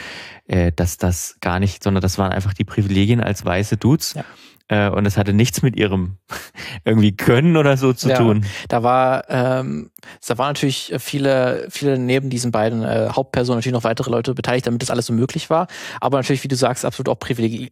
äh, 0.47 0.73
dass 0.75 0.99
das 0.99 1.39
gar 1.41 1.61
nicht 1.61 1.78
sondern 1.83 2.03
das 2.03 2.19
waren 2.19 2.33
einfach 2.33 2.55
die 2.55 2.65
Privilegien 2.65 3.21
als 3.21 3.45
weiße 3.45 3.77
Dudes. 3.77 4.15
Ja. 4.15 4.25
Äh, 4.69 4.91
und 4.91 5.07
es 5.07 5.17
hatte 5.17 5.33
nichts 5.33 5.63
mit 5.63 5.77
ihrem 5.77 6.17
irgendwie 6.85 7.17
Können 7.17 7.57
oder 7.57 7.77
so 7.77 7.93
zu 7.93 8.11
ja, 8.11 8.17
tun. 8.17 8.45
Da 8.69 8.83
war, 8.83 9.25
ähm, 9.29 9.91
da 10.27 10.39
waren 10.39 10.49
natürlich 10.49 10.95
viele, 10.99 11.67
viele 11.71 11.99
neben 11.99 12.29
diesen 12.31 12.53
beiden 12.53 12.83
äh, 12.83 13.09
Hauptpersonen 13.11 13.59
natürlich 13.59 13.75
noch 13.75 13.85
weitere 13.85 14.11
Leute 14.11 14.35
beteiligt, 14.35 14.67
damit 14.67 14.83
das 14.83 14.91
alles 14.91 15.07
so 15.07 15.13
möglich 15.13 15.49
war. 15.49 15.69
Aber 16.01 16.19
natürlich, 16.19 16.45
wie 16.45 16.49
du 16.49 16.57
sagst, 16.57 16.85
absolut 16.85 17.09
auch 17.09 17.19
Privilegien, 17.19 17.71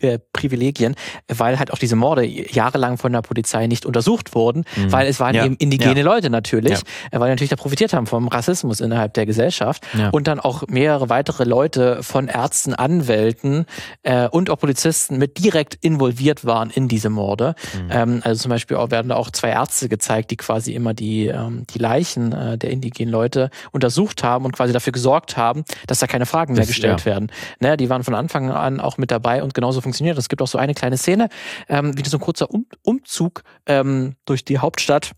äh, 0.00 0.18
Privilegien, 0.32 0.96
weil 1.28 1.58
halt 1.58 1.72
auch 1.72 1.78
diese 1.78 1.96
Morde 1.96 2.24
jahrelang 2.24 2.98
von 2.98 3.12
der 3.12 3.22
Polizei 3.22 3.68
nicht 3.68 3.86
untersucht 3.86 4.34
wurden, 4.34 4.64
mhm. 4.76 4.92
weil 4.92 5.06
es 5.06 5.20
waren 5.20 5.34
ja. 5.34 5.44
eben 5.44 5.56
indigene 5.56 6.00
ja. 6.00 6.04
Leute 6.04 6.30
natürlich, 6.30 6.80
weil 7.12 7.20
die 7.20 7.30
natürlich 7.30 7.50
da 7.50 7.56
profitiert 7.56 7.92
haben 7.92 8.06
vom 8.06 8.28
Rassismus 8.28 8.80
innerhalb 8.80 9.14
der 9.14 9.26
Gesellschaft 9.26 9.86
und 10.12 10.26
dann 10.26 10.40
auch 10.40 10.64
mehrere 10.68 11.08
weitere 11.08 11.44
Leute 11.44 12.02
von 12.02 12.28
Ärzten, 12.28 12.74
Anwälten 12.74 13.66
äh, 14.02 14.28
und 14.28 14.50
auch 14.50 14.58
Polizisten 14.58 15.18
mit 15.18 15.38
direkt 15.38 15.78
in 15.80 15.99
involviert 16.00 16.46
waren 16.46 16.70
in 16.70 16.88
diese 16.88 17.10
Morde. 17.10 17.54
Mhm. 17.74 17.90
Ähm, 17.90 18.20
also 18.24 18.42
zum 18.42 18.48
Beispiel 18.48 18.78
auch, 18.78 18.90
werden 18.90 19.10
da 19.10 19.16
auch 19.16 19.30
zwei 19.30 19.50
Ärzte 19.50 19.88
gezeigt, 19.88 20.30
die 20.30 20.36
quasi 20.36 20.72
immer 20.72 20.94
die, 20.94 21.26
ähm, 21.26 21.64
die 21.68 21.78
Leichen 21.78 22.32
äh, 22.32 22.56
der 22.56 22.70
indigenen 22.70 23.12
Leute 23.12 23.50
untersucht 23.70 24.24
haben 24.24 24.46
und 24.46 24.52
quasi 24.52 24.72
dafür 24.72 24.92
gesorgt 24.92 25.36
haben, 25.36 25.64
dass 25.86 25.98
da 25.98 26.06
keine 26.06 26.24
Fragen 26.24 26.54
das, 26.54 26.60
mehr 26.60 26.66
gestellt 26.66 27.00
ja. 27.00 27.06
werden. 27.06 27.30
Ne, 27.60 27.76
die 27.76 27.90
waren 27.90 28.02
von 28.02 28.14
Anfang 28.14 28.50
an 28.50 28.80
auch 28.80 28.96
mit 28.96 29.10
dabei 29.10 29.42
und 29.42 29.52
genauso 29.52 29.80
funktioniert. 29.82 30.16
Es 30.16 30.28
gibt 30.28 30.40
auch 30.40 30.48
so 30.48 30.58
eine 30.58 30.74
kleine 30.74 30.96
Szene, 30.96 31.28
ähm, 31.68 31.96
wie 31.96 32.08
so 32.08 32.16
ein 32.16 32.20
kurzer 32.20 32.50
um 32.50 32.66
Umzug 32.82 33.42
ähm, 33.66 34.14
durch 34.24 34.44
die 34.44 34.58
Hauptstadt 34.58 35.12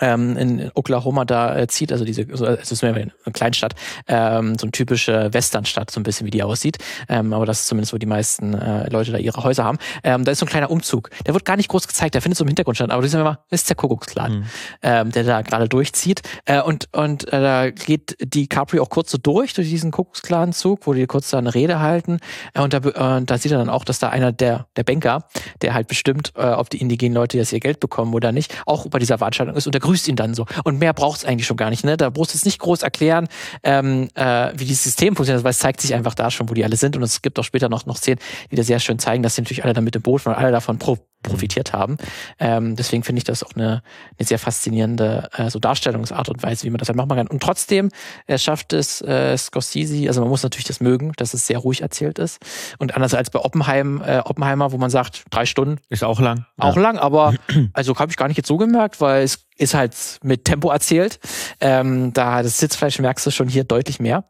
ähm, 0.00 0.36
in 0.36 0.70
Oklahoma 0.74 1.24
da 1.24 1.56
äh, 1.56 1.66
zieht, 1.66 1.92
also 1.92 2.04
diese, 2.04 2.26
also 2.30 2.46
es 2.46 2.72
ist 2.72 2.82
mehr 2.82 2.94
eine 2.94 3.12
Kleinstadt, 3.32 3.74
ähm, 4.08 4.58
so 4.58 4.64
eine 4.64 4.72
typische 4.72 5.32
Westernstadt, 5.32 5.90
so 5.90 6.00
ein 6.00 6.02
bisschen 6.02 6.26
wie 6.26 6.30
die 6.30 6.42
aussieht, 6.42 6.78
ähm, 7.08 7.32
aber 7.32 7.46
das 7.46 7.60
ist 7.60 7.66
zumindest, 7.68 7.92
wo 7.92 7.98
die 7.98 8.06
meisten 8.06 8.54
äh, 8.54 8.88
Leute 8.90 9.12
da 9.12 9.18
ihre 9.18 9.42
Häuser 9.42 9.64
haben. 9.64 9.78
Ähm, 10.02 10.24
da 10.24 10.32
ist 10.32 10.38
so 10.38 10.46
ein 10.46 10.48
kleiner 10.48 10.70
Umzug, 10.70 11.10
der 11.26 11.34
wird 11.34 11.44
gar 11.44 11.56
nicht 11.56 11.68
groß 11.68 11.86
gezeigt, 11.86 12.14
der 12.14 12.22
findet 12.22 12.38
so 12.38 12.44
im 12.44 12.48
Hintergrund 12.48 12.76
statt, 12.76 12.90
aber 12.90 13.02
das 13.02 13.14
ist 13.50 13.68
der 13.68 13.76
Kuckucksklan, 13.76 14.32
mhm. 14.32 14.44
ähm, 14.82 15.12
der 15.12 15.24
da 15.24 15.42
gerade 15.42 15.68
durchzieht. 15.68 16.22
Äh, 16.44 16.60
und, 16.62 16.88
und 16.92 17.32
äh, 17.32 17.40
da 17.40 17.70
geht 17.70 18.16
die 18.20 18.46
Capri 18.46 18.80
auch 18.80 18.90
kurz 18.90 19.10
so 19.10 19.18
durch, 19.18 19.54
durch 19.54 19.68
diesen 19.68 19.90
Kuckucksklan-Zug, 19.90 20.86
wo 20.86 20.94
die 20.94 21.06
kurz 21.06 21.30
da 21.30 21.38
eine 21.38 21.54
Rede 21.54 21.80
halten. 21.80 22.18
Äh, 22.54 22.62
und 22.62 22.72
da, 22.72 22.78
äh, 23.18 23.24
da 23.24 23.38
sieht 23.38 23.52
er 23.52 23.58
dann 23.58 23.68
auch, 23.68 23.84
dass 23.84 23.98
da 23.98 24.08
einer 24.08 24.32
der, 24.32 24.66
der 24.76 24.84
Banker, 24.84 25.24
der 25.62 25.74
halt 25.74 25.88
bestimmt, 25.88 26.32
äh, 26.36 26.46
ob 26.46 26.70
die 26.70 26.78
indigenen 26.78 27.14
Leute 27.14 27.36
jetzt 27.36 27.52
ihr 27.52 27.60
Geld 27.60 27.80
bekommen 27.80 28.14
oder 28.14 28.32
nicht, 28.32 28.54
auch 28.66 28.86
bei 28.88 28.98
dieser 28.98 29.18
Veranstaltung 29.18 29.56
ist. 29.56 29.66
Und 29.66 29.74
der 29.74 29.80
grüßt 29.90 30.06
ihn 30.06 30.14
dann 30.14 30.34
so. 30.34 30.46
Und 30.62 30.78
mehr 30.78 30.92
braucht 30.92 31.18
es 31.18 31.24
eigentlich 31.24 31.48
schon 31.48 31.56
gar 31.56 31.68
nicht. 31.68 31.84
Ne? 31.84 31.96
Da 31.96 32.10
brauchst 32.10 32.32
du 32.32 32.36
es 32.36 32.44
nicht 32.44 32.60
groß 32.60 32.82
erklären, 32.82 33.26
ähm, 33.64 34.08
äh, 34.14 34.52
wie 34.54 34.64
dieses 34.64 34.84
System 34.84 35.16
funktioniert, 35.16 35.42
weil 35.42 35.50
es 35.50 35.58
zeigt 35.58 35.80
sich 35.80 35.94
einfach 35.94 36.14
da 36.14 36.30
schon, 36.30 36.48
wo 36.48 36.54
die 36.54 36.64
alle 36.64 36.76
sind. 36.76 36.96
Und 36.96 37.02
es 37.02 37.22
gibt 37.22 37.40
auch 37.40 37.44
später 37.44 37.68
noch, 37.68 37.86
noch 37.86 37.96
Szenen, 37.96 38.20
die 38.52 38.56
da 38.56 38.62
sehr 38.62 38.78
schön 38.78 39.00
zeigen, 39.00 39.24
dass 39.24 39.34
sie 39.34 39.42
natürlich 39.42 39.64
alle 39.64 39.72
damit 39.72 39.96
im 39.96 40.02
Boot 40.02 40.24
waren, 40.26 40.36
alle 40.36 40.52
davon 40.52 40.78
pro 40.78 40.98
profitiert 41.22 41.72
haben. 41.72 41.98
Ähm, 42.38 42.76
deswegen 42.76 43.02
finde 43.02 43.18
ich 43.18 43.24
das 43.24 43.42
auch 43.42 43.52
eine, 43.54 43.82
eine 44.18 44.26
sehr 44.26 44.38
faszinierende 44.38 45.28
äh, 45.36 45.50
so 45.50 45.58
Darstellungsart 45.58 46.28
und 46.28 46.42
Weise, 46.42 46.64
wie 46.64 46.70
man 46.70 46.78
das 46.78 46.88
halt 46.88 46.96
machen 46.96 47.10
kann. 47.10 47.26
Und 47.26 47.42
trotzdem 47.42 47.90
äh, 48.26 48.38
schafft 48.38 48.72
es 48.72 49.02
äh, 49.02 49.36
Scorsese, 49.36 50.08
also 50.08 50.22
man 50.22 50.30
muss 50.30 50.42
natürlich 50.42 50.66
das 50.66 50.80
mögen, 50.80 51.12
dass 51.16 51.34
es 51.34 51.46
sehr 51.46 51.58
ruhig 51.58 51.82
erzählt 51.82 52.18
ist. 52.18 52.38
Und 52.78 52.94
anders 52.94 53.14
als 53.14 53.30
bei 53.30 53.38
Oppenheim, 53.38 54.02
äh, 54.04 54.20
Oppenheimer, 54.24 54.72
wo 54.72 54.78
man 54.78 54.90
sagt, 54.90 55.24
drei 55.30 55.44
Stunden. 55.44 55.78
Ist 55.90 56.04
auch 56.04 56.20
lang. 56.20 56.46
Auch 56.56 56.76
ja. 56.76 56.82
lang, 56.82 56.98
aber 56.98 57.34
also 57.74 57.94
habe 57.98 58.10
ich 58.10 58.16
gar 58.16 58.28
nicht 58.28 58.38
jetzt 58.38 58.48
so 58.48 58.56
gemerkt, 58.56 59.00
weil 59.00 59.22
es 59.22 59.46
ist 59.58 59.74
halt 59.74 59.79
mit 60.22 60.44
Tempo 60.44 60.70
erzählt. 60.70 61.18
Ähm, 61.60 62.12
da 62.12 62.42
das 62.42 62.58
Sitzfleisch 62.58 62.98
merkst 62.98 63.26
du 63.26 63.30
schon 63.30 63.48
hier 63.48 63.64
deutlich 63.64 64.00
mehr. 64.00 64.24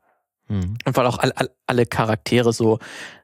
Mhm. 0.49 0.77
Und 0.85 0.97
weil 0.97 1.07
auch 1.07 1.19
all, 1.19 1.33
all, 1.33 1.51
alle 1.67 1.87
Charaktere 1.87 2.53
so, 2.53 2.79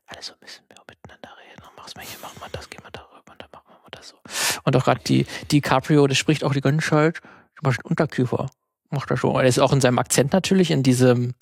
alle 0.06 0.22
so 0.22 0.32
ein 0.32 0.40
bisschen 0.40 0.64
mehr 0.68 0.78
miteinander 0.88 1.30
reden. 1.38 1.62
Mach's 1.76 1.94
mal 1.94 2.04
hier, 2.04 2.18
mach 2.22 2.38
mal 2.40 2.48
das, 2.52 2.70
geh 2.70 2.78
mal 2.82 2.90
darüber 2.92 3.32
und 3.32 3.42
dann 3.42 3.48
machen 3.52 3.66
wir 3.68 3.78
mal 3.82 3.90
das 3.90 4.08
so. 4.08 4.16
Und 4.64 4.76
auch 4.76 4.84
gerade 4.84 5.00
die, 5.04 5.26
die 5.50 5.60
Caprio, 5.60 6.06
das 6.06 6.18
spricht 6.18 6.44
auch 6.44 6.52
die 6.52 6.60
ganze 6.60 6.88
Zeit, 6.88 7.20
zum 7.20 7.62
Beispiel 7.62 7.88
Unterkiefer. 7.88 8.48
Macht 8.90 9.10
er 9.10 9.16
schon. 9.16 9.34
Er 9.34 9.42
ist 9.42 9.58
auch 9.58 9.72
in 9.72 9.80
seinem 9.80 9.98
Akzent 9.98 10.32
natürlich, 10.32 10.70
in 10.70 10.84
diesem 10.84 11.34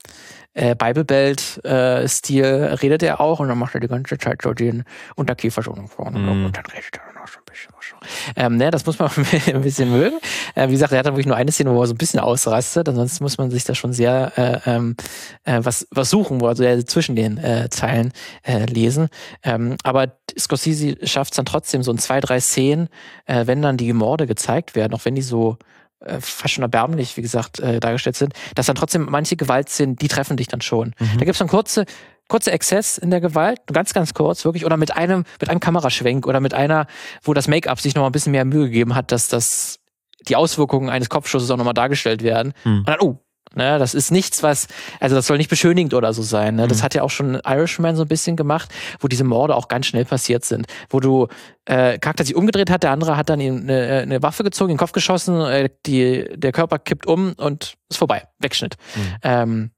äh, 0.55 0.75
Bible 0.75 1.05
Belt-Stil 1.05 2.45
äh, 2.45 2.73
redet 2.75 3.03
er 3.03 3.21
auch 3.21 3.39
und 3.41 3.49
dann 3.49 3.59
macht 3.59 3.75
er 3.75 3.81
die 3.81 3.89
ganze 3.89 4.17
Zeit 4.17 4.41
so 4.43 4.55
den 4.55 4.85
Unterkiefer 5.15 5.63
schon 5.63 5.87
vorne 5.87 6.21
mm. 6.21 6.47
und 6.47 6.57
dann 6.57 6.65
redet 6.67 6.97
er 6.97 7.14
auch 7.25 7.29
so 7.29 7.39
ein 7.39 7.45
bisschen. 7.45 7.73
Ähm, 8.37 8.57
ne, 8.57 8.71
das 8.71 8.85
muss 8.87 8.99
man 8.99 9.11
ein 9.47 9.63
bisschen 9.63 9.91
mögen. 9.91 10.19
Äh, 10.55 10.69
wie 10.69 10.73
gesagt, 10.73 10.93
er 10.93 10.99
hat 10.99 11.07
dann 11.07 11.15
wirklich 11.15 11.27
nur 11.27 11.37
eine 11.37 11.53
Szene, 11.53 11.71
wo 11.75 11.81
er 11.81 11.87
so 11.87 11.95
ein 11.95 11.99
bisschen 11.99 12.21
ausrastet. 12.21 12.89
Ansonsten 12.89 13.25
muss 13.25 13.39
man 13.39 13.51
sich 13.51 13.65
da 13.65 13.75
schon 13.75 13.93
sehr 13.93 14.33
äh, 14.37 14.71
ähm, 14.71 14.97
äh, 15.45 15.61
was, 15.63 15.87
was 15.91 16.11
suchen, 16.11 16.41
wo 16.41 16.47
also 16.47 16.65
zwischen 16.83 17.17
den 17.17 17.39
äh, 17.39 17.69
Zeilen 17.71 18.13
äh, 18.43 18.67
lesen. 18.67 19.09
Ähm, 19.43 19.77
aber 19.83 20.13
Scorsese 20.39 20.97
schafft 21.07 21.33
es 21.33 21.37
dann 21.37 21.47
trotzdem 21.47 21.83
so 21.83 21.91
in 21.91 21.99
zwei, 21.99 22.21
drei 22.21 22.41
Szenen, 22.41 22.89
äh, 23.27 23.47
wenn 23.47 23.63
dann 23.63 23.77
die 23.77 23.93
Morde 23.93 24.27
gezeigt 24.27 24.75
werden, 24.75 24.95
auch 24.95 25.05
wenn 25.05 25.15
die 25.15 25.23
so 25.23 25.59
fast 26.21 26.53
schon 26.53 26.61
erbärmlich, 26.61 27.17
wie 27.17 27.23
gesagt, 27.23 27.61
äh, 27.61 27.81
dargestellt 27.81 28.17
sind, 28.17 28.35
dass 28.55 28.67
dann 28.67 28.77
trotzdem 28.77 29.07
manche 29.09 29.37
Gewaltszenen, 29.37 29.97
die 29.97 30.09
treffen 30.09 30.37
dich 30.37 30.49
dann 30.49 30.61
schon. 30.61 30.89
Mhm. 30.99 31.13
Da 31.15 31.25
gibt 31.25 31.31
es 31.31 31.39
dann 31.39 31.49
kurze, 31.49 31.87
kurze 32.29 32.53
Exzess 32.53 32.99
in 32.99 33.11
der 33.11 33.21
Gewalt, 33.21 33.61
ganz, 33.73 33.93
ganz 33.93 34.15
kurz, 34.15 34.45
wirklich, 34.45 34.65
oder 34.65 34.77
mit 34.77 34.97
einem, 34.97 35.25
mit 35.41 35.51
einem 35.51 35.61
Kameraschwenk 35.61 36.27
oder 36.27 36.41
mit 36.41 36.55
einer, 36.55 36.87
wo 37.23 37.35
das 37.35 37.49
Make-up 37.49 37.81
sich 37.81 37.95
noch 37.95 38.03
mal 38.03 38.09
ein 38.09 38.13
bisschen 38.13 38.33
mehr 38.33 38.45
Mühe 38.45 38.65
gegeben 38.65 38.95
hat, 38.95 39.13
dass 39.13 39.29
das 39.29 39.81
die 40.29 40.37
Auswirkungen 40.37 40.89
eines 40.89 41.11
Kopfschusses 41.11 41.51
auch 41.51 41.57
nochmal 41.57 41.75
dargestellt 41.75 42.23
werden. 42.23 42.55
Mhm. 42.65 42.79
Und 42.79 42.89
dann, 42.89 43.01
oh, 43.01 43.19
Ne, 43.57 43.79
das 43.79 43.95
ist 43.95 44.11
nichts, 44.11 44.43
was, 44.43 44.67
also 44.99 45.15
das 45.15 45.29
soll 45.29 45.37
nicht 45.37 45.51
beschönigend 45.51 45.95
oder 45.95 46.13
so 46.13 46.23
sein. 46.23 46.57
Ne? 46.57 46.67
Das 46.67 46.79
mhm. 46.79 46.83
hat 46.83 46.95
ja 46.95 47.03
auch 47.03 47.11
schon 47.11 47.41
Irishman 47.47 47.95
so 47.95 48.03
ein 48.03 48.09
bisschen 48.09 48.35
gemacht, 48.35 48.69
wo 48.99 49.07
diese 49.07 49.23
Morde 49.23 49.55
auch 49.55 49.69
ganz 49.69 49.87
schnell 49.87 50.05
passiert 50.05 50.45
sind. 50.45 50.67
Wo 50.91 50.99
du 50.99 51.29
äh, 51.67 51.99
Charakter 51.99 52.25
sich 52.25 52.35
umgedreht 52.35 52.69
hat, 52.69 52.83
der 52.83 52.91
andere 52.91 53.17
hat 53.17 53.29
dann 53.29 53.41
eine, 53.41 53.87
äh, 53.87 54.03
eine 54.03 54.23
Waffe 54.23 54.43
gezogen, 54.43 54.71
in 54.71 54.75
den 54.75 54.81
Kopf 54.81 54.93
geschossen, 54.93 55.41
äh, 55.41 55.69
die, 55.87 56.25
der 56.35 56.51
Körper 56.51 56.81
kippt 56.81 57.07
um 57.07 57.35
und 57.35 57.75
ist 57.89 57.99
vorbei. 57.99 58.25
Wegschnitt. 58.41 58.75
Mhm. 58.97 59.17
Ähm, 59.23 59.71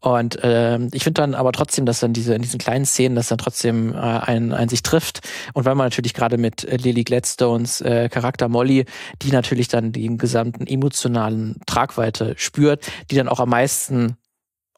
und 0.00 0.38
ähm, 0.42 0.88
ich 0.92 1.04
finde 1.04 1.20
dann 1.20 1.34
aber 1.34 1.52
trotzdem, 1.52 1.86
dass 1.86 2.00
dann 2.00 2.12
diese 2.12 2.34
in 2.34 2.42
diesen 2.42 2.58
kleinen 2.58 2.86
Szenen, 2.86 3.16
dass 3.16 3.28
dann 3.28 3.38
trotzdem 3.38 3.94
äh, 3.94 3.96
ein, 3.96 4.52
ein 4.52 4.68
sich 4.68 4.82
trifft. 4.82 5.20
Und 5.54 5.64
weil 5.64 5.74
man 5.74 5.86
natürlich 5.86 6.14
gerade 6.14 6.38
mit 6.38 6.64
äh, 6.64 6.76
Lily 6.76 7.04
Gladstones 7.04 7.80
äh, 7.80 8.08
Charakter 8.08 8.48
Molly, 8.48 8.86
die 9.22 9.30
natürlich 9.30 9.68
dann 9.68 9.92
den 9.92 10.18
gesamten 10.18 10.66
emotionalen 10.66 11.60
Tragweite 11.66 12.34
spürt, 12.36 12.86
die 13.10 13.16
dann 13.16 13.28
auch 13.28 13.40
am 13.40 13.50
meisten 13.50 14.16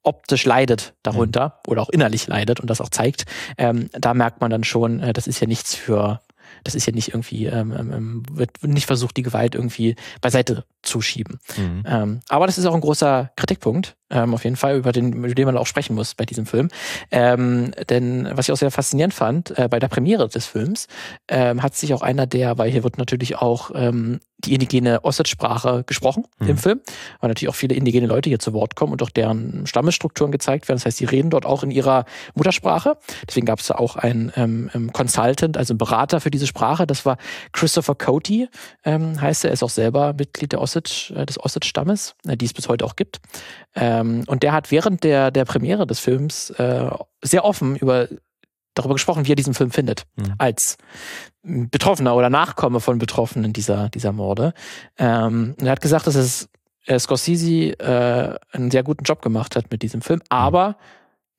optisch 0.02 0.44
leidet 0.44 0.94
darunter 1.02 1.60
mhm. 1.66 1.72
oder 1.72 1.82
auch 1.82 1.88
innerlich 1.88 2.26
leidet 2.26 2.60
und 2.60 2.68
das 2.68 2.80
auch 2.80 2.88
zeigt, 2.88 3.24
ähm, 3.58 3.88
da 3.92 4.14
merkt 4.14 4.40
man 4.40 4.50
dann 4.50 4.64
schon, 4.64 5.00
äh, 5.00 5.12
das 5.12 5.26
ist 5.26 5.40
ja 5.40 5.46
nichts 5.46 5.74
für, 5.74 6.20
das 6.64 6.74
ist 6.74 6.86
ja 6.86 6.92
nicht 6.92 7.08
irgendwie, 7.08 7.46
ähm, 7.46 7.72
ähm, 7.72 7.92
ähm 7.92 8.22
wird 8.32 8.62
nicht 8.62 8.86
versucht, 8.86 9.16
die 9.16 9.22
Gewalt 9.22 9.54
irgendwie 9.54 9.96
beiseite 10.20 10.64
zu 10.82 11.00
schieben. 11.00 11.38
Mhm. 11.56 11.84
Ähm, 11.86 12.20
aber 12.28 12.46
das 12.46 12.58
ist 12.58 12.66
auch 12.66 12.74
ein 12.74 12.80
großer 12.80 13.30
Kritikpunkt, 13.36 13.96
ähm, 14.12 14.34
auf 14.34 14.44
jeden 14.44 14.56
Fall, 14.56 14.76
über 14.76 14.92
den, 14.92 15.12
über 15.12 15.34
den 15.34 15.46
man 15.46 15.56
auch 15.56 15.66
sprechen 15.66 15.94
muss 15.94 16.14
bei 16.14 16.24
diesem 16.24 16.46
Film. 16.46 16.68
Ähm, 17.10 17.72
denn 17.88 18.28
was 18.32 18.46
ich 18.46 18.52
auch 18.52 18.56
sehr 18.56 18.70
faszinierend 18.70 19.14
fand, 19.14 19.58
äh, 19.58 19.68
bei 19.68 19.78
der 19.78 19.88
Premiere 19.88 20.28
des 20.28 20.46
Films 20.46 20.86
ähm, 21.28 21.62
hat 21.62 21.74
sich 21.74 21.94
auch 21.94 22.02
einer 22.02 22.26
der, 22.26 22.58
weil 22.58 22.70
hier 22.70 22.84
wird 22.84 22.98
natürlich 22.98 23.36
auch 23.36 23.70
ähm, 23.74 24.20
die 24.44 24.54
indigene 24.54 25.04
Osset-Sprache 25.04 25.84
gesprochen 25.86 26.24
mhm. 26.38 26.48
im 26.48 26.58
Film, 26.58 26.80
weil 27.20 27.28
natürlich 27.28 27.48
auch 27.48 27.54
viele 27.54 27.74
indigene 27.74 28.06
Leute 28.06 28.28
hier 28.28 28.38
zu 28.38 28.52
Wort 28.52 28.74
kommen 28.74 28.92
und 28.92 29.02
auch 29.02 29.10
deren 29.10 29.66
Stammesstrukturen 29.66 30.32
gezeigt 30.32 30.68
werden. 30.68 30.78
Das 30.78 30.86
heißt, 30.86 31.00
die 31.00 31.04
reden 31.04 31.30
dort 31.30 31.46
auch 31.46 31.62
in 31.62 31.70
ihrer 31.70 32.04
Muttersprache. 32.34 32.96
Deswegen 33.28 33.46
gab 33.46 33.60
es 33.60 33.68
da 33.68 33.76
auch 33.76 33.96
einen 33.96 34.32
ähm, 34.36 34.70
ähm, 34.74 34.92
Consultant, 34.92 35.56
also 35.56 35.72
einen 35.72 35.78
Berater 35.78 36.20
für 36.20 36.30
diese 36.30 36.46
Sprache. 36.46 36.86
Das 36.86 37.06
war 37.06 37.18
Christopher 37.52 37.94
Coty, 37.94 38.48
ähm, 38.84 39.20
heißt 39.20 39.44
er. 39.44 39.50
Er 39.50 39.54
ist 39.54 39.62
auch 39.62 39.70
selber 39.70 40.14
Mitglied 40.14 40.52
der 40.52 40.60
Osset, 40.60 41.12
äh, 41.16 41.24
des 41.26 41.38
Osset-Stammes, 41.38 42.16
äh, 42.26 42.36
die 42.36 42.46
es 42.46 42.52
bis 42.52 42.68
heute 42.68 42.84
auch 42.84 42.96
gibt. 42.96 43.20
Ähm, 43.74 44.01
Ähm, 44.02 44.24
und 44.26 44.42
der 44.42 44.52
hat 44.52 44.70
während 44.70 45.04
der, 45.04 45.30
der 45.30 45.44
Premiere 45.44 45.86
des 45.86 46.00
Films 46.00 46.50
äh, 46.50 46.90
sehr 47.22 47.44
offen 47.44 47.76
über 47.76 48.08
darüber 48.74 48.94
gesprochen, 48.94 49.26
wie 49.26 49.32
er 49.32 49.36
diesen 49.36 49.54
Film 49.54 49.70
findet, 49.70 50.04
mhm. 50.16 50.34
als 50.38 50.78
Betroffener 51.42 52.16
oder 52.16 52.30
Nachkomme 52.30 52.80
von 52.80 52.98
Betroffenen 52.98 53.52
dieser, 53.52 53.88
dieser 53.90 54.12
Morde. 54.12 54.54
Ähm, 54.96 55.54
er 55.60 55.72
hat 55.72 55.80
gesagt, 55.80 56.06
dass 56.06 56.14
es 56.14 56.48
äh, 56.86 56.98
Scorsese 56.98 57.78
äh, 57.78 58.38
einen 58.52 58.70
sehr 58.70 58.82
guten 58.82 59.04
Job 59.04 59.22
gemacht 59.22 59.56
hat 59.56 59.70
mit 59.70 59.82
diesem 59.82 60.00
Film, 60.00 60.20
mhm. 60.20 60.74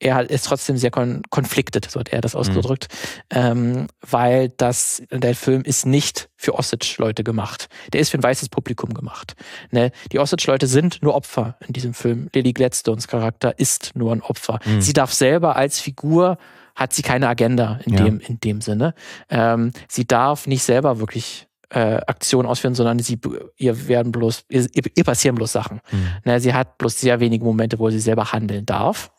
Er 0.00 0.28
ist 0.28 0.46
trotzdem 0.46 0.76
sehr 0.76 0.90
kon 0.90 1.22
konfliktet, 1.30 1.90
so 1.90 2.00
hat 2.00 2.10
er 2.10 2.20
das 2.20 2.34
mhm. 2.34 2.40
ausgedrückt, 2.40 2.88
mhm. 3.32 3.38
ähm, 3.38 3.86
weil 4.00 4.50
das, 4.50 5.02
der 5.10 5.34
Film 5.34 5.62
ist 5.62 5.86
nicht 5.86 6.28
für 6.36 6.54
Osage-Leute 6.54 7.24
gemacht. 7.24 7.68
Der 7.92 8.00
ist 8.00 8.10
für 8.10 8.18
ein 8.18 8.22
weißes 8.22 8.48
Publikum 8.48 8.92
gemacht. 8.92 9.34
Ne? 9.70 9.92
Die 10.12 10.18
Osage-Leute 10.18 10.66
sind 10.66 11.02
nur 11.02 11.14
Opfer 11.14 11.56
in 11.66 11.72
diesem 11.72 11.94
Film. 11.94 12.28
Lily 12.34 12.52
Gladstones 12.52 13.08
Charakter 13.08 13.58
ist 13.58 13.92
nur 13.94 14.12
ein 14.12 14.20
Opfer. 14.20 14.58
Mhm. 14.64 14.80
Sie 14.80 14.92
darf 14.92 15.12
selber 15.12 15.56
als 15.56 15.80
Figur 15.80 16.38
hat 16.74 16.92
sie 16.92 17.02
keine 17.02 17.28
Agenda 17.28 17.78
in, 17.84 17.94
ja. 17.94 18.04
dem, 18.04 18.18
in 18.18 18.40
dem 18.40 18.60
Sinne. 18.60 18.94
Ähm, 19.30 19.72
sie 19.88 20.06
darf 20.06 20.48
nicht 20.48 20.64
selber 20.64 20.98
wirklich 20.98 21.46
äh, 21.70 22.00
Aktionen 22.06 22.48
ausführen, 22.48 22.74
sondern 22.74 22.98
sie, 22.98 23.18
ihr 23.56 23.88
werden 23.88 24.10
bloß, 24.12 24.44
ihr, 24.48 24.66
ihr 24.72 25.04
passieren 25.04 25.36
bloß 25.36 25.52
Sachen. 25.52 25.80
Mhm. 25.90 26.08
Ne, 26.24 26.40
sie 26.40 26.52
hat 26.52 26.78
bloß 26.78 26.98
sehr 26.98 27.20
wenige 27.20 27.44
Momente, 27.44 27.78
wo 27.78 27.90
sie 27.90 28.00
selber 28.00 28.32
handeln 28.32 28.66
darf 28.66 29.12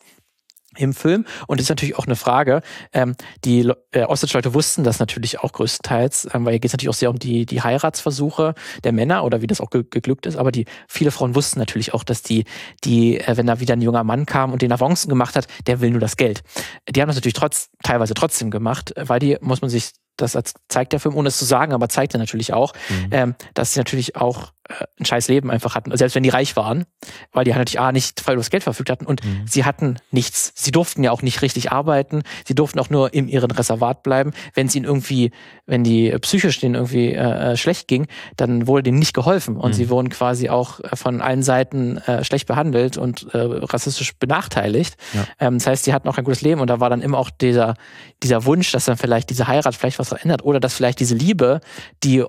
im 0.76 0.92
Film. 0.92 1.24
Und 1.46 1.60
das 1.60 1.64
ist 1.64 1.70
natürlich 1.70 1.96
auch 1.96 2.06
eine 2.06 2.16
Frage. 2.16 2.62
Ähm, 2.92 3.14
die 3.44 3.70
äh, 3.92 4.04
Ostage-Leute 4.04 4.54
wussten 4.54 4.84
das 4.84 4.98
natürlich 4.98 5.40
auch 5.40 5.52
größtenteils, 5.52 6.28
ähm, 6.32 6.44
weil 6.44 6.52
hier 6.52 6.60
geht 6.60 6.70
es 6.70 6.72
natürlich 6.72 6.90
auch 6.90 6.98
sehr 6.98 7.10
um 7.10 7.18
die, 7.18 7.46
die 7.46 7.62
Heiratsversuche 7.62 8.54
der 8.84 8.92
Männer 8.92 9.24
oder 9.24 9.42
wie 9.42 9.46
das 9.46 9.60
auch 9.60 9.70
ge 9.70 9.84
geglückt 9.88 10.26
ist. 10.26 10.36
Aber 10.36 10.52
die 10.52 10.66
viele 10.88 11.10
Frauen 11.10 11.34
wussten 11.34 11.58
natürlich 11.58 11.94
auch, 11.94 12.04
dass 12.04 12.22
die, 12.22 12.44
die, 12.84 13.20
äh, 13.20 13.36
wenn 13.36 13.46
da 13.46 13.60
wieder 13.60 13.74
ein 13.74 13.82
junger 13.82 14.04
Mann 14.04 14.26
kam 14.26 14.52
und 14.52 14.62
den 14.62 14.72
Avancen 14.72 15.08
gemacht 15.08 15.36
hat, 15.36 15.46
der 15.66 15.80
will 15.80 15.90
nur 15.90 16.00
das 16.00 16.16
Geld. 16.16 16.42
Die 16.88 17.00
haben 17.00 17.08
das 17.08 17.16
natürlich 17.16 17.34
trotz, 17.34 17.68
teilweise 17.82 18.14
trotzdem 18.14 18.50
gemacht, 18.50 18.92
weil 18.96 19.20
die, 19.20 19.36
muss 19.40 19.60
man 19.60 19.70
sich 19.70 19.92
das 20.16 20.36
zeigt 20.68 20.92
der 20.92 21.00
Film, 21.00 21.14
ohne 21.14 21.28
es 21.28 21.38
zu 21.38 21.44
sagen, 21.44 21.72
aber 21.72 21.88
zeigt 21.88 22.14
er 22.14 22.18
natürlich 22.18 22.52
auch, 22.52 22.72
mhm. 22.88 23.08
ähm, 23.10 23.34
dass 23.54 23.74
sie 23.74 23.80
natürlich 23.80 24.16
auch 24.16 24.52
ein 24.98 25.04
scheiß 25.04 25.28
Leben 25.28 25.50
einfach 25.50 25.74
hatten, 25.74 25.96
selbst 25.96 26.14
wenn 26.14 26.22
die 26.22 26.28
reich 26.28 26.56
waren, 26.56 26.84
weil 27.32 27.44
die 27.44 27.52
halt 27.52 27.60
natürlich 27.60 27.80
A, 27.80 27.92
nicht 27.92 28.20
frei 28.20 28.34
übers 28.34 28.50
Geld 28.50 28.62
verfügt 28.62 28.90
hatten 28.90 29.06
und 29.06 29.24
mhm. 29.24 29.46
sie 29.46 29.64
hatten 29.64 29.96
nichts. 30.10 30.52
Sie 30.54 30.70
durften 30.70 31.04
ja 31.04 31.10
auch 31.10 31.22
nicht 31.22 31.42
richtig 31.42 31.72
arbeiten, 31.72 32.22
sie 32.46 32.54
durften 32.54 32.78
auch 32.78 32.90
nur 32.90 33.14
in 33.14 33.28
ihrem 33.28 33.50
Reservat 33.50 34.02
bleiben. 34.02 34.32
Wenn 34.54 34.66
es 34.66 34.74
ihnen 34.74 34.84
irgendwie, 34.84 35.30
wenn 35.66 35.84
die 35.84 36.10
psychisch 36.20 36.58
denen 36.60 36.74
irgendwie 36.74 37.12
äh, 37.12 37.52
äh, 37.52 37.56
schlecht 37.56 37.88
ging, 37.88 38.06
dann 38.36 38.66
wurde 38.66 38.84
denen 38.84 38.98
nicht 38.98 39.14
geholfen 39.14 39.56
und 39.56 39.70
mhm. 39.70 39.74
sie 39.74 39.90
wurden 39.90 40.08
quasi 40.08 40.48
auch 40.48 40.80
äh, 40.80 40.96
von 40.96 41.20
allen 41.20 41.42
Seiten 41.42 41.98
äh, 41.98 42.24
schlecht 42.24 42.46
behandelt 42.46 42.96
und 42.96 43.32
äh, 43.34 43.38
rassistisch 43.38 44.16
benachteiligt. 44.18 44.96
Ja. 45.12 45.26
Ähm, 45.40 45.58
das 45.58 45.66
heißt, 45.66 45.84
sie 45.84 45.92
hatten 45.92 46.08
auch 46.08 46.18
ein 46.18 46.24
gutes 46.24 46.42
Leben 46.42 46.60
und 46.60 46.68
da 46.68 46.80
war 46.80 46.90
dann 46.90 47.02
immer 47.02 47.18
auch 47.18 47.30
dieser, 47.30 47.74
dieser 48.22 48.44
Wunsch, 48.44 48.72
dass 48.72 48.86
dann 48.86 48.96
vielleicht 48.96 49.30
diese 49.30 49.46
Heirat 49.46 49.74
vielleicht 49.74 49.98
was 49.98 50.08
verändert 50.08 50.44
oder 50.44 50.60
dass 50.60 50.74
vielleicht 50.74 51.00
diese 51.00 51.14
Liebe, 51.14 51.60
die 52.02 52.24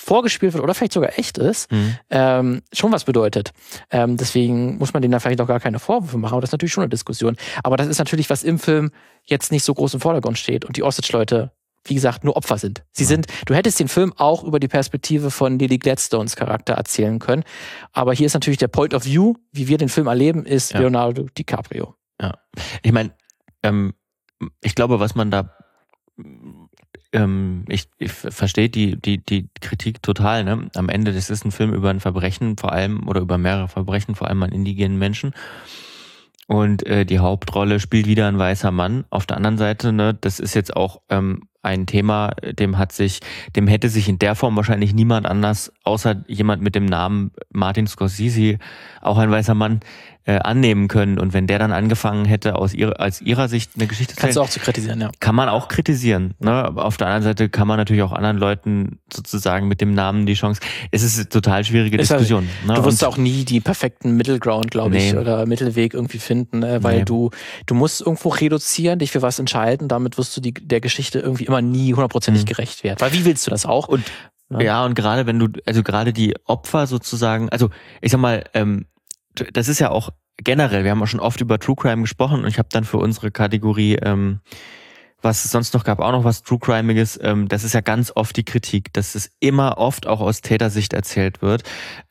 vorgespielt 0.00 0.54
wird 0.54 0.64
oder 0.64 0.74
vielleicht 0.74 0.94
sogar 0.94 1.18
echt 1.18 1.36
ist, 1.38 1.70
mhm. 1.70 1.96
ähm, 2.08 2.62
schon 2.72 2.90
was 2.90 3.04
bedeutet. 3.04 3.52
Ähm, 3.90 4.16
deswegen 4.16 4.78
muss 4.78 4.94
man 4.94 5.02
denen 5.02 5.12
da 5.12 5.20
vielleicht 5.20 5.40
auch 5.40 5.46
gar 5.46 5.60
keine 5.60 5.78
Vorwürfe 5.78 6.16
machen, 6.16 6.32
aber 6.32 6.40
das 6.40 6.48
ist 6.48 6.52
natürlich 6.52 6.72
schon 6.72 6.82
eine 6.82 6.88
Diskussion. 6.88 7.36
Aber 7.62 7.76
das 7.76 7.86
ist 7.86 7.98
natürlich, 7.98 8.30
was 8.30 8.42
im 8.42 8.58
Film 8.58 8.90
jetzt 9.24 9.52
nicht 9.52 9.62
so 9.62 9.74
groß 9.74 9.94
im 9.94 10.00
Vordergrund 10.00 10.38
steht 10.38 10.64
und 10.64 10.76
die 10.76 10.82
Osage-Leute, 10.82 11.52
wie 11.84 11.94
gesagt, 11.94 12.24
nur 12.24 12.36
Opfer 12.36 12.56
sind. 12.56 12.82
Sie 12.92 13.04
mhm. 13.04 13.08
sind, 13.08 13.26
du 13.44 13.54
hättest 13.54 13.78
den 13.78 13.88
Film 13.88 14.14
auch 14.16 14.42
über 14.42 14.58
die 14.58 14.68
Perspektive 14.68 15.30
von 15.30 15.58
Lily 15.58 15.78
Gladstones 15.78 16.34
Charakter 16.34 16.74
erzählen 16.74 17.18
können, 17.18 17.44
aber 17.92 18.14
hier 18.14 18.26
ist 18.26 18.34
natürlich 18.34 18.58
der 18.58 18.68
Point 18.68 18.94
of 18.94 19.04
View, 19.04 19.34
wie 19.52 19.68
wir 19.68 19.76
den 19.76 19.90
Film 19.90 20.06
erleben, 20.06 20.46
ist 20.46 20.72
ja. 20.72 20.80
Leonardo 20.80 21.26
DiCaprio. 21.36 21.94
Ja, 22.20 22.34
ich 22.82 22.92
meine, 22.92 23.12
ähm, 23.62 23.92
ich 24.62 24.74
glaube, 24.74 24.98
was 24.98 25.14
man 25.14 25.30
da 25.30 25.56
ähm, 27.12 27.64
ich, 27.68 27.88
ich 27.98 28.12
verstehe 28.12 28.68
die, 28.68 29.00
die, 29.00 29.18
die 29.18 29.48
Kritik 29.60 30.02
total. 30.02 30.44
Ne? 30.44 30.70
Am 30.74 30.88
Ende, 30.88 31.12
das 31.12 31.30
ist 31.30 31.44
ein 31.44 31.52
Film 31.52 31.72
über 31.72 31.90
ein 31.90 32.00
Verbrechen, 32.00 32.56
vor 32.56 32.72
allem, 32.72 33.08
oder 33.08 33.20
über 33.20 33.38
mehrere 33.38 33.68
Verbrechen, 33.68 34.14
vor 34.14 34.28
allem 34.28 34.42
an 34.42 34.52
indigenen 34.52 34.98
Menschen. 34.98 35.32
Und 36.46 36.84
äh, 36.86 37.06
die 37.06 37.20
Hauptrolle 37.20 37.78
spielt 37.78 38.06
wieder 38.06 38.26
ein 38.26 38.38
weißer 38.38 38.72
Mann. 38.72 39.04
Auf 39.10 39.24
der 39.24 39.36
anderen 39.36 39.58
Seite, 39.58 39.92
ne, 39.92 40.14
das 40.14 40.40
ist 40.40 40.54
jetzt 40.54 40.74
auch 40.76 41.00
ähm, 41.08 41.42
ein 41.62 41.86
Thema, 41.86 42.30
dem 42.42 42.78
hat 42.78 42.92
sich, 42.92 43.20
dem 43.54 43.68
hätte 43.68 43.88
sich 43.88 44.08
in 44.08 44.18
der 44.18 44.34
Form 44.34 44.56
wahrscheinlich 44.56 44.94
niemand 44.94 45.26
anders, 45.26 45.72
außer 45.84 46.24
jemand 46.26 46.62
mit 46.62 46.74
dem 46.74 46.86
Namen 46.86 47.32
Martin 47.50 47.86
Scorsese, 47.86 48.58
auch 49.00 49.18
ein 49.18 49.30
weißer 49.30 49.54
Mann, 49.54 49.80
äh, 50.30 50.38
annehmen 50.38 50.86
können. 50.86 51.18
Und 51.18 51.32
wenn 51.32 51.48
der 51.48 51.58
dann 51.58 51.72
angefangen 51.72 52.24
hätte, 52.24 52.54
aus 52.54 52.72
ihrer, 52.72 53.00
als 53.00 53.20
ihrer 53.20 53.48
Sicht 53.48 53.72
eine 53.74 53.88
Geschichte 53.88 54.14
zu 54.14 54.20
Kannst 54.20 54.36
du 54.36 54.42
auch 54.42 54.48
zu 54.48 54.60
kritisieren, 54.60 55.00
ja. 55.00 55.10
Kann 55.18 55.34
man 55.34 55.48
auch 55.48 55.66
kritisieren. 55.66 56.34
Ne? 56.38 56.52
Aber 56.52 56.84
auf 56.84 56.96
der 56.96 57.08
anderen 57.08 57.24
Seite 57.24 57.48
kann 57.48 57.66
man 57.66 57.78
natürlich 57.78 58.02
auch 58.04 58.12
anderen 58.12 58.38
Leuten 58.38 59.00
sozusagen 59.12 59.66
mit 59.66 59.80
dem 59.80 59.92
Namen 59.92 60.26
die 60.26 60.34
Chance. 60.34 60.60
Es 60.92 61.02
ist 61.02 61.16
eine 61.16 61.28
total 61.28 61.64
schwierige 61.64 61.96
ist 61.96 62.10
Diskussion. 62.10 62.48
Also, 62.60 62.72
ne? 62.72 62.78
Du 62.78 62.84
wirst 62.84 63.04
auch 63.04 63.16
nie 63.16 63.44
die 63.44 63.60
perfekten 63.60 64.16
Mittelground, 64.16 64.70
glaube 64.70 64.90
nee. 64.90 65.08
ich, 65.08 65.16
oder 65.16 65.46
Mittelweg 65.46 65.94
irgendwie 65.94 66.18
finden, 66.18 66.62
äh, 66.62 66.80
weil 66.80 67.00
nee. 67.00 67.04
du, 67.04 67.30
du 67.66 67.74
musst 67.74 68.00
irgendwo 68.00 68.28
reduzieren, 68.28 69.00
dich 69.00 69.10
für 69.10 69.22
was 69.22 69.40
entscheiden. 69.40 69.88
Damit 69.88 70.16
wirst 70.16 70.36
du 70.36 70.40
die, 70.40 70.54
der 70.54 70.80
Geschichte 70.80 71.18
irgendwie 71.18 71.46
immer 71.46 71.60
nie 71.60 71.92
hundertprozentig 71.92 72.44
mhm. 72.44 72.48
gerecht 72.48 72.84
werden. 72.84 73.00
Weil 73.00 73.12
wie 73.14 73.24
willst 73.24 73.48
du 73.48 73.50
das 73.50 73.66
auch? 73.66 73.88
Und 73.88 74.04
ja. 74.50 74.60
ja, 74.60 74.84
und 74.84 74.94
gerade 74.94 75.26
wenn 75.26 75.40
du, 75.40 75.48
also 75.66 75.82
gerade 75.82 76.12
die 76.12 76.36
Opfer 76.44 76.86
sozusagen, 76.86 77.48
also 77.48 77.70
ich 78.00 78.12
sag 78.12 78.20
mal, 78.20 78.44
ähm, 78.54 78.86
das 79.52 79.68
ist 79.68 79.78
ja 79.78 79.90
auch 79.90 80.10
generell, 80.42 80.84
wir 80.84 80.90
haben 80.90 81.02
auch 81.02 81.06
schon 81.06 81.20
oft 81.20 81.40
über 81.40 81.58
True 81.58 81.76
Crime 81.76 82.02
gesprochen 82.02 82.42
und 82.42 82.48
ich 82.48 82.58
habe 82.58 82.68
dann 82.70 82.84
für 82.84 82.98
unsere 82.98 83.30
Kategorie, 83.30 83.96
ähm, 83.96 84.40
was 85.22 85.44
es 85.44 85.50
sonst 85.50 85.74
noch 85.74 85.84
gab, 85.84 86.00
auch 86.00 86.12
noch 86.12 86.24
was 86.24 86.42
True 86.42 86.58
Crimeiges, 86.58 87.18
ähm, 87.22 87.48
das 87.48 87.64
ist 87.64 87.74
ja 87.74 87.80
ganz 87.80 88.12
oft 88.14 88.36
die 88.36 88.44
Kritik, 88.44 88.92
dass 88.92 89.14
es 89.14 89.30
immer 89.40 89.78
oft 89.78 90.06
auch 90.06 90.20
aus 90.20 90.40
Tätersicht 90.40 90.92
erzählt 90.92 91.42
wird 91.42 91.62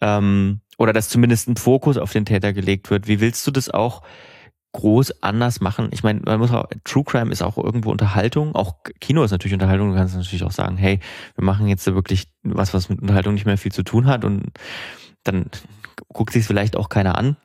ähm, 0.01 0.61
oder 0.77 0.93
dass 0.93 1.09
zumindest 1.09 1.47
ein 1.47 1.57
Fokus 1.57 1.97
auf 1.97 2.11
den 2.11 2.25
Täter 2.25 2.53
gelegt 2.53 2.89
wird. 2.89 3.07
Wie 3.07 3.19
willst 3.19 3.45
du 3.47 3.51
das 3.51 3.69
auch 3.69 4.03
groß 4.73 5.23
anders 5.23 5.61
machen? 5.61 5.89
Ich 5.91 6.03
meine, 6.03 6.21
man 6.23 6.39
muss 6.39 6.51
auch, 6.51 6.67
True 6.83 7.03
Crime 7.03 7.31
ist 7.31 7.41
auch 7.41 7.57
irgendwo 7.57 7.91
Unterhaltung, 7.91 8.53
auch 8.53 8.75
Kino 9.01 9.23
ist 9.23 9.31
natürlich 9.31 9.53
Unterhaltung, 9.53 9.89
du 9.89 9.95
kannst 9.95 10.15
natürlich 10.15 10.43
auch 10.43 10.51
sagen, 10.51 10.77
hey, 10.77 10.99
wir 11.35 11.43
machen 11.43 11.67
jetzt 11.67 11.85
wirklich 11.87 12.27
was, 12.43 12.73
was 12.73 12.89
mit 12.89 13.01
Unterhaltung 13.01 13.33
nicht 13.33 13.45
mehr 13.45 13.57
viel 13.57 13.71
zu 13.71 13.83
tun 13.83 14.05
hat 14.05 14.23
und 14.23 14.51
dann 15.23 15.47
guckt 16.13 16.33
sich 16.33 16.45
vielleicht 16.45 16.75
auch 16.75 16.89
keiner 16.89 17.17
an. 17.17 17.35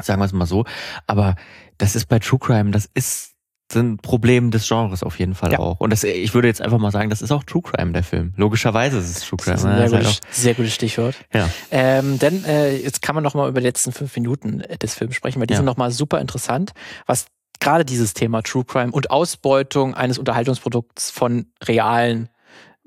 Sagen 0.00 0.20
wir 0.20 0.26
es 0.26 0.32
mal 0.32 0.46
so. 0.46 0.64
Aber 1.06 1.36
das 1.78 1.96
ist 1.96 2.06
bei 2.06 2.18
True 2.18 2.38
Crime, 2.38 2.70
das 2.70 2.88
ist 2.94 3.36
ein 3.74 3.96
Problem 3.96 4.50
des 4.50 4.68
Genres 4.68 5.02
auf 5.02 5.18
jeden 5.18 5.34
Fall 5.34 5.52
ja. 5.52 5.58
auch. 5.58 5.80
Und 5.80 5.90
das, 5.90 6.04
ich 6.04 6.34
würde 6.34 6.48
jetzt 6.48 6.62
einfach 6.62 6.78
mal 6.78 6.92
sagen, 6.92 7.10
das 7.10 7.20
ist 7.20 7.32
auch 7.32 7.42
True 7.42 7.62
Crime, 7.62 7.92
der 7.92 8.04
Film. 8.04 8.32
Logischerweise 8.36 8.98
ist 8.98 9.10
es 9.10 9.26
True 9.26 9.38
Crime. 9.38 9.54
Das 9.54 9.64
ist 9.64 9.66
ein 9.66 9.76
sehr, 9.76 9.88
sehr, 9.88 9.98
gutes, 9.98 10.20
halt 10.22 10.34
sehr 10.34 10.54
gutes 10.54 10.74
Stichwort. 10.74 11.16
Ja. 11.34 11.50
Ähm, 11.70 12.18
denn 12.18 12.44
äh, 12.44 12.76
jetzt 12.76 13.02
kann 13.02 13.14
man 13.14 13.24
noch 13.24 13.34
mal 13.34 13.48
über 13.48 13.60
die 13.60 13.66
letzten 13.66 13.92
fünf 13.92 14.14
Minuten 14.14 14.62
des 14.80 14.94
Films 14.94 15.16
sprechen, 15.16 15.40
weil 15.40 15.46
die 15.46 15.54
ja. 15.54 15.58
sind 15.58 15.66
noch 15.66 15.76
mal 15.76 15.90
super 15.90 16.20
interessant, 16.20 16.72
was 17.06 17.26
gerade 17.58 17.84
dieses 17.84 18.14
Thema 18.14 18.42
True 18.42 18.64
Crime 18.64 18.92
und 18.92 19.10
Ausbeutung 19.10 19.94
eines 19.94 20.18
Unterhaltungsprodukts 20.18 21.10
von 21.10 21.46
realen 21.64 22.28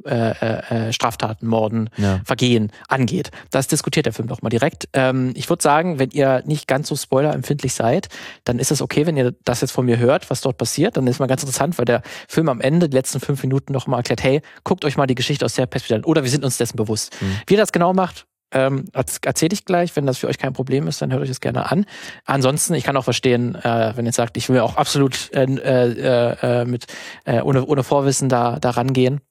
äh, 0.05 0.31
äh, 0.31 0.87
äh, 0.87 0.93
Straftaten, 0.93 1.47
Morden, 1.47 1.89
ja. 1.97 2.21
Vergehen 2.23 2.71
angeht. 2.87 3.31
Das 3.51 3.67
diskutiert 3.67 4.05
der 4.05 4.13
Film 4.13 4.27
doch 4.27 4.41
mal 4.41 4.49
direkt. 4.49 4.87
Ähm, 4.93 5.33
ich 5.35 5.49
würde 5.49 5.61
sagen, 5.61 5.99
wenn 5.99 6.11
ihr 6.11 6.41
nicht 6.45 6.67
ganz 6.67 6.87
so 6.87 6.95
spoilerempfindlich 6.95 7.73
seid, 7.73 8.07
dann 8.45 8.59
ist 8.59 8.71
es 8.71 8.81
okay, 8.81 9.05
wenn 9.05 9.17
ihr 9.17 9.33
das 9.43 9.61
jetzt 9.61 9.71
von 9.71 9.85
mir 9.85 9.97
hört, 9.97 10.29
was 10.29 10.41
dort 10.41 10.57
passiert. 10.57 10.95
Dann 10.95 11.05
ist 11.07 11.19
mal 11.19 11.27
ganz 11.27 11.43
interessant, 11.43 11.77
weil 11.77 11.85
der 11.85 12.01
Film 12.27 12.49
am 12.49 12.61
Ende, 12.61 12.87
die 12.87 12.95
letzten 12.95 13.19
fünf 13.19 13.43
Minuten, 13.43 13.73
noch 13.73 13.87
mal 13.87 13.97
erklärt, 13.97 14.23
hey, 14.23 14.41
guckt 14.63 14.85
euch 14.85 14.95
mal 14.95 15.07
die 15.07 15.15
Geschichte 15.15 15.43
aus 15.43 15.55
der 15.55 15.65
Perspektive 15.65 15.99
an. 15.99 16.05
Oder 16.05 16.23
wir 16.23 16.31
sind 16.31 16.45
uns 16.45 16.57
dessen 16.57 16.77
bewusst. 16.77 17.15
Mhm. 17.21 17.37
Wie 17.47 17.55
er 17.55 17.59
das 17.59 17.71
genau 17.71 17.93
macht, 17.93 18.25
ähm, 18.51 18.85
erzähle 18.93 19.53
ich 19.53 19.65
gleich. 19.65 19.95
Wenn 19.95 20.05
das 20.05 20.17
für 20.17 20.27
euch 20.27 20.37
kein 20.37 20.53
Problem 20.53 20.87
ist, 20.87 21.01
dann 21.01 21.11
hört 21.11 21.21
euch 21.21 21.29
das 21.29 21.41
gerne 21.41 21.71
an. 21.71 21.85
Ansonsten, 22.25 22.73
ich 22.73 22.83
kann 22.83 22.97
auch 22.97 23.03
verstehen, 23.03 23.55
äh, 23.55 23.93
wenn 23.95 24.05
ihr 24.05 24.11
sagt, 24.11 24.37
ich 24.37 24.49
will 24.49 24.59
auch 24.59 24.75
absolut 24.75 25.31
äh, 25.33 25.43
äh, 25.43 26.65
mit 26.65 26.85
äh, 27.25 27.41
ohne, 27.41 27.65
ohne 27.65 27.83
Vorwissen 27.83 28.29
da, 28.29 28.59
da 28.59 28.71
rangehen. 28.71 29.21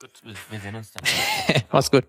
Gut, 0.00 0.12
wir 0.50 0.60
sehen 0.60 0.74
uns 0.74 0.92
dann. 0.92 1.04
Mach's 1.72 1.90
gut. 1.90 2.04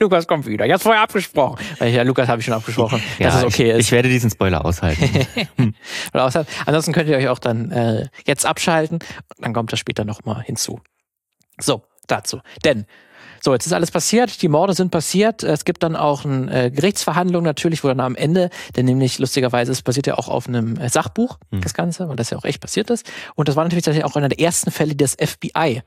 Lukas 0.00 0.26
kommt 0.26 0.46
wieder. 0.46 0.64
Jetzt 0.64 0.82
vorher 0.82 1.02
abgesprochen. 1.02 1.64
Ja, 1.78 2.02
Lukas 2.02 2.26
habe 2.28 2.40
ich 2.40 2.46
schon 2.46 2.54
abgesprochen, 2.54 3.00
ja, 3.18 3.26
dass 3.26 3.36
es 3.36 3.44
okay 3.44 3.70
ist. 3.70 3.80
Ich 3.80 3.92
werde 3.92 4.08
diesen 4.08 4.30
Spoiler 4.30 4.64
aushalten. 4.64 5.24
aushalten. 6.12 6.50
Ansonsten 6.64 6.92
könnt 6.92 7.08
ihr 7.08 7.16
euch 7.16 7.28
auch 7.28 7.38
dann 7.38 7.70
äh, 7.70 8.08
jetzt 8.26 8.44
abschalten. 8.44 8.98
Dann 9.38 9.52
kommt 9.52 9.70
das 9.72 9.78
später 9.78 10.04
nochmal 10.04 10.42
hinzu. 10.42 10.80
So, 11.60 11.84
dazu. 12.08 12.40
Denn 12.64 12.86
so, 13.40 13.52
jetzt 13.52 13.66
ist 13.66 13.72
alles 13.72 13.92
passiert, 13.92 14.42
die 14.42 14.48
Morde 14.48 14.72
sind 14.74 14.90
passiert. 14.90 15.44
Es 15.44 15.64
gibt 15.64 15.84
dann 15.84 15.94
auch 15.94 16.24
eine 16.24 16.64
äh, 16.64 16.70
Gerichtsverhandlung 16.72 17.44
natürlich, 17.44 17.84
wo 17.84 17.88
dann 17.88 18.00
am 18.00 18.16
Ende, 18.16 18.50
denn 18.74 18.86
nämlich 18.86 19.20
lustigerweise, 19.20 19.70
es 19.70 19.82
basiert 19.82 20.08
ja 20.08 20.14
auch 20.14 20.28
auf 20.28 20.48
einem 20.48 20.76
äh, 20.78 20.88
Sachbuch, 20.88 21.38
hm. 21.52 21.60
das 21.60 21.74
Ganze, 21.74 22.08
weil 22.08 22.16
das 22.16 22.30
ja 22.30 22.38
auch 22.38 22.44
echt 22.44 22.60
passiert 22.60 22.90
ist. 22.90 23.08
Und 23.36 23.46
das 23.46 23.54
war 23.54 23.62
natürlich 23.62 23.84
tatsächlich 23.84 24.10
auch 24.10 24.16
einer 24.16 24.30
der 24.30 24.40
ersten 24.40 24.72
Fälle, 24.72 24.96
die 24.96 25.04
das 25.04 25.14
FBI 25.14 25.82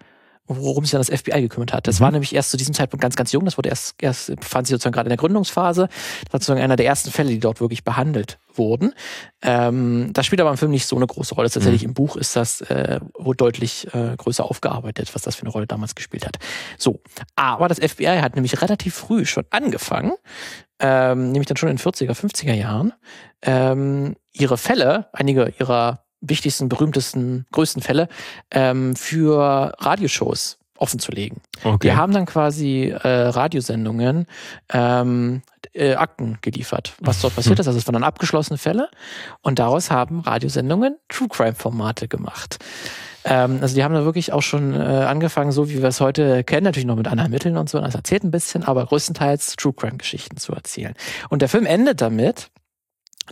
worum 0.49 0.83
sich 0.83 0.91
dann 0.91 0.99
das 1.01 1.09
FBI 1.09 1.41
gekümmert 1.41 1.71
hat. 1.73 1.87
Das 1.87 1.99
Mhm. 1.99 2.03
war 2.03 2.11
nämlich 2.11 2.33
erst 2.35 2.51
zu 2.51 2.57
diesem 2.57 2.73
Zeitpunkt 2.73 3.01
ganz, 3.01 3.15
ganz 3.15 3.31
jung. 3.31 3.45
Das 3.45 3.57
wurde 3.57 3.69
erst, 3.69 3.95
erst 4.01 4.35
befand 4.35 4.67
sich 4.67 4.73
sozusagen 4.73 4.93
gerade 4.93 5.07
in 5.07 5.11
der 5.11 5.17
Gründungsphase. 5.17 5.87
Das 5.87 6.33
war 6.33 6.39
sozusagen 6.39 6.61
einer 6.61 6.75
der 6.75 6.85
ersten 6.87 7.11
Fälle, 7.11 7.29
die 7.29 7.39
dort 7.39 7.61
wirklich 7.61 7.83
behandelt 7.83 8.39
wurden. 8.55 8.93
Ähm, 9.41 10.09
das 10.13 10.25
spielt 10.25 10.41
aber 10.41 10.49
im 10.49 10.57
Film 10.57 10.71
nicht 10.71 10.85
so 10.87 10.95
eine 10.95 11.07
große 11.07 11.35
Rolle. 11.35 11.49
Tatsächlich 11.49 11.83
im 11.83 11.93
Buch 11.93 12.15
ist 12.17 12.35
das 12.35 12.61
äh, 12.61 12.99
wohl 13.17 13.35
deutlich 13.35 13.87
äh, 13.93 14.15
größer 14.17 14.43
aufgearbeitet, 14.43 15.13
was 15.13 15.21
das 15.21 15.35
für 15.35 15.43
eine 15.43 15.51
Rolle 15.51 15.67
damals 15.67 15.95
gespielt 15.95 16.25
hat. 16.25 16.37
So, 16.77 16.99
aber 17.35 17.67
das 17.67 17.77
FBI 17.79 18.19
hat 18.21 18.35
nämlich 18.35 18.61
relativ 18.61 18.95
früh 18.95 19.25
schon 19.25 19.45
angefangen, 19.51 20.13
ähm, 20.79 21.31
nämlich 21.31 21.47
dann 21.47 21.57
schon 21.57 21.69
in 21.69 21.77
den 21.77 21.83
40er, 21.83 22.13
50er 22.15 22.53
Jahren, 22.53 22.93
ähm, 23.43 24.15
ihre 24.31 24.57
Fälle, 24.57 25.07
einige 25.13 25.53
ihrer 25.59 26.03
wichtigsten, 26.21 26.69
berühmtesten, 26.69 27.45
größten 27.51 27.81
Fälle 27.81 28.07
ähm, 28.51 28.95
für 28.95 29.73
Radioshows 29.79 30.57
offenzulegen. 30.77 31.41
Okay. 31.63 31.87
Wir 31.87 31.97
haben 31.97 32.13
dann 32.13 32.25
quasi 32.25 32.89
äh, 32.89 33.07
Radiosendungen, 33.07 34.27
ähm, 34.71 35.41
äh, 35.73 35.95
Akten 35.95 36.37
geliefert, 36.41 36.93
was 36.99 37.21
dort 37.21 37.35
passiert 37.35 37.59
ist. 37.59 37.67
Also 37.67 37.77
es 37.77 37.85
waren 37.85 37.93
dann 37.93 38.03
abgeschlossene 38.03 38.57
Fälle 38.57 38.89
und 39.41 39.59
daraus 39.59 39.91
haben 39.91 40.21
Radiosendungen 40.21 40.97
True 41.09 41.27
Crime 41.27 41.55
Formate 41.55 42.07
gemacht. 42.07 42.59
Ähm, 43.25 43.59
also 43.61 43.75
die 43.75 43.83
haben 43.83 43.93
da 43.93 44.05
wirklich 44.05 44.31
auch 44.31 44.41
schon 44.41 44.73
äh, 44.73 44.77
angefangen, 44.77 45.51
so 45.51 45.69
wie 45.69 45.81
wir 45.81 45.89
es 45.89 45.99
heute 45.99 46.43
kennen, 46.43 46.63
natürlich 46.63 46.85
noch 46.85 46.95
mit 46.95 47.07
anderen 47.07 47.31
Mitteln 47.31 47.57
und 47.57 47.69
so. 47.69 47.79
Das 47.79 47.95
erzählt 47.95 48.23
ein 48.23 48.31
bisschen, 48.31 48.63
aber 48.63 48.85
größtenteils 48.85 49.57
True 49.57 49.73
Crime 49.73 49.97
Geschichten 49.97 50.37
zu 50.37 50.53
erzählen. 50.53 50.93
Und 51.29 51.41
der 51.41 51.49
Film 51.49 51.65
endet 51.65 52.01
damit, 52.01 52.49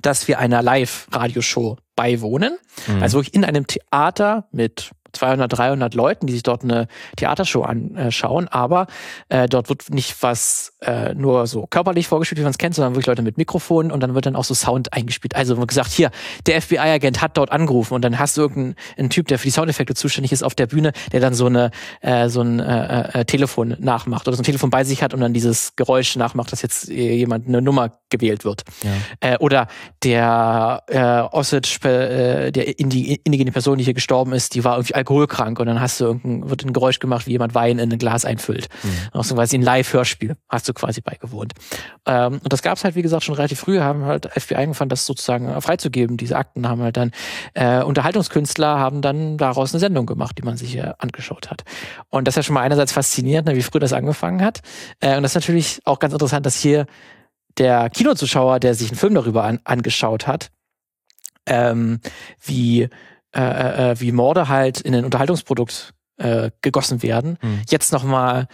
dass 0.02 0.28
wir 0.28 0.40
einer 0.40 0.62
Live-Radioshow 0.62 1.78
beiwohnen. 1.96 2.58
Mhm. 2.88 3.04
Also 3.04 3.18
wirklich 3.18 3.34
in 3.34 3.44
einem 3.44 3.68
Theater 3.68 4.48
mit 4.52 4.92
200, 5.13 5.58
300 5.58 5.93
Leuten, 5.93 6.28
die 6.28 6.34
sich 6.34 6.43
dort 6.43 6.63
eine 6.63 6.88
Theatershow 7.15 7.63
anschauen, 7.63 8.48
aber 8.48 8.88
äh, 9.30 9.48
dort 9.48 9.70
wird 9.70 9.89
nicht 9.89 10.22
was 10.22 10.74
äh, 10.82 11.13
nur 11.13 11.48
so 11.48 11.67
körperlich 11.67 12.08
vorgespielt, 12.08 12.39
wie 12.39 12.43
man 12.43 12.52
es 12.52 12.58
kennt, 12.58 12.76
sondern 12.76 12.93
wirklich 12.93 13.08
Leute 13.08 13.22
mit 13.22 13.38
Mikrofonen 13.38 13.91
und 13.91 14.02
dann 14.02 14.13
wird 14.13 14.26
dann 14.26 14.36
auch 14.36 14.43
so 14.43 14.54
Sound 14.54 14.93
eingespielt. 14.93 15.36
Also 15.36 15.58
wird 15.58 15.67
gesagt, 15.67 15.91
hier, 15.91 16.12
der 16.46 16.62
FBI-Agent 16.62 17.22
hat 17.22 17.38
dort 17.38 17.52
angerufen 17.52 17.93
und 17.93 18.04
dann 18.04 18.20
hast 18.20 18.38
du 18.38 18.41
irgendeinen 18.41 18.76
einen 18.98 19.10
Typ, 19.10 19.28
der 19.28 19.39
für 19.39 19.46
die 19.48 19.52
Soundeffekte 19.52 19.96
zuständig 19.96 20.32
ist 20.32 20.43
auf 20.43 20.56
der 20.56 20.67
Bühne, 20.67 20.91
der 21.12 21.20
dann 21.20 21.34
so 21.34 21.46
eine 21.46 21.72
äh, 22.02 22.30
so 22.30 22.41
ein 22.41 22.60
äh, 22.60 23.22
äh, 23.22 23.26
Telefon 23.26 23.76
nachmacht 23.80 24.28
oder 24.28 24.36
so 24.36 24.41
ein 24.41 24.46
Telefon 24.46 24.70
bei 24.70 24.84
sich 24.84 25.04
hat 25.04 25.13
und 25.13 25.22
dann 25.22 25.34
dieses 25.34 25.76
Geräusch 25.76 26.15
nachmacht, 26.15 26.52
dass 26.52 26.62
jetzt 26.62 26.88
jemand 26.88 27.48
eine 27.48 27.62
Nummer 27.62 27.91
gewählt 28.10 28.46
wird. 28.46 28.63
ja. 28.84 28.89
Äh, 29.20 29.38
oder 29.38 29.67
der 30.04 30.84
äh, 30.88 31.36
Osage, 31.36 31.80
äh, 31.84 32.52
der 32.52 32.80
indi 32.80 33.20
indigene 33.24 33.52
Person, 33.52 33.78
die 33.78 33.84
hier 33.84 33.93
gestorben 33.93 34.34
ist, 34.34 34.56
die 34.56 34.63
war 34.63 34.76
irgendwie 34.76 34.96
alkoholkrank 34.98 35.60
und 35.60 35.68
dann 35.68 35.80
hast 35.80 36.00
du 36.00 36.06
irgendein, 36.06 36.50
wird 36.50 36.66
ein 36.66 36.74
Geräusch 36.74 37.00
gemacht, 37.00 37.28
wie 37.28 37.32
jemand 37.32 37.56
Wein 37.56 37.80
in 37.80 37.92
ein 37.92 37.98
Glas 37.98 38.26
einfüllt. 38.26 38.68
Mhm. 38.84 38.90
Auch 39.14 39.24
so 39.24 39.36
quasi 39.36 39.58
ein 39.58 39.62
Live-Hörspiel 39.62 40.36
hast 40.50 40.68
du 40.68 40.74
quasi 40.74 41.02
beigewohnt. 41.02 41.54
Ähm, 42.06 42.40
und 42.44 42.52
das 42.52 42.62
gab 42.62 42.78
es 42.78 42.84
halt, 42.84 42.96
wie 42.96 43.02
gesagt, 43.02 43.24
schon 43.24 43.36
relativ 43.36 43.60
früh, 43.60 43.80
haben 43.80 44.06
halt 44.06 44.30
FBI 44.34 44.56
angefangen, 44.56 44.90
das 44.90 45.06
sozusagen 45.06 45.62
freizugeben. 45.62 46.18
Diese 46.18 46.36
Akten 46.36 46.68
haben 46.68 46.82
halt 46.82 46.98
dann 46.98 47.12
äh, 47.54 47.82
Unterhaltungskünstler 47.82 48.80
haben 48.80 49.02
dann 49.02 49.38
daraus 49.38 49.74
eine 49.74 49.80
Sendung 49.80 50.06
gemacht, 50.06 50.38
die 50.38 50.44
man 50.44 50.58
sich 50.58 50.78
äh, 50.78 50.94
angeschaut 50.98 51.50
hat. 51.50 51.64
Und 52.10 52.28
das 52.28 52.34
ist 52.34 52.38
ja 52.38 52.44
schon 52.44 52.54
mal 52.56 52.62
einerseits 52.62 52.92
faszinierend, 52.92 53.48
ne, 53.48 53.56
wie 53.56 53.62
früh 53.62 53.80
das 53.80 53.94
angefangen 53.94 54.42
hat. 54.44 54.62
Äh, 55.00 55.18
und 55.18 55.24
das 55.24 55.32
ist 55.32 55.36
natürlich 55.36 55.82
auch 55.86 56.00
ganz 56.00 56.14
interessant, 56.14 56.46
dass 56.46 56.60
hier 56.60 56.86
der 57.58 57.90
Kinozuschauer, 57.90 58.60
der 58.60 58.74
sich 58.74 58.90
einen 58.90 58.98
Film 58.98 59.16
darüber 59.16 59.44
an, 59.44 59.60
angeschaut 59.64 60.28
hat, 60.28 60.52
ähm, 61.46 62.00
wie, 62.44 62.90
äh, 63.36 63.92
äh, 63.92 64.00
wie 64.00 64.12
Morde 64.12 64.48
halt 64.48 64.82
in 64.82 64.96
ein 64.96 65.06
Unterhaltungsprodukt 65.06 65.94
äh, 66.18 66.52
gegossen 66.62 67.04
werden, 67.04 67.38
Mhm. 67.42 67.62
jetzt 67.70 67.92
nochmal 67.94 68.48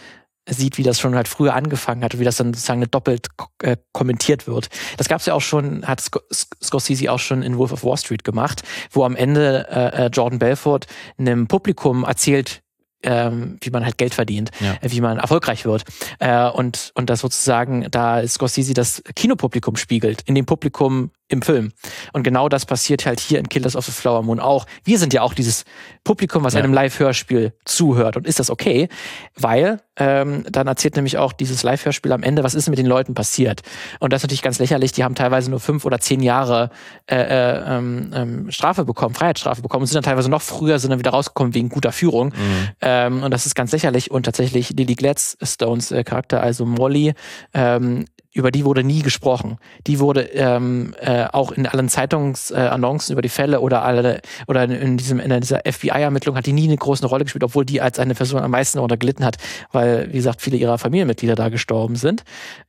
sieht, 0.49 0.77
wie 0.77 0.83
das 0.83 0.99
schon 0.99 1.15
halt 1.15 1.29
früher 1.29 1.53
angefangen 1.53 2.03
hat 2.03 2.13
und 2.13 2.19
wie 2.19 2.25
das 2.25 2.35
dann 2.35 2.53
sozusagen 2.53 2.83
doppelt 2.91 3.27
äh, 3.61 3.77
kommentiert 3.93 4.45
wird. 4.45 4.67
Das 4.97 5.07
gab 5.07 5.21
es 5.21 5.25
ja 5.25 5.33
auch 5.35 5.41
schon, 5.41 5.87
hat 5.87 6.01
Sc 6.01 6.17
Sc- 6.33 6.47
Scorsese 6.61 7.09
auch 7.09 7.19
schon 7.19 7.43
in 7.43 7.57
Wolf 7.57 7.71
of 7.71 7.85
Wall 7.85 7.95
Street 7.95 8.25
gemacht, 8.25 8.61
wo 8.91 9.05
am 9.05 9.15
Ende 9.15 9.65
äh, 9.71 10.05
äh, 10.05 10.09
Jordan 10.11 10.39
Belfort 10.39 10.81
einem 11.17 11.47
Publikum 11.47 12.03
erzählt, 12.03 12.61
ähm, 13.03 13.57
wie 13.61 13.69
man 13.69 13.85
halt 13.85 13.97
Geld 13.97 14.13
verdient, 14.13 14.51
Ja. 14.59 14.73
äh, 14.81 14.91
wie 14.91 14.99
man 14.99 15.17
erfolgreich 15.17 15.63
wird. 15.63 15.83
Äh, 16.19 16.49
und, 16.49 16.91
und 16.95 17.09
das 17.09 17.21
sozusagen, 17.21 17.87
da 17.89 18.27
Scorsese 18.27 18.73
das 18.73 19.01
Kinopublikum 19.15 19.77
spiegelt, 19.77 20.23
in 20.25 20.35
dem 20.35 20.45
Publikum 20.45 21.11
im 21.29 21.41
Film. 21.41 21.71
Und 22.11 22.23
genau 22.23 22.49
das 22.49 22.65
passiert 22.65 23.05
halt 23.05 23.19
hier 23.19 23.39
in 23.39 23.49
Killers 23.49 23.75
of 23.75 23.85
the 23.85 23.91
Flower 23.91 24.21
Moon 24.23 24.39
auch. 24.39 24.65
Wir 24.83 24.99
sind 24.99 25.13
ja 25.13 25.21
auch 25.21 25.33
dieses 25.33 25.63
Publikum, 26.03 26.43
was 26.43 26.53
Ja. 26.53 26.59
einem 26.59 26.73
Live-Hörspiel 26.73 27.53
zuhört. 27.65 28.17
Und 28.17 28.27
ist 28.27 28.39
das 28.39 28.49
okay? 28.49 28.89
Weil 29.35 29.81
ähm, 29.95 30.43
dann 30.49 30.67
erzählt 30.67 30.95
nämlich 30.95 31.17
auch 31.17 31.33
dieses 31.33 31.63
Live-Hörspiel 31.63 32.11
am 32.11 32.23
Ende, 32.23 32.43
was 32.43 32.55
ist 32.55 32.69
mit 32.69 32.77
den 32.77 32.85
Leuten 32.85 33.13
passiert. 33.13 33.61
Und 33.99 34.11
das 34.11 34.19
ist 34.19 34.23
natürlich 34.23 34.41
ganz 34.41 34.59
lächerlich. 34.59 34.91
Die 34.91 35.03
haben 35.03 35.15
teilweise 35.15 35.49
nur 35.49 35.59
fünf 35.59 35.85
oder 35.85 35.99
zehn 35.99 36.21
Jahre 36.21 36.69
äh, 37.09 37.15
äh, 37.15 37.63
ähm, 37.77 38.11
ähm, 38.13 38.51
Strafe 38.51 38.85
bekommen, 38.85 39.15
Freiheitsstrafe 39.15 39.61
bekommen 39.61 39.81
und 39.83 39.87
sind 39.87 39.95
dann 39.95 40.03
teilweise 40.03 40.29
noch 40.29 40.41
früher, 40.41 40.77
sind 40.79 40.89
dann 40.91 40.99
wieder 40.99 41.11
rausgekommen 41.11 41.53
wegen 41.53 41.69
guter 41.69 41.91
Führung. 41.91 42.27
Mhm. 42.27 42.69
Ähm, 42.81 43.23
und 43.23 43.31
das 43.31 43.45
ist 43.45 43.55
ganz 43.55 43.71
lächerlich. 43.71 44.11
Und 44.11 44.23
tatsächlich 44.23 44.71
Lily 44.71 44.95
Gladstones 44.95 45.91
äh, 45.91 46.03
Charakter, 46.03 46.41
also 46.41 46.65
Molly, 46.65 47.13
ähm, 47.53 48.05
über 48.33 48.51
die 48.51 48.65
wurde 48.65 48.83
nie 48.83 49.03
gesprochen. 49.03 49.57
Die 49.85 49.99
wurde 49.99 50.23
ähm, 50.33 50.95
äh, 50.99 51.25
auch 51.31 51.51
in 51.51 51.67
allen 51.67 51.87
Zeitungsannoncen 51.87 53.11
äh, 53.11 53.13
über 53.13 53.21
die 53.21 53.29
Fälle 53.29 53.61
oder 53.61 53.83
alle 53.83 54.21
oder 54.47 54.63
in 54.63 54.97
diesem 54.97 55.19
in 55.19 55.39
dieser 55.39 55.61
FBI-Ermittlung 55.71 56.35
hat 56.35 56.47
die 56.47 56.53
nie 56.53 56.67
eine 56.67 56.77
große 56.77 57.05
Rolle 57.05 57.25
gespielt, 57.25 57.43
obwohl 57.43 57.65
die 57.65 57.79
als 57.79 57.99
eine 57.99 58.15
Person 58.15 58.41
am 58.41 58.51
meisten 58.51 58.77
darunter 58.77 58.97
gelitten 58.97 59.23
hat, 59.23 59.37
weil 59.71 60.07
wie 60.09 60.17
gesagt 60.17 60.41
viele 60.41 60.57
ihrer 60.57 60.79
Familienmitglieder 60.79 61.35
da 61.35 61.49
gestorben 61.49 61.95
sind. 61.95 62.23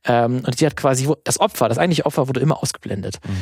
Ähm, 0.05 0.43
und 0.45 0.57
sie 0.57 0.65
hat 0.67 0.77
quasi 0.77 1.11
das 1.23 1.39
Opfer, 1.39 1.67
das 1.67 1.79
eigentliche 1.79 2.05
Opfer 2.05 2.27
wurde 2.27 2.39
immer 2.39 2.61
ausgeblendet. 2.61 3.19
Mhm. 3.25 3.33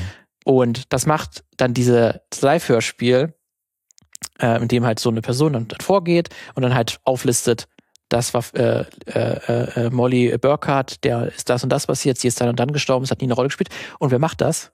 Und 0.45 0.93
das 0.93 1.05
macht 1.05 1.43
dann 1.57 1.73
diese 1.73 2.21
Live-Hörspiel, 2.41 3.33
äh, 4.39 4.61
in 4.61 4.67
dem 4.69 4.85
halt 4.85 4.99
so 4.99 5.09
eine 5.09 5.21
Person 5.21 5.53
dann, 5.53 5.67
dann 5.67 5.79
vorgeht 5.81 6.29
und 6.55 6.63
dann 6.63 6.73
halt 6.73 6.99
auflistet, 7.03 7.67
das 8.09 8.33
war 8.33 8.43
äh, 8.53 8.85
äh, 9.05 9.85
äh, 9.85 9.89
Molly 9.89 10.37
Burkhardt, 10.37 11.03
der 11.03 11.27
ist 11.33 11.49
das 11.49 11.63
und 11.63 11.69
das 11.69 11.87
passiert, 11.87 12.17
sie 12.19 12.27
ist 12.27 12.39
dann 12.39 12.49
und 12.49 12.59
dann 12.59 12.71
gestorben, 12.71 13.03
es 13.05 13.11
hat 13.11 13.21
nie 13.21 13.27
eine 13.27 13.33
Rolle 13.33 13.47
gespielt. 13.47 13.69
Und 13.99 14.11
wer 14.11 14.19
macht 14.19 14.41
das? 14.41 14.71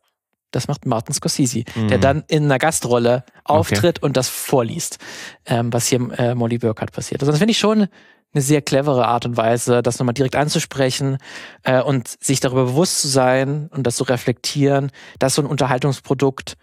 Das 0.51 0.67
macht 0.67 0.85
Martin 0.87 1.13
Scorsese, 1.13 1.63
der 1.75 1.97
Mhm. 1.97 2.01
dann 2.01 2.23
in 2.27 2.45
einer 2.45 2.57
Gastrolle 2.57 3.23
auftritt 3.43 4.01
und 4.01 4.17
das 4.17 4.29
vorliest, 4.29 4.97
ähm, 5.45 5.71
was 5.71 5.87
hier 5.87 5.99
äh, 6.17 6.33
Molly 6.33 6.57
Burkhardt 6.57 6.91
passiert. 6.91 7.21
Also 7.21 7.31
das 7.31 7.37
finde 7.39 7.51
ich 7.51 7.59
schon 7.59 7.87
eine 8.33 8.41
sehr 8.41 8.61
clevere 8.61 9.07
Art 9.07 9.25
und 9.25 9.37
Weise, 9.37 9.81
das 9.81 9.99
nochmal 9.99 10.13
direkt 10.13 10.35
anzusprechen 10.35 11.17
äh, 11.63 11.81
und 11.81 12.07
sich 12.23 12.39
darüber 12.39 12.65
bewusst 12.65 12.99
zu 13.01 13.07
sein 13.07 13.69
und 13.71 13.85
das 13.85 13.95
zu 13.95 14.03
reflektieren, 14.03 14.91
dass 15.19 15.35
so 15.35 15.41
ein 15.41 15.45
Unterhaltungsprodukt 15.47 16.55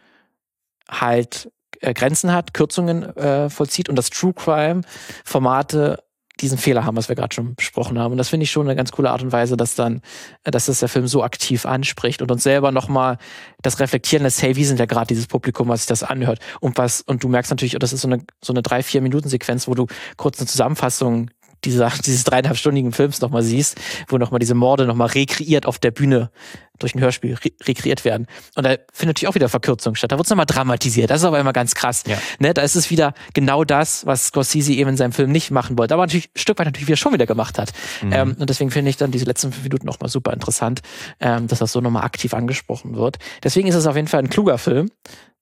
halt 0.88 1.50
äh, 1.80 1.92
Grenzen 1.94 2.32
hat, 2.32 2.54
Kürzungen 2.54 3.02
äh, 3.16 3.50
vollzieht 3.50 3.88
und 3.88 3.96
dass 3.96 4.10
True 4.10 4.32
Crime 4.34 4.82
Formate 5.24 6.02
diesen 6.40 6.58
Fehler 6.58 6.84
haben, 6.84 6.96
was 6.96 7.08
wir 7.08 7.16
gerade 7.16 7.34
schon 7.34 7.54
besprochen 7.54 7.98
haben. 7.98 8.12
Und 8.12 8.18
das 8.18 8.28
finde 8.28 8.44
ich 8.44 8.50
schon 8.50 8.66
eine 8.66 8.76
ganz 8.76 8.92
coole 8.92 9.10
Art 9.10 9.22
und 9.22 9.32
Weise, 9.32 9.56
dass 9.56 9.74
dann, 9.74 10.02
äh, 10.44 10.50
dass 10.50 10.66
das 10.66 10.80
der 10.80 10.88
Film 10.88 11.06
so 11.06 11.22
aktiv 11.22 11.66
anspricht 11.66 12.22
und 12.22 12.30
uns 12.30 12.42
selber 12.42 12.72
nochmal 12.72 13.18
das 13.62 13.80
reflektieren 13.80 14.22
lässt, 14.22 14.42
hey, 14.42 14.56
wie 14.56 14.64
sind 14.64 14.78
ja 14.78 14.86
gerade 14.86 15.06
dieses 15.06 15.26
Publikum, 15.26 15.68
was 15.68 15.80
sich 15.80 15.86
das 15.86 16.02
anhört 16.02 16.40
und 16.60 16.76
was, 16.78 17.00
und 17.00 17.22
du 17.24 17.28
merkst 17.28 17.50
natürlich, 17.50 17.76
das 17.78 17.92
ist 17.92 18.02
so 18.02 18.08
eine, 18.08 18.22
so 18.42 18.52
eine 18.52 18.62
drei, 18.62 18.82
vier 18.82 19.00
Minuten 19.00 19.28
Sequenz, 19.28 19.66
wo 19.66 19.74
du 19.74 19.86
kurz 20.16 20.38
eine 20.38 20.46
Zusammenfassung 20.46 21.30
dieser, 21.64 21.90
dieses 22.04 22.24
dreieinhalbstündigen 22.24 22.92
Films 22.92 23.20
nochmal 23.20 23.42
siehst, 23.42 23.80
wo 24.08 24.18
nochmal 24.18 24.38
diese 24.38 24.54
Morde 24.54 24.86
nochmal 24.86 25.08
rekreiert 25.08 25.66
auf 25.66 25.78
der 25.78 25.90
Bühne 25.90 26.30
durch 26.78 26.94
ein 26.94 27.00
Hörspiel 27.00 27.34
re 27.34 27.50
rekreiert 27.64 28.04
werden. 28.04 28.26
Und 28.54 28.64
da 28.64 28.70
findet 28.92 29.16
natürlich 29.16 29.28
auch 29.28 29.34
wieder 29.34 29.48
Verkürzung 29.48 29.94
statt. 29.94 30.12
Da 30.12 30.16
wird 30.16 30.26
es 30.26 30.30
nochmal 30.30 30.46
dramatisiert. 30.46 31.10
Das 31.10 31.20
ist 31.20 31.24
aber 31.24 31.40
immer 31.40 31.52
ganz 31.52 31.74
krass. 31.74 32.04
Ja. 32.06 32.18
Ne, 32.38 32.54
da 32.54 32.62
ist 32.62 32.76
es 32.76 32.90
wieder 32.90 33.14
genau 33.34 33.64
das, 33.64 34.06
was 34.06 34.26
Scorsese 34.26 34.72
eben 34.72 34.90
in 34.90 34.96
seinem 34.96 35.12
Film 35.12 35.32
nicht 35.32 35.50
machen 35.50 35.78
wollte, 35.78 35.94
aber 35.94 36.04
natürlich 36.04 36.26
ein 36.26 36.38
Stück 36.38 36.58
weit 36.58 36.66
natürlich 36.66 36.88
wieder 36.88 36.96
schon 36.96 37.12
wieder 37.12 37.26
gemacht 37.26 37.58
hat. 37.58 37.72
Mhm. 38.02 38.12
Ähm, 38.12 38.36
und 38.38 38.50
deswegen 38.50 38.70
finde 38.70 38.90
ich 38.90 38.96
dann 38.96 39.10
diese 39.10 39.24
letzten 39.24 39.52
fünf 39.52 39.64
Minuten 39.64 39.86
nochmal 39.86 40.08
super 40.08 40.32
interessant, 40.32 40.82
ähm, 41.20 41.46
dass 41.46 41.58
das 41.58 41.72
so 41.72 41.80
nochmal 41.80 42.04
aktiv 42.04 42.34
angesprochen 42.34 42.96
wird. 42.96 43.18
Deswegen 43.42 43.68
ist 43.68 43.74
es 43.74 43.86
auf 43.86 43.96
jeden 43.96 44.08
Fall 44.08 44.20
ein 44.20 44.30
kluger 44.30 44.58
Film, 44.58 44.90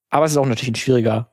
aber 0.09 0.25
es 0.25 0.31
ist 0.31 0.37
auch 0.37 0.45
natürlich 0.45 0.71
ein 0.71 0.75
schwieriger, 0.75 1.31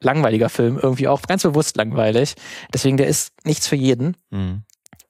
langweiliger 0.00 0.48
Film, 0.48 0.78
irgendwie 0.80 1.08
auch 1.08 1.22
ganz 1.22 1.42
bewusst 1.42 1.76
langweilig. 1.76 2.34
Deswegen, 2.72 2.96
der 2.96 3.06
ist 3.06 3.32
nichts 3.44 3.66
für 3.66 3.76
jeden. 3.76 4.16
Mhm. 4.30 4.62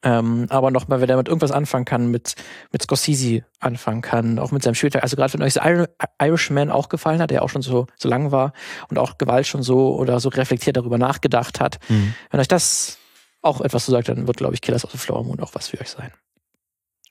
Ähm, 0.09 0.47
aber 0.51 0.71
nochmal, 0.71 1.01
wer 1.01 1.09
damit 1.09 1.27
irgendwas 1.27 1.51
anfangen 1.51 1.85
kann, 1.85 2.11
mit, 2.13 2.37
mit 2.71 2.83
Scorsese 2.83 3.45
anfangen 3.59 4.03
kann, 4.03 4.39
auch 4.39 4.53
mit 4.53 4.63
seinem 4.63 4.75
Spieltag, 4.77 5.03
also 5.03 5.17
gerade 5.17 5.33
wenn 5.33 5.43
euch 5.43 5.55
The 5.55 5.61
Ir- 5.61 5.89
Irishman 6.23 6.71
auch 6.71 6.89
gefallen 6.89 7.21
hat, 7.21 7.31
der 7.33 7.43
auch 7.43 7.49
schon 7.49 7.63
so, 7.63 7.87
so 7.97 8.09
lang 8.09 8.31
war 8.31 8.53
und 8.89 8.99
auch 8.99 9.19
Gewalt 9.19 9.47
schon 9.49 9.63
so 9.65 9.97
oder 9.97 10.21
so 10.21 10.29
reflektiert 10.29 10.77
darüber 10.77 10.97
nachgedacht 10.99 11.59
hat, 11.61 11.79
Mhm. 11.89 12.15
wenn 12.31 12.39
euch 12.41 12.47
das 12.47 12.99
auch 13.43 13.61
etwas 13.61 13.87
so 13.87 13.91
sagt, 13.93 14.09
dann 14.09 14.27
wird, 14.29 14.37
glaube 14.37 14.55
ich, 14.55 14.61
Killers 14.61 14.85
of 14.85 14.93
the 14.93 14.99
Flower 14.99 15.25
Moon 15.25 15.41
auch 15.41 15.55
was 15.55 15.69
für 15.69 15.81
euch 15.81 15.89
sein. 15.89 16.13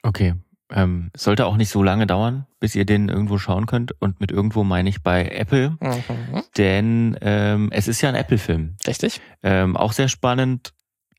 Okay. 0.04 0.36
Ähm, 0.72 1.12
sollte 1.16 1.46
auch 1.46 1.58
nicht 1.58 1.70
so 1.70 1.84
lange 1.84 2.08
dauern, 2.08 2.48
bis 2.60 2.76
ihr 2.76 2.86
den 2.86 3.08
irgendwo 3.10 3.38
schauen 3.38 3.66
könnt. 3.68 3.94
Und 4.02 4.20
mit 4.20 4.32
irgendwo 4.32 4.64
meine 4.64 4.90
ich 4.90 5.04
bei 5.04 5.28
Apple, 5.30 5.78
Mhm. 5.80 6.44
denn 6.58 7.18
ähm, 7.22 7.70
es 7.72 7.88
ist 7.88 8.02
ja 8.02 8.10
ein 8.10 8.16
Apple-Film. 8.16 8.76
Richtig? 8.88 9.22
Ähm, 9.44 9.78
auch 9.78 9.92
sehr 9.94 10.08
spannend. 10.08 10.74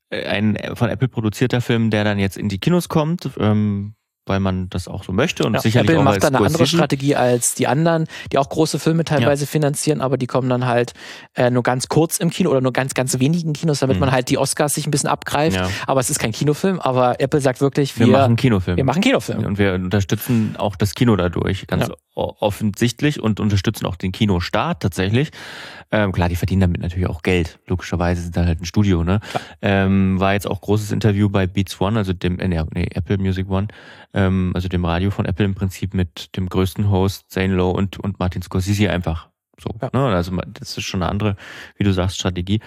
Ein 0.09 0.57
von 0.75 0.89
Apple 0.89 1.07
produzierter 1.07 1.61
Film, 1.61 1.89
der 1.89 2.03
dann 2.03 2.19
jetzt 2.19 2.37
in 2.37 2.49
die 2.49 2.59
Kinos 2.59 2.89
kommt. 2.89 3.29
Ähm, 3.39 3.95
weil 4.27 4.39
man 4.39 4.69
das 4.69 4.87
auch 4.87 5.03
so 5.03 5.11
möchte 5.11 5.43
und 5.45 5.53
ja, 5.53 5.61
sicherlich 5.61 5.89
Apple 5.89 5.99
auch 5.99 6.03
macht 6.03 6.23
dann 6.23 6.35
eine 6.35 6.45
andere 6.45 6.67
Strategie 6.67 7.15
als 7.15 7.55
die 7.55 7.67
anderen, 7.67 8.07
die 8.31 8.37
auch 8.37 8.49
große 8.49 8.79
Filme 8.79 9.03
teilweise 9.03 9.45
ja. 9.45 9.47
finanzieren, 9.47 10.01
aber 10.01 10.17
die 10.17 10.27
kommen 10.27 10.49
dann 10.49 10.65
halt 10.65 10.93
äh, 11.35 11.49
nur 11.49 11.63
ganz 11.63 11.87
kurz 11.87 12.17
im 12.17 12.29
Kino 12.29 12.49
oder 12.49 12.61
nur 12.61 12.73
ganz 12.73 12.93
ganz 12.93 13.19
wenigen 13.19 13.53
Kinos, 13.53 13.79
damit 13.79 13.97
mhm. 13.97 14.01
man 14.01 14.11
halt 14.11 14.29
die 14.29 14.37
Oscars 14.37 14.75
sich 14.75 14.87
ein 14.87 14.91
bisschen 14.91 15.09
abgreift. 15.09 15.57
Ja. 15.57 15.69
Aber 15.85 15.99
es 15.99 16.09
ist 16.09 16.19
kein 16.19 16.31
Kinofilm, 16.31 16.79
aber 16.79 17.19
Apple 17.19 17.41
sagt 17.41 17.61
wirklich, 17.61 17.97
wir, 17.99 18.07
wir 18.07 18.13
machen 18.13 18.35
Kinofilm. 18.35 18.77
Wir 18.77 18.83
machen 18.83 19.01
Kinofilm 19.01 19.45
und 19.45 19.57
wir 19.57 19.73
unterstützen 19.73 20.55
auch 20.57 20.75
das 20.75 20.93
Kino 20.95 21.15
dadurch 21.15 21.67
ganz 21.67 21.89
offensichtlich 22.17 23.21
und 23.21 23.39
unterstützen 23.39 23.85
auch 23.85 23.95
den 23.95 24.11
Kinostart 24.11 24.81
tatsächlich. 24.81 25.29
Ähm, 25.91 26.11
klar, 26.11 26.27
die 26.29 26.35
verdienen 26.35 26.61
damit 26.61 26.81
natürlich 26.81 27.07
auch 27.07 27.21
Geld. 27.21 27.59
Logischerweise 27.67 28.21
sind 28.21 28.35
da 28.35 28.45
halt 28.45 28.59
ein 28.59 28.65
Studio, 28.65 29.03
ne? 29.03 29.21
Ähm, 29.61 30.19
war 30.19 30.33
jetzt 30.33 30.47
auch 30.47 30.59
großes 30.59 30.91
Interview 30.91 31.29
bei 31.29 31.47
Beats 31.47 31.79
One, 31.79 31.97
also 31.97 32.11
dem, 32.11 32.39
äh, 32.39 32.47
nee, 32.47 32.87
Apple 32.91 33.17
Music 33.17 33.49
One, 33.49 33.67
ähm, 34.17 34.51
also 34.55 34.67
dem 34.67 34.83
Radio 34.83 35.11
von 35.11 35.25
Apple 35.25 35.45
im 35.45 35.53
Prinzip 35.53 35.93
mit 35.93 36.35
dem 36.35 36.49
größten 36.49 36.89
Host, 36.89 37.29
Zane 37.29 37.53
Lowe 37.53 37.77
und, 37.77 37.99
und 37.99 38.19
Martin 38.19 38.41
Scorsese 38.41 38.89
einfach. 38.89 39.29
So, 39.59 39.69
ja. 39.81 39.89
ne? 39.93 40.15
Also 40.15 40.35
das 40.47 40.77
ist 40.77 40.83
schon 40.85 41.01
eine 41.01 41.11
andere, 41.11 41.35
wie 41.75 41.83
du 41.83 41.93
sagst, 41.93 42.17
Strategie. 42.17 42.59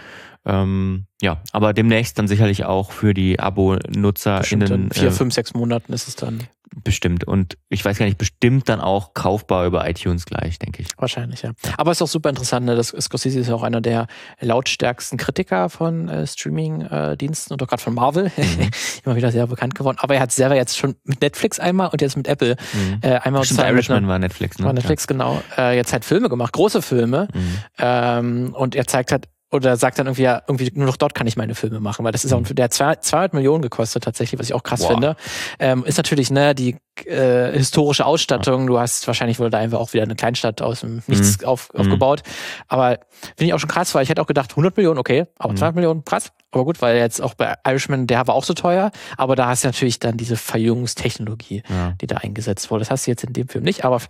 Ähm, 0.45 1.07
ja, 1.21 1.43
aber 1.53 1.73
demnächst 1.73 2.19
dann 2.19 2.29
sicherlich 2.29 2.65
auch 2.65 2.93
für 2.93 3.15
die 3.15 3.39
Abo-Nutzer 3.39 4.51
in 4.51 4.91
vier, 4.91 5.09
äh, 5.09 5.11
fünf, 5.11 5.35
sechs 5.35 5.53
Monaten 5.55 5.93
ist 5.93 6.09
es 6.09 6.17
dann. 6.17 6.45
Bestimmt. 6.85 7.25
Und 7.25 7.57
ich 7.69 7.85
weiß 7.85 7.99
gar 7.99 8.07
nicht, 8.07 8.19
bestimmt 8.19 8.69
dann 8.69 8.81
auch 8.81 9.13
kaufbar 9.13 9.67
über 9.67 9.89
iTunes 9.89 10.25
gleich, 10.25 10.59
denke 10.59 10.83
ich. 10.83 10.89
Wahrscheinlich, 10.97 11.43
ja. 11.43 11.51
Aber 11.77 11.91
es 11.91 11.99
ist 11.99 12.03
auch 12.03 12.09
super 12.09 12.29
interessant, 12.29 12.65
ne? 12.65 12.77
Das 12.77 12.89
Scorsese 12.89 13.41
ist 13.41 13.49
ja 13.49 13.55
auch 13.55 13.65
einer 13.65 13.81
der 13.81 14.07
lautstärksten 14.41 15.19
Kritiker 15.19 15.69
von 15.69 16.09
äh, 16.09 16.27
Streaming-Diensten 16.27 17.53
und 17.53 17.63
auch 17.63 17.67
gerade 17.67 17.83
von 17.83 17.95
Marvel. 17.95 18.31
Mhm. 18.41 18.71
Immer 19.05 19.17
wieder 19.17 19.31
sehr 19.31 19.47
bekannt 19.47 19.75
geworden. 19.75 19.99
Aber 20.01 20.15
er 20.15 20.21
hat 20.23 20.33
selber 20.33 20.57
jetzt 20.57 20.77
schon 20.77 20.97
mit 21.05 21.21
Netflix 21.21 21.61
einmal 21.61 21.89
und 21.89 22.01
jetzt 22.01 22.17
mit 22.17 22.27
Apple 22.27 22.57
mhm. 22.73 22.99
äh, 23.03 23.17
einmal 23.17 23.45
Stimmt, 23.45 23.61
Irishman 23.61 24.09
war 24.09 24.19
Netflix, 24.19 24.59
ne? 24.59 24.65
War 24.65 24.73
Netflix, 24.73 25.05
ja. 25.05 25.09
genau. 25.09 25.43
Äh, 25.57 25.77
jetzt 25.77 25.93
halt 25.93 26.05
Filme 26.05 26.29
gemacht, 26.29 26.53
große 26.53 26.83
Filme. 26.83 27.29
Mhm. 27.33 27.59
Ähm, 27.79 28.55
und 28.55 28.75
er 28.75 28.87
zeigt 28.87 29.13
halt 29.13 29.29
oder 29.53 29.77
sagt 29.77 29.99
dann 29.99 30.07
irgendwie, 30.07 30.23
ja, 30.23 30.43
irgendwie 30.47 30.71
nur 30.75 30.87
noch 30.87 30.97
dort 30.97 31.15
kann 31.15 31.27
ich 31.27 31.37
meine 31.37 31.55
Filme 31.55 31.81
machen, 31.81 32.05
weil 32.05 32.13
das 32.13 32.25
ist 32.25 32.33
auch, 32.33 32.41
mhm. 32.41 32.55
der 32.55 32.67
hat 32.67 33.05
200 33.05 33.35
Millionen 33.35 33.63
gekostet 33.63 34.05
tatsächlich, 34.05 34.39
was 34.39 34.47
ich 34.47 34.55
auch 34.55 34.63
krass 34.63 34.81
wow. 34.81 34.93
finde. 34.93 35.17
Ähm, 35.59 35.85
ist 35.85 35.97
natürlich, 35.97 36.31
ne, 36.31 36.55
die 36.55 36.77
äh, 37.05 37.53
historische 37.53 38.07
Ausstattung, 38.07 38.67
du 38.67 38.79
hast 38.79 39.07
wahrscheinlich 39.07 39.39
wurde 39.39 39.51
da 39.51 39.59
einfach 39.59 39.79
auch 39.79 39.93
wieder 39.93 40.05
eine 40.05 40.15
Kleinstadt 40.15 40.63
aus 40.63 40.81
dem 40.81 41.03
Nichts 41.07 41.41
mhm. 41.41 41.47
auf, 41.47 41.73
mhm. 41.73 41.81
aufgebaut, 41.81 42.23
aber 42.69 43.01
finde 43.37 43.47
ich 43.47 43.55
auch 43.55 43.59
schon 43.59 43.71
krass, 43.71 43.95
weil 43.95 44.05
ich 44.05 44.09
hätte 44.09 44.23
auch 44.23 44.27
gedacht, 44.27 44.51
100 44.51 44.77
Millionen, 44.77 44.99
okay, 44.99 45.27
aber 45.39 45.53
mhm. 45.53 45.59
200 45.59 45.75
Millionen, 45.75 46.05
krass, 46.05 46.31
aber 46.53 46.65
gut, 46.65 46.81
weil 46.81 46.97
jetzt 46.97 47.21
auch 47.21 47.35
bei 47.35 47.55
Irishman, 47.67 48.07
der 48.07 48.27
war 48.27 48.35
auch 48.35 48.45
so 48.45 48.55
teuer, 48.55 48.93
aber 49.17 49.35
da 49.35 49.49
hast 49.49 49.65
du 49.65 49.69
natürlich 49.69 49.99
dann 49.99 50.17
diese 50.17 50.37
Verjüngungstechnologie, 50.37 51.63
ja. 51.69 51.95
die 52.01 52.07
da 52.07 52.19
eingesetzt 52.19 52.71
wurde. 52.71 52.81
Das 52.81 52.91
hast 52.91 53.07
du 53.07 53.11
jetzt 53.11 53.25
in 53.25 53.33
dem 53.33 53.49
Film 53.49 53.65
nicht, 53.65 53.85
aber 53.85 54.01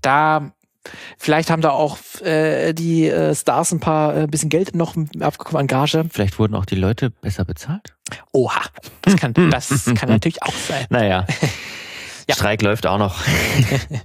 da 0.00 0.52
Vielleicht 1.18 1.50
haben 1.50 1.62
da 1.62 1.70
auch 1.70 1.98
äh, 2.22 2.72
die 2.72 3.08
äh, 3.08 3.34
Stars 3.34 3.72
ein 3.72 3.80
paar 3.80 4.16
äh, 4.16 4.26
bisschen 4.26 4.48
Geld 4.48 4.74
noch 4.74 4.94
abgekommen 5.20 5.60
an 5.60 5.66
Gage. 5.66 6.04
Vielleicht 6.10 6.38
wurden 6.38 6.54
auch 6.54 6.66
die 6.66 6.74
Leute 6.74 7.10
besser 7.10 7.44
bezahlt. 7.44 7.94
Oha, 8.32 8.62
das 9.02 9.16
kann, 9.16 9.34
das 9.50 9.84
kann 9.94 10.08
natürlich 10.08 10.42
auch 10.42 10.54
sein. 10.54 10.86
Naja, 10.90 11.26
ja. 12.28 12.34
Streik 12.34 12.62
läuft 12.62 12.86
auch 12.86 12.98
noch. 12.98 13.22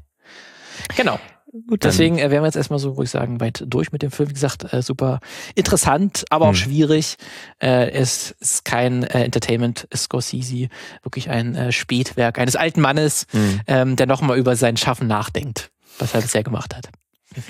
genau. 0.95 1.19
Gut, 1.67 1.83
Deswegen 1.83 2.17
äh, 2.17 2.31
wären 2.31 2.43
wir 2.43 2.47
jetzt 2.47 2.55
erstmal 2.55 2.79
so, 2.79 2.95
wo 2.95 3.03
ich 3.03 3.09
sagen, 3.09 3.41
weit 3.41 3.65
durch 3.67 3.91
mit 3.91 4.01
dem 4.01 4.11
Film. 4.11 4.29
Wie 4.29 4.33
gesagt, 4.33 4.73
äh, 4.73 4.81
super 4.81 5.19
interessant, 5.53 6.23
aber 6.29 6.45
auch 6.45 6.51
hm. 6.51 6.55
schwierig. 6.55 7.17
Äh, 7.61 7.91
es 7.91 8.31
ist 8.39 8.63
kein 8.63 9.03
äh, 9.03 9.25
Entertainment 9.25 9.85
Scorsese, 9.93 10.69
wirklich 11.03 11.29
ein 11.29 11.55
äh, 11.55 11.73
Spätwerk 11.73 12.39
eines 12.39 12.55
alten 12.55 12.79
Mannes, 12.79 13.25
hm. 13.31 13.59
ähm, 13.67 13.95
der 13.97 14.07
nochmal 14.07 14.37
über 14.37 14.55
sein 14.55 14.77
Schaffen 14.77 15.07
nachdenkt 15.07 15.70
was 15.99 16.13
er 16.13 16.21
bisher 16.21 16.43
gemacht 16.43 16.75
hat. 16.75 16.89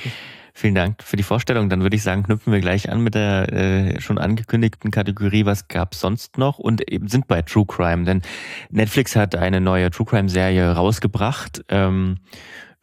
Vielen 0.54 0.76
Dank 0.76 1.02
für 1.02 1.16
die 1.16 1.24
Vorstellung. 1.24 1.70
Dann 1.70 1.82
würde 1.82 1.96
ich 1.96 2.04
sagen, 2.04 2.24
knüpfen 2.24 2.52
wir 2.52 2.60
gleich 2.60 2.90
an 2.90 3.02
mit 3.02 3.16
der 3.16 3.52
äh, 3.54 4.02
schon 4.02 4.18
angekündigten 4.18 4.92
Kategorie, 4.92 5.46
was 5.46 5.68
gab 5.70 5.94
es 5.94 6.02
sonst 6.02 6.38
noch? 6.38 6.60
Und 6.60 6.92
eben 6.92 7.08
sind 7.08 7.28
bei 7.28 7.42
True 7.42 7.66
Crime, 7.66 8.04
denn 8.04 8.22
Netflix 8.70 9.16
hat 9.16 9.36
eine 9.36 9.62
neue 9.62 9.90
True 9.92 10.06
Crime 10.06 10.30
Serie 10.30 10.74
rausgebracht 10.74 11.64
ähm, 11.70 12.18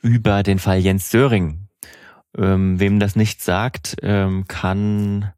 über 0.00 0.42
den 0.42 0.58
Fall 0.58 0.78
Jens 0.78 1.10
Söring. 1.10 1.68
Ähm, 2.36 2.80
wem 2.80 3.00
das 3.00 3.16
nicht 3.16 3.42
sagt, 3.42 3.96
ähm, 4.02 4.46
kann 4.48 5.32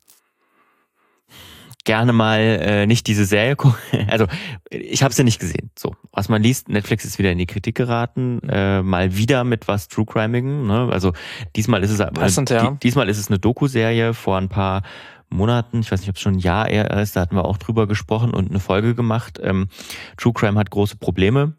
gerne 1.85 2.13
mal 2.13 2.39
äh, 2.41 2.87
nicht 2.87 3.07
diese 3.07 3.25
Serie 3.25 3.57
gucken. 3.57 3.79
Also 4.11 4.27
ich 4.71 5.03
habe 5.03 5.15
sie 5.15 5.23
nicht 5.23 5.39
gesehen. 5.39 5.71
So, 5.79 5.95
was 6.13 6.29
man 6.29 6.43
liest, 6.43 6.69
Netflix 6.69 7.05
ist 7.05 7.19
wieder 7.19 7.31
in 7.31 7.39
die 7.39 7.47
Kritik 7.47 7.77
geraten, 7.77 8.41
äh, 8.49 8.83
mal 8.83 9.17
wieder 9.17 9.45
mit 9.45 9.69
was 9.69 9.89
True 9.89 10.05
Criming. 10.05 10.67
Ne? 10.67 10.89
Also 10.91 11.13
diesmal 11.55 11.83
ist 11.83 11.91
es 11.91 11.99
Passend, 11.99 12.51
ja. 12.51 12.77
diesmal 12.83 13.09
ist 13.09 13.19
es 13.19 13.29
eine 13.29 13.39
Doku-Serie 13.39 14.15
vor 14.15 14.37
ein 14.37 14.49
paar 14.49 14.83
Monaten, 15.29 15.81
ich 15.81 15.93
weiß 15.93 16.01
nicht, 16.01 16.09
ob 16.09 16.17
es 16.17 16.23
schon 16.23 16.35
ein 16.35 16.41
Jahr 16.41 16.69
eher 16.69 16.91
ist, 16.99 17.15
da 17.15 17.21
hatten 17.21 17.37
wir 17.37 17.45
auch 17.45 17.57
drüber 17.57 17.87
gesprochen 17.87 18.35
und 18.35 18.51
eine 18.51 18.59
Folge 18.59 18.97
gemacht. 18.97 19.39
Ähm, 19.41 19.69
True 20.17 20.33
Crime 20.33 20.59
hat 20.59 20.71
große 20.71 20.97
Probleme 20.97 21.55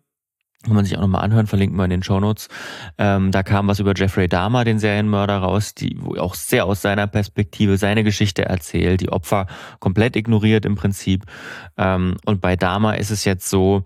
kann 0.63 0.76
man 0.76 0.86
sich 0.86 0.95
auch 0.97 1.02
nochmal 1.02 1.24
anhören, 1.24 1.47
verlinken 1.47 1.78
wir 1.78 1.86
in 1.86 1.89
den 1.89 2.04
Shownotes. 2.04 2.47
Ähm, 2.97 3.32
da 3.32 3.43
kam 3.43 3.67
was 3.67 3.80
über 3.80 3.93
Jeffrey 3.95 4.28
Dahmer, 4.28 4.63
den 4.63 4.80
Serienmörder, 4.80 5.38
raus, 5.38 5.74
die 5.74 5.97
wo 6.00 6.15
auch 6.17 6.36
sehr 6.36 6.65
aus 6.65 6.82
seiner 6.82 7.08
Perspektive 7.08 7.78
seine 7.78 8.04
Geschichte 8.04 8.45
erzählt, 8.45 9.02
die 9.02 9.10
Opfer 9.10 9.47
komplett 9.80 10.15
ignoriert 10.15 10.65
im 10.65 10.76
Prinzip. 10.76 11.26
Ähm, 11.78 12.17
und 12.26 12.41
bei 12.41 12.56
Dahmer 12.56 12.97
ist 12.97 13.10
es 13.10 13.26
jetzt 13.26 13.50
so, 13.50 13.84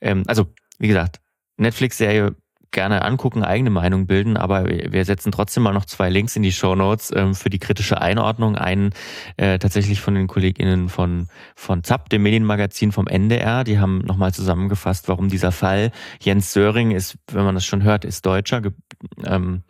ähm, 0.00 0.22
also 0.26 0.46
wie 0.78 0.88
gesagt, 0.88 1.20
Netflix-Serie 1.56 2.34
gerne 2.74 3.02
angucken, 3.02 3.42
eigene 3.42 3.70
Meinung 3.70 4.06
bilden, 4.06 4.36
aber 4.36 4.66
wir 4.66 5.04
setzen 5.06 5.32
trotzdem 5.32 5.62
mal 5.62 5.72
noch 5.72 5.86
zwei 5.86 6.10
Links 6.10 6.36
in 6.36 6.42
die 6.42 6.52
Show 6.52 6.74
Notes 6.74 7.10
ähm, 7.16 7.34
für 7.34 7.48
die 7.48 7.58
kritische 7.58 8.02
Einordnung. 8.02 8.56
Einen 8.56 8.90
äh, 9.38 9.58
tatsächlich 9.58 10.02
von 10.02 10.14
den 10.14 10.26
KollegInnen 10.26 10.90
von, 10.90 11.28
von 11.54 11.82
ZAP, 11.82 12.10
dem 12.10 12.22
Medienmagazin 12.22 12.92
vom 12.92 13.06
NDR. 13.06 13.64
Die 13.64 13.78
haben 13.78 13.98
nochmal 14.00 14.34
zusammengefasst, 14.34 15.08
warum 15.08 15.28
dieser 15.30 15.52
Fall 15.52 15.90
Jens 16.20 16.52
Söring 16.52 16.90
ist, 16.90 17.16
wenn 17.32 17.44
man 17.44 17.54
das 17.54 17.64
schon 17.64 17.82
hört, 17.82 18.04
ist 18.04 18.26
Deutscher. 18.26 18.60
Ähm, 19.24 19.62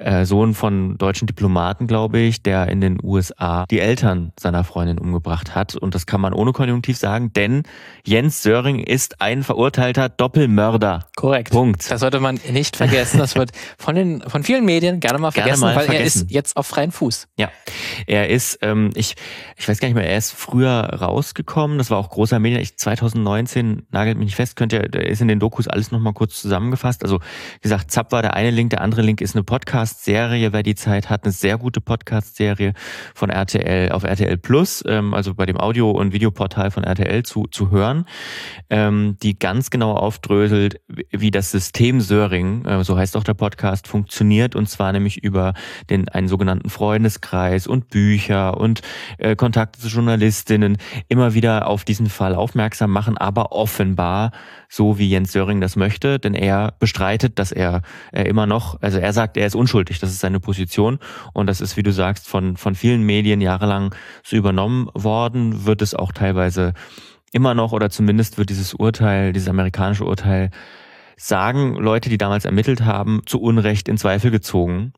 äh, 0.00 0.24
Sohn 0.24 0.54
von 0.54 0.96
deutschen 0.98 1.26
Diplomaten, 1.26 1.86
glaube 1.86 2.18
ich, 2.18 2.42
der 2.42 2.68
in 2.68 2.80
den 2.80 2.98
USA 3.02 3.66
die 3.70 3.80
Eltern 3.80 4.32
seiner 4.38 4.64
Freundin 4.64 4.98
umgebracht 4.98 5.54
hat. 5.54 5.74
Und 5.76 5.94
das 5.94 6.06
kann 6.06 6.20
man 6.20 6.32
ohne 6.32 6.52
Konjunktiv 6.52 6.96
sagen, 6.96 7.32
denn 7.32 7.64
Jens 8.04 8.42
Söring 8.42 8.78
ist 8.80 9.20
ein 9.20 9.42
verurteilter 9.42 10.08
Doppelmörder. 10.08 11.06
Korrekt. 11.16 11.50
Punkt. 11.50 11.90
Das 11.90 12.00
sollte 12.00 12.20
man 12.20 12.38
nicht 12.50 12.76
vergessen. 12.76 13.18
Das 13.18 13.34
wird 13.34 13.50
von 13.76 13.94
den 13.94 14.22
von 14.22 14.42
vielen 14.44 14.64
Medien 14.64 15.00
gerne 15.00 15.18
mal 15.18 15.32
vergessen, 15.32 15.60
gerne 15.60 15.74
mal 15.74 15.80
weil 15.80 15.86
vergessen. 15.86 16.20
er 16.20 16.24
ist 16.24 16.30
jetzt 16.30 16.56
auf 16.56 16.66
freien 16.66 16.92
Fuß. 16.92 17.28
Ja, 17.36 17.50
er 18.06 18.28
ist, 18.28 18.58
ähm, 18.62 18.90
ich, 18.94 19.16
ich 19.56 19.68
weiß 19.68 19.80
gar 19.80 19.88
nicht 19.88 19.96
mehr, 19.96 20.08
er 20.08 20.18
ist 20.18 20.32
früher 20.32 20.70
rausgekommen. 20.70 21.78
Das 21.78 21.90
war 21.90 21.98
auch 21.98 22.10
großer 22.10 22.38
Medien. 22.38 22.60
Ich 22.60 22.76
2019 22.76 23.86
nagelt 23.90 24.16
mich 24.16 24.26
nicht 24.26 24.36
fest, 24.36 24.56
könnt 24.56 24.72
ihr, 24.72 24.88
der 24.88 25.06
ist 25.08 25.20
in 25.20 25.28
den 25.28 25.40
Dokus 25.40 25.66
alles 25.66 25.90
nochmal 25.90 26.12
kurz 26.12 26.40
zusammengefasst. 26.40 27.02
Also 27.02 27.18
wie 27.18 27.62
gesagt, 27.62 27.90
Zapp 27.90 28.12
war 28.12 28.22
der 28.22 28.34
eine 28.34 28.50
Link, 28.50 28.70
der 28.70 28.80
andere 28.80 29.02
Link 29.02 29.20
ist 29.20 29.34
eine 29.34 29.42
Podcast 29.42 29.87
Podcast-Serie, 29.88 30.52
wer 30.52 30.62
die 30.62 30.74
Zeit 30.74 31.08
hat, 31.08 31.24
eine 31.24 31.32
sehr 31.32 31.56
gute 31.56 31.80
Podcast-Serie 31.80 32.74
von 33.14 33.30
RTL 33.30 33.90
auf 33.92 34.02
RTL 34.04 34.36
Plus, 34.36 34.84
ähm, 34.86 35.14
also 35.14 35.34
bei 35.34 35.46
dem 35.46 35.58
Audio- 35.58 35.92
und 35.92 36.12
Videoportal 36.12 36.70
von 36.70 36.84
RTL 36.84 37.22
zu, 37.22 37.46
zu 37.46 37.70
hören, 37.70 38.04
ähm, 38.68 39.16
die 39.22 39.38
ganz 39.38 39.70
genau 39.70 39.94
aufdröselt, 39.94 40.80
wie 41.10 41.30
das 41.30 41.50
System 41.50 42.02
Söring, 42.02 42.66
äh, 42.66 42.84
so 42.84 42.98
heißt 42.98 43.16
auch 43.16 43.24
der 43.24 43.32
Podcast, 43.32 43.88
funktioniert 43.88 44.54
und 44.54 44.68
zwar 44.68 44.92
nämlich 44.92 45.24
über 45.24 45.54
den 45.88 46.06
einen 46.10 46.28
sogenannten 46.28 46.68
Freundeskreis 46.68 47.66
und 47.66 47.88
Bücher 47.88 48.58
und 48.58 48.82
äh, 49.16 49.36
Kontakte 49.36 49.80
zu 49.80 49.88
Journalistinnen 49.88 50.76
immer 51.08 51.32
wieder 51.32 51.66
auf 51.66 51.84
diesen 51.84 52.10
Fall 52.10 52.34
aufmerksam 52.34 52.90
machen, 52.90 53.16
aber 53.16 53.52
offenbar 53.52 54.32
so 54.68 54.98
wie 54.98 55.08
Jens 55.08 55.32
Söring 55.32 55.60
das 55.60 55.76
möchte, 55.76 56.18
denn 56.18 56.34
er 56.34 56.74
bestreitet, 56.78 57.38
dass 57.38 57.52
er, 57.52 57.82
er 58.12 58.26
immer 58.26 58.46
noch, 58.46 58.80
also 58.82 58.98
er 58.98 59.12
sagt, 59.12 59.36
er 59.36 59.46
ist 59.46 59.54
unschuldig, 59.54 59.98
das 59.98 60.10
ist 60.10 60.20
seine 60.20 60.40
Position 60.40 60.98
und 61.32 61.46
das 61.46 61.60
ist, 61.60 61.76
wie 61.76 61.82
du 61.82 61.92
sagst, 61.92 62.28
von, 62.28 62.56
von 62.56 62.74
vielen 62.74 63.02
Medien 63.02 63.40
jahrelang 63.40 63.94
so 64.22 64.36
übernommen 64.36 64.88
worden, 64.94 65.64
wird 65.64 65.82
es 65.82 65.94
auch 65.94 66.12
teilweise 66.12 66.74
immer 67.32 67.54
noch 67.54 67.72
oder 67.72 67.90
zumindest 67.90 68.38
wird 68.38 68.50
dieses 68.50 68.74
Urteil, 68.74 69.32
dieses 69.32 69.48
amerikanische 69.48 70.04
Urteil 70.04 70.50
sagen 71.16 71.74
Leute, 71.74 72.08
die 72.08 72.18
damals 72.18 72.44
ermittelt 72.44 72.82
haben, 72.82 73.22
zu 73.26 73.40
Unrecht 73.40 73.88
in 73.88 73.98
Zweifel 73.98 74.30
gezogen. 74.30 74.92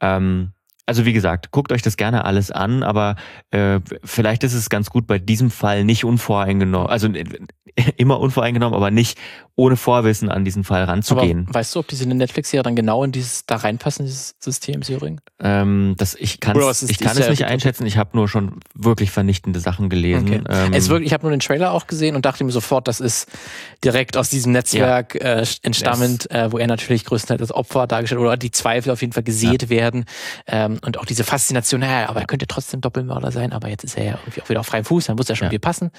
Ähm, 0.00 0.52
also 0.88 1.04
wie 1.04 1.12
gesagt, 1.12 1.50
guckt 1.50 1.70
euch 1.70 1.82
das 1.82 1.98
gerne 1.98 2.24
alles 2.24 2.50
an, 2.50 2.82
aber 2.82 3.16
äh, 3.50 3.80
vielleicht 4.04 4.42
ist 4.42 4.54
es 4.54 4.70
ganz 4.70 4.88
gut 4.88 5.06
bei 5.06 5.18
diesem 5.18 5.50
Fall 5.50 5.84
nicht 5.84 6.04
unvoreingenommen, 6.04 6.88
also 6.88 7.08
äh, 7.08 7.24
immer 7.98 8.18
unvoreingenommen, 8.18 8.74
aber 8.74 8.90
nicht 8.90 9.18
ohne 9.58 9.76
Vorwissen 9.76 10.28
an 10.28 10.44
diesen 10.44 10.62
Fall 10.62 10.84
ranzugehen. 10.84 11.46
Aber 11.48 11.58
weißt 11.58 11.74
du, 11.74 11.80
ob 11.80 11.88
diese 11.88 12.08
Netflix-Serie 12.08 12.62
dann 12.62 12.76
genau 12.76 13.02
in 13.02 13.10
dieses 13.10 13.44
da 13.44 13.56
reinpassen, 13.56 14.06
dieses 14.06 14.36
System 14.38 14.82
Syring? 14.82 15.20
Ähm, 15.40 15.96
das, 15.98 16.14
ich 16.14 16.38
kann 16.38 16.56
es 16.56 16.82
ich 16.84 16.98
kann 16.98 17.18
es 17.18 17.28
nicht 17.28 17.44
einschätzen. 17.44 17.84
Ich 17.84 17.96
habe 17.96 18.10
nur 18.16 18.28
schon 18.28 18.60
wirklich 18.74 19.10
vernichtende 19.10 19.58
Sachen 19.58 19.88
gelesen. 19.88 20.28
Okay. 20.28 20.42
Ähm, 20.48 20.72
es 20.74 20.88
wirklich, 20.88 21.08
ich 21.08 21.12
habe 21.12 21.24
nur 21.24 21.32
den 21.32 21.40
Trailer 21.40 21.72
auch 21.72 21.88
gesehen 21.88 22.14
und 22.14 22.24
dachte 22.24 22.44
mir 22.44 22.52
sofort, 22.52 22.86
das 22.86 23.00
ist 23.00 23.28
direkt 23.82 24.16
aus 24.16 24.30
diesem 24.30 24.52
Netzwerk 24.52 25.16
ja. 25.16 25.40
äh, 25.40 25.46
entstammend, 25.62 26.30
äh, 26.30 26.52
wo 26.52 26.58
er 26.58 26.68
natürlich 26.68 27.04
größtenteils 27.04 27.40
als 27.40 27.52
Opfer 27.52 27.88
dargestellt 27.88 28.20
oder 28.20 28.36
die 28.36 28.52
Zweifel 28.52 28.92
auf 28.92 29.00
jeden 29.00 29.12
Fall 29.12 29.24
gesät 29.24 29.64
ja. 29.64 29.68
werden 29.70 30.04
ähm, 30.46 30.78
und 30.86 30.98
auch 30.98 31.04
diese 31.04 31.24
Faszination, 31.24 31.80
naja, 31.80 32.08
aber 32.08 32.20
er 32.20 32.26
könnte 32.26 32.46
trotzdem 32.46 32.80
Doppelmörder 32.80 33.32
sein, 33.32 33.52
aber 33.52 33.68
jetzt 33.68 33.82
ist 33.82 33.98
er 33.98 34.04
ja 34.04 34.18
irgendwie 34.22 34.40
auch 34.42 34.48
wieder 34.50 34.60
auf 34.60 34.66
freiem 34.66 34.84
Fuß, 34.84 35.06
dann 35.06 35.16
muss 35.16 35.28
er 35.28 35.34
schon 35.34 35.46
ja. 35.46 35.50
viel 35.50 35.58
passen. 35.58 35.90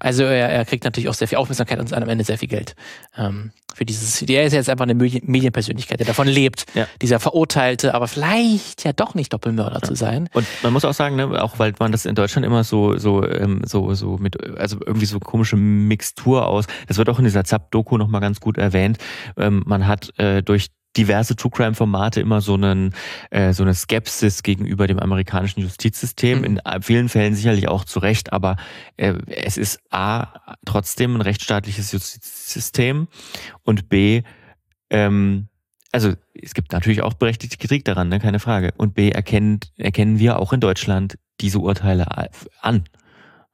Also 0.00 0.24
er, 0.24 0.50
er 0.50 0.66
kriegt 0.66 0.84
natürlich 0.84 1.08
auch 1.08 1.14
sehr 1.14 1.28
viel 1.28 1.38
Aufmerksamkeit 1.38 1.80
und 1.80 1.94
am 1.94 2.08
Ende 2.10 2.22
sehr 2.22 2.36
viel 2.36 2.48
Geld 2.48 2.74
ähm, 3.16 3.50
für 3.74 3.84
dieses. 3.84 4.20
Der 4.20 4.44
ist 4.44 4.52
jetzt 4.52 4.70
einfach 4.70 4.84
eine 4.84 4.94
Medienpersönlichkeit, 4.94 6.00
der 6.00 6.06
davon 6.06 6.28
lebt, 6.28 6.66
ja. 6.74 6.86
dieser 7.02 7.20
verurteilte, 7.20 7.94
aber 7.94 8.08
vielleicht 8.08 8.84
ja 8.84 8.92
doch 8.92 9.14
nicht 9.14 9.32
Doppelmörder 9.32 9.80
ja. 9.82 9.82
zu 9.82 9.94
sein. 9.94 10.28
Und 10.32 10.46
man 10.62 10.72
muss 10.72 10.84
auch 10.84 10.94
sagen, 10.94 11.16
ne, 11.16 11.42
auch 11.42 11.58
weil 11.58 11.74
man 11.78 11.92
das 11.92 12.06
in 12.06 12.14
Deutschland 12.14 12.46
immer 12.46 12.64
so 12.64 12.96
so 12.96 13.26
ähm, 13.28 13.62
so 13.64 13.92
so 13.94 14.16
mit 14.16 14.42
also 14.58 14.78
irgendwie 14.84 15.06
so 15.06 15.20
komische 15.20 15.56
Mixtur 15.56 16.46
aus. 16.46 16.66
Das 16.88 16.96
wird 16.96 17.08
auch 17.08 17.18
in 17.18 17.24
dieser 17.24 17.44
Zap-Doku 17.44 17.98
noch 17.98 18.08
mal 18.08 18.20
ganz 18.20 18.40
gut 18.40 18.56
erwähnt. 18.56 18.98
Ähm, 19.36 19.62
man 19.66 19.86
hat 19.86 20.18
äh, 20.18 20.42
durch 20.42 20.68
diverse 20.96 21.36
True 21.36 21.50
Crime 21.50 21.74
Formate 21.74 22.20
immer 22.20 22.40
so 22.40 22.54
einen 22.54 22.94
äh, 23.30 23.52
so 23.52 23.62
eine 23.62 23.74
Skepsis 23.74 24.42
gegenüber 24.42 24.86
dem 24.86 24.98
amerikanischen 24.98 25.60
Justizsystem. 25.60 26.38
Mhm. 26.38 26.44
In 26.44 26.60
vielen 26.82 27.08
Fällen 27.08 27.34
sicherlich 27.34 27.68
auch 27.68 27.84
zu 27.84 27.98
Recht, 27.98 28.32
aber 28.32 28.56
äh, 28.96 29.14
es 29.26 29.56
ist 29.56 29.80
a 29.90 30.56
trotzdem 30.64 31.16
ein 31.16 31.20
rechtsstaatliches 31.20 31.92
Justizsystem 31.92 33.08
und 33.64 33.88
b 33.88 34.22
ähm, 34.90 35.48
also 35.92 36.12
es 36.34 36.52
gibt 36.52 36.72
natürlich 36.72 37.00
auch 37.02 37.14
berechtigte 37.14 37.56
Kritik 37.56 37.84
daran, 37.84 38.10
ne, 38.10 38.20
keine 38.20 38.38
Frage. 38.38 38.74
Und 38.76 38.94
B 38.94 39.10
erkennt, 39.10 39.72
erkennen 39.78 40.18
wir 40.18 40.38
auch 40.38 40.52
in 40.52 40.60
Deutschland 40.60 41.18
diese 41.40 41.58
Urteile 41.58 42.06
an. 42.60 42.84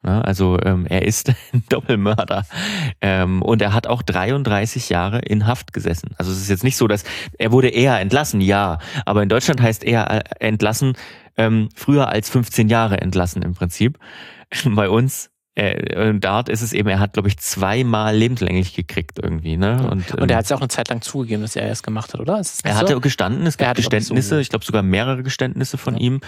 Ne? 0.02 0.24
Also 0.24 0.58
ähm, 0.62 0.86
er 0.86 1.06
ist 1.06 1.28
ein 1.52 1.64
Doppelmörder 1.68 2.44
ähm, 3.00 3.42
und 3.42 3.62
er 3.62 3.72
hat 3.72 3.86
auch 3.86 4.02
33 4.02 4.88
Jahre 4.88 5.20
in 5.20 5.46
Haft 5.46 5.72
gesessen. 5.72 6.10
Also 6.18 6.32
es 6.32 6.38
ist 6.38 6.50
jetzt 6.50 6.64
nicht 6.64 6.76
so, 6.76 6.88
dass 6.88 7.04
er 7.38 7.52
wurde 7.52 7.68
eher 7.68 7.98
entlassen, 8.00 8.40
ja, 8.40 8.78
aber 9.06 9.22
in 9.22 9.28
Deutschland 9.28 9.60
heißt 9.60 9.84
er 9.84 10.10
äh, 10.10 10.22
entlassen 10.40 10.94
ähm, 11.36 11.68
früher 11.74 12.08
als 12.08 12.28
15 12.30 12.68
Jahre 12.68 13.00
entlassen 13.00 13.42
im 13.42 13.54
Prinzip. 13.54 13.98
Bei 14.64 14.88
uns 14.88 15.30
äh, 15.54 16.14
dort 16.14 16.48
ist 16.48 16.62
es 16.62 16.72
eben, 16.72 16.88
er 16.88 16.98
hat, 16.98 17.12
glaube 17.12 17.28
ich, 17.28 17.38
zweimal 17.38 18.16
lebenslänglich 18.16 18.74
gekriegt 18.74 19.18
irgendwie. 19.22 19.58
Ne? 19.58 19.86
Und, 19.90 20.12
und 20.14 20.30
er 20.30 20.30
ähm, 20.30 20.36
hat 20.36 20.44
es 20.44 20.50
ja 20.50 20.56
auch 20.56 20.60
eine 20.62 20.68
Zeit 20.68 20.88
lang 20.88 21.02
zugegeben, 21.02 21.42
dass 21.42 21.56
er 21.56 21.70
es 21.70 21.82
gemacht 21.82 22.14
hat, 22.14 22.20
oder? 22.20 22.40
er 22.64 22.76
hatte 22.76 22.94
so? 22.94 23.00
gestanden, 23.00 23.46
es 23.46 23.58
gab 23.58 23.76
Geständnisse, 23.76 24.40
ich 24.40 24.48
glaube 24.48 24.64
sogar 24.64 24.82
mehrere 24.82 25.22
Geständnisse 25.22 25.76
von 25.76 25.94
ja. 25.94 26.00
ihm. 26.00 26.20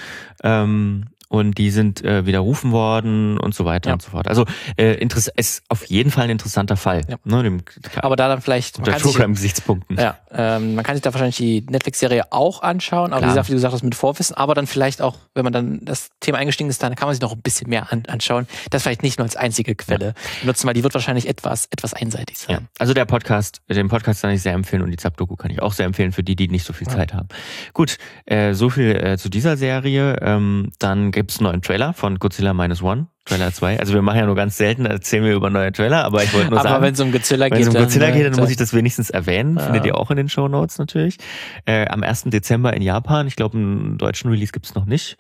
Ähm, 0.43 1.07
und 1.35 1.59
die 1.59 1.71
sind 1.71 2.05
äh, 2.05 2.27
widerrufen 2.27 2.71
worden 2.71 3.39
und 3.39 3.57
so 3.57 3.65
weiter 3.65 3.91
ja. 3.91 3.95
und 3.95 4.03
so 4.03 4.11
fort. 4.11 4.29
Also 4.29 4.45
äh, 4.77 5.05
ist 5.37 5.63
auf 5.69 5.85
jeden 5.87 6.13
Fall 6.13 6.25
ein 6.25 6.31
interessanter 6.31 6.77
Fall. 6.77 7.01
Ja. 7.09 7.17
Ne, 7.25 7.43
dem, 7.43 7.63
aber 7.97 8.15
da 8.15 8.29
dann 8.29 8.41
vielleicht 8.41 8.79
unter 8.79 8.93
Programm-Gesichtspunkten. 8.93 9.99
Ja, 9.99 10.17
ähm, 10.31 10.77
man 10.77 10.85
kann 10.85 10.95
sich 10.95 11.03
da 11.03 11.13
wahrscheinlich 11.13 11.37
die 11.37 11.67
Netflix-Serie 11.69 12.31
auch 12.31 12.63
anschauen, 12.63 13.13
aber 13.13 13.19
Klar. 13.19 13.23
wie 13.23 13.33
gesagt, 13.33 13.49
wie 13.49 13.53
du 13.53 13.57
gesagt 13.57 13.75
hast, 13.75 13.83
mit 13.83 13.97
Vorwissen, 13.97 14.37
aber 14.37 14.55
dann 14.55 14.69
vielleicht 14.69 15.03
auch, 15.03 15.17
wenn 15.35 15.43
man 15.43 15.53
dann 15.53 15.85
das 15.85 16.11
Thema 16.21 16.39
eingestiegen 16.39 16.71
ist, 16.71 16.83
dann 16.83 16.95
kann 16.95 17.09
man 17.09 17.15
sich 17.15 17.23
noch 17.23 17.33
ein 17.33 17.43
bisschen 17.43 17.69
mehr 17.69 17.93
an, 17.93 18.05
anschauen. 18.07 18.47
Das 18.71 18.85
vielleicht 18.85 19.03
nicht 19.03 19.19
nur 19.19 19.25
als 19.25 19.35
einzige 19.35 19.75
Quelle 19.75 20.07
ja. 20.07 20.47
nutzen, 20.47 20.69
weil 20.69 20.75
die 20.75 20.85
wird 20.85 20.95
wahrscheinlich 20.95 21.29
etwas, 21.29 21.67
etwas 21.73 21.95
einseitig 21.95 22.39
sein. 22.39 22.59
Ja. 22.61 22.69
Also 22.79 22.95
der 22.95 23.07
Podcast, 23.07 23.61
den 23.69 23.89
Podcast 23.89 24.23
kann 24.23 24.31
ich 24.31 24.43
sehr 24.43 24.53
empfehlen 24.53 24.83
und 24.83 24.93
die 24.93 24.97
Zap-Doku 24.97 25.35
kann 25.35 25.51
ich 25.51 25.61
auch 25.61 25.73
sehr 25.73 25.87
empfehlen 25.87 26.13
für 26.13 26.23
die, 26.23 26.37
die 26.37 26.47
nicht 26.47 26.65
so 26.65 26.73
viel 26.73 26.87
Zeit 26.87 27.13
haben. 27.13 27.29
Gut, 27.73 27.99
äh, 28.27 28.55
so 28.55 28.71
viel 28.71 28.95
äh, 28.95 29.19
zu 29.19 29.29
dieser 29.29 29.57
Serie. 29.57 30.19
Ähm, 30.23 30.71
dann 30.79 31.11
gibt's 31.25 31.39
einen 31.39 31.49
neuen 31.49 31.63
Trailer 31.63 31.95
von 31.95 32.19
Godzilla 32.19 32.53
Minus 32.53 32.83
One. 32.83 33.07
Trailer 33.25 33.51
2. 33.51 33.81
Also 33.81 33.95
wir 33.95 34.03
machen 34.03 34.19
ja 34.19 34.27
nur 34.27 34.35
ganz 34.35 34.59
selten, 34.59 34.85
erzählen 34.85 35.25
wir 35.25 35.33
über 35.33 35.49
neue 35.49 35.73
Trailer, 35.73 36.05
aber 36.05 36.23
ich 36.23 36.35
wollte 36.35 36.51
nur 36.51 36.59
aber 36.59 36.65
sagen. 36.65 36.75
Aber 36.75 36.85
wenn 36.85 36.93
es 36.93 37.01
um 37.01 37.13
Godzilla 37.13 37.49
geht, 37.49 37.55
wenn 37.55 37.63
es 37.63 37.69
um 37.69 37.75
Godzilla 37.75 38.09
dann, 38.09 38.15
geht, 38.15 38.27
dann 38.27 38.39
muss 38.39 38.51
ich 38.51 38.59
das 38.59 38.75
wenigstens 38.75 39.09
erwähnen. 39.09 39.57
Ja. 39.57 39.63
Findet 39.63 39.87
ihr 39.87 39.97
auch 39.97 40.11
in 40.11 40.19
den 40.19 40.29
Show 40.29 40.47
Notes 40.49 40.77
natürlich. 40.77 41.17
Äh, 41.65 41.89
am 41.89 42.03
1. 42.03 42.25
Dezember 42.27 42.75
in 42.75 42.83
Japan. 42.83 43.27
Ich 43.27 43.37
glaube, 43.37 43.57
einen 43.57 43.97
deutschen 43.97 44.31
Release 44.31 44.53
gibt 44.53 44.67
es 44.67 44.75
noch 44.75 44.85
nicht. 44.85 45.17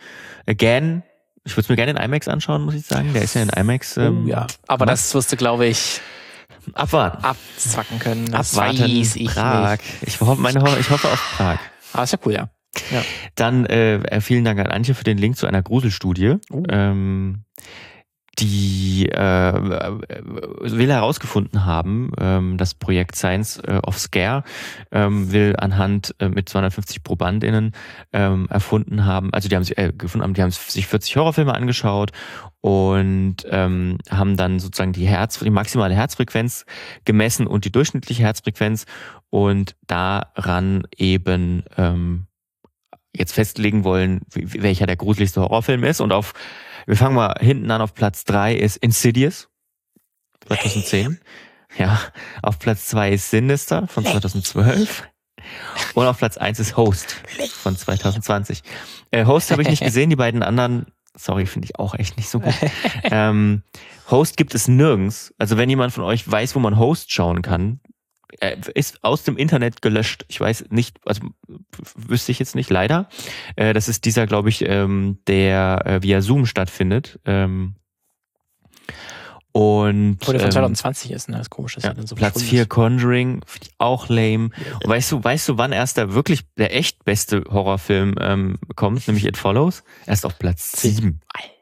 Again, 0.46 1.02
ich 1.44 1.52
würde 1.52 1.62
es 1.62 1.68
mir 1.70 1.76
gerne 1.76 1.92
in 1.92 1.96
IMAX 1.96 2.28
anschauen, 2.28 2.62
muss 2.62 2.74
ich 2.74 2.84
sagen. 2.84 3.14
Der 3.14 3.22
ist 3.22 3.34
ja 3.34 3.42
in 3.42 3.48
IMAX. 3.48 3.96
Oh 3.96 4.02
ähm, 4.02 4.24
oh, 4.26 4.28
ja, 4.28 4.46
aber 4.66 4.84
das 4.84 5.14
wirst 5.14 5.32
du, 5.32 5.36
glaube 5.36 5.64
ich, 5.64 6.02
abwarten. 6.74 7.24
Abzwacken 7.24 7.98
können. 8.00 8.30
Das 8.30 8.54
Abwarten. 8.54 8.80
Weiß 8.80 9.16
ich 9.16 9.28
Prag. 9.28 9.78
Nicht. 9.78 10.02
Ich, 10.02 10.20
hoffe, 10.20 10.42
meine, 10.42 10.58
ich 10.78 10.90
hoffe 10.90 11.08
auf 11.08 11.34
Prag. 11.38 11.58
Aber 11.94 12.02
ist 12.02 12.12
ja 12.12 12.18
cool, 12.26 12.34
ja. 12.34 12.48
Ja. 12.90 13.02
Dann 13.34 13.66
äh, 13.66 14.20
vielen 14.20 14.44
Dank 14.44 14.58
an 14.58 14.66
Antje 14.66 14.94
für 14.94 15.04
den 15.04 15.18
Link 15.18 15.36
zu 15.36 15.46
einer 15.46 15.62
Gruselstudie. 15.62 16.36
Oh. 16.50 16.62
Ähm, 16.68 17.44
die 18.38 19.08
äh, 19.10 19.52
will 19.52 20.90
herausgefunden 20.90 21.64
haben, 21.64 22.10
ähm, 22.18 22.56
das 22.58 22.74
Projekt 22.74 23.16
Science 23.16 23.58
äh, 23.58 23.80
of 23.86 23.98
Scare 23.98 24.44
ähm, 24.90 25.32
will 25.32 25.54
anhand 25.58 26.14
äh, 26.18 26.28
mit 26.28 26.48
250 26.48 27.02
ProbandInnen 27.02 27.72
ähm, 28.12 28.46
erfunden 28.50 29.04
haben, 29.04 29.32
also 29.32 29.48
die 29.48 29.56
haben 29.56 29.64
sich 29.64 29.78
äh, 29.78 29.92
gefunden 29.96 30.24
haben, 30.24 30.34
die 30.34 30.42
haben 30.42 30.50
sich 30.50 30.86
40 30.86 31.16
Horrorfilme 31.16 31.54
angeschaut 31.54 32.10
und 32.60 33.36
ähm, 33.50 33.98
haben 34.10 34.36
dann 34.36 34.58
sozusagen 34.58 34.92
die 34.92 35.06
Herz, 35.06 35.38
die 35.38 35.50
maximale 35.50 35.94
Herzfrequenz 35.94 36.64
gemessen 37.04 37.46
und 37.46 37.64
die 37.64 37.72
durchschnittliche 37.72 38.22
Herzfrequenz 38.22 38.86
und 39.30 39.76
daran 39.86 40.84
eben 40.96 41.64
ähm, 41.76 42.26
jetzt 43.16 43.32
festlegen 43.32 43.84
wollen, 43.84 44.22
welcher 44.32 44.86
der 44.86 44.96
gruseligste 44.96 45.40
Horrorfilm 45.40 45.84
ist. 45.84 46.00
Und 46.00 46.12
auf, 46.12 46.34
wir 46.86 46.96
fangen 46.96 47.14
mal 47.14 47.34
hinten 47.40 47.70
an, 47.70 47.80
auf 47.80 47.94
Platz 47.94 48.24
drei 48.24 48.54
ist 48.54 48.76
Insidious, 48.76 49.48
2010. 50.46 51.18
Ja, 51.78 52.00
auf 52.42 52.58
Platz 52.58 52.86
zwei 52.86 53.12
ist 53.12 53.30
Sinister 53.30 53.86
von 53.88 54.04
2012. 54.04 55.04
Und 55.94 56.06
auf 56.06 56.18
Platz 56.18 56.36
eins 56.36 56.58
ist 56.60 56.76
Host 56.76 57.16
von 57.62 57.76
2020. 57.76 58.62
Äh, 59.10 59.26
Host 59.26 59.50
habe 59.50 59.62
ich 59.62 59.68
nicht 59.68 59.82
gesehen, 59.84 60.10
die 60.10 60.16
beiden 60.16 60.42
anderen, 60.42 60.86
sorry, 61.16 61.46
finde 61.46 61.66
ich 61.66 61.78
auch 61.78 61.94
echt 61.94 62.16
nicht 62.16 62.28
so 62.28 62.40
gut. 62.40 62.54
Ähm, 63.04 63.62
Host 64.10 64.36
gibt 64.36 64.54
es 64.54 64.68
nirgends. 64.68 65.34
Also 65.38 65.56
wenn 65.56 65.70
jemand 65.70 65.92
von 65.92 66.04
euch 66.04 66.30
weiß, 66.30 66.54
wo 66.54 66.60
man 66.60 66.78
Host 66.78 67.12
schauen 67.12 67.42
kann, 67.42 67.80
er 68.40 68.56
ist 68.74 69.02
aus 69.04 69.22
dem 69.24 69.36
Internet 69.36 69.82
gelöscht. 69.82 70.24
Ich 70.28 70.40
weiß 70.40 70.66
nicht, 70.70 70.98
also 71.04 71.22
wüsste 71.94 72.32
ich 72.32 72.38
jetzt 72.38 72.54
nicht, 72.54 72.70
leider. 72.70 73.08
Äh, 73.56 73.72
das 73.72 73.88
ist 73.88 74.04
dieser, 74.04 74.26
glaube 74.26 74.48
ich, 74.48 74.66
ähm, 74.66 75.18
der 75.26 75.82
äh, 75.84 76.02
via 76.02 76.20
Zoom 76.20 76.46
stattfindet. 76.46 77.20
Ähm, 77.24 77.74
und 79.56 80.18
Wo 80.22 80.32
der 80.32 80.40
von 80.40 80.50
2020 80.50 81.10
ähm, 81.10 81.16
ist, 81.16 81.28
ne? 81.28 81.36
Das 81.36 81.46
ist 81.46 81.50
komisch, 81.50 81.76
dass 81.76 81.84
ja, 81.84 81.94
so 82.04 82.16
Platz 82.16 82.42
4 82.42 82.66
Conjuring, 82.66 83.40
finde 83.46 83.68
ich 83.68 83.74
auch 83.78 84.08
lame. 84.08 84.50
Und 84.82 84.88
weißt 84.88 85.12
du, 85.12 85.22
weißt 85.22 85.48
du, 85.48 85.58
wann 85.58 85.70
erst 85.70 85.96
der 85.96 86.12
wirklich 86.12 86.40
der 86.58 86.74
echt 86.76 87.04
beste 87.04 87.44
Horrorfilm 87.48 88.16
ähm, 88.20 88.58
kommt, 88.74 89.06
nämlich 89.06 89.24
It 89.24 89.36
Follows? 89.36 89.84
Erst 90.06 90.26
auf 90.26 90.40
Platz 90.40 90.80
7. 90.82 91.20
Alter. 91.28 91.54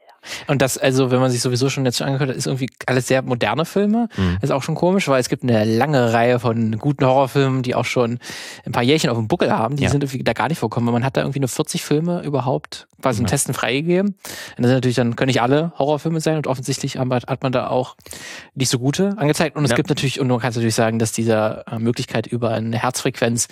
Und 0.47 0.63
das, 0.63 0.79
also, 0.79 1.11
wenn 1.11 1.21
man 1.21 1.31
sich 1.31 1.41
sowieso 1.41 1.69
schon 1.69 1.85
jetzt 1.85 1.99
schon 1.99 2.07
angehört 2.07 2.31
hat, 2.31 2.37
ist 2.37 2.47
irgendwie 2.47 2.71
alles 2.87 3.09
sehr 3.09 3.23
moderne 3.23 3.65
Filme. 3.65 4.09
Mhm. 4.17 4.39
Ist 4.41 4.51
auch 4.51 4.63
schon 4.63 4.75
komisch, 4.75 5.09
weil 5.09 5.21
es 5.21 5.29
gibt 5.29 5.43
eine 5.43 5.65
lange 5.65 6.13
Reihe 6.13 6.39
von 6.39 6.79
guten 6.79 7.05
Horrorfilmen, 7.05 7.63
die 7.63 7.75
auch 7.75 7.85
schon 7.85 8.19
ein 8.65 8.73
paar 8.73 8.83
Jährchen 8.83 9.11
auf 9.11 9.17
dem 9.17 9.29
Buckel 9.29 9.53
haben. 9.53 9.77
Die 9.77 9.85
ja. 9.85 9.91
sind 9.91 10.05
irgendwie 10.05 10.23
da 10.23 10.33
gar 10.33 10.49
nicht 10.49 10.59
vorkommen. 10.59 10.93
Man 10.93 11.05
hat 11.05 11.17
da 11.17 11.23
irgendwie 11.23 11.41
nur 11.41 11.49
40 11.49 11.83
Filme 11.83 12.23
überhaupt 12.23 12.87
quasi 13.03 13.21
im 13.21 13.27
ja. 13.27 13.31
Testen 13.31 13.53
freigegeben. 13.53 14.09
Und 14.11 14.17
das 14.59 14.67
sind 14.67 14.77
natürlich 14.77 14.97
dann 14.97 15.17
können 15.17 15.27
nicht 15.27 15.43
alle 15.43 15.73
Horrorfilme 15.79 16.21
sein 16.21 16.37
und 16.37 16.47
offensichtlich 16.47 16.99
hat 16.99 17.43
man 17.43 17.53
da 17.53 17.69
auch 17.69 17.97
nicht 18.55 18.71
so 18.71 18.79
gute 18.79 19.19
angezeigt. 19.19 19.57
Und 19.57 19.65
es 19.65 19.71
ja. 19.71 19.77
gibt 19.77 19.89
natürlich, 19.89 20.21
und 20.21 20.29
man 20.29 20.39
kann 20.39 20.53
natürlich 20.53 20.75
sagen, 20.75 20.99
dass 20.99 21.13
diese 21.13 21.65
äh, 21.71 21.79
Möglichkeit 21.79 22.27
über 22.27 22.51
eine 22.51 22.79
Herzfrequenz 22.79 23.49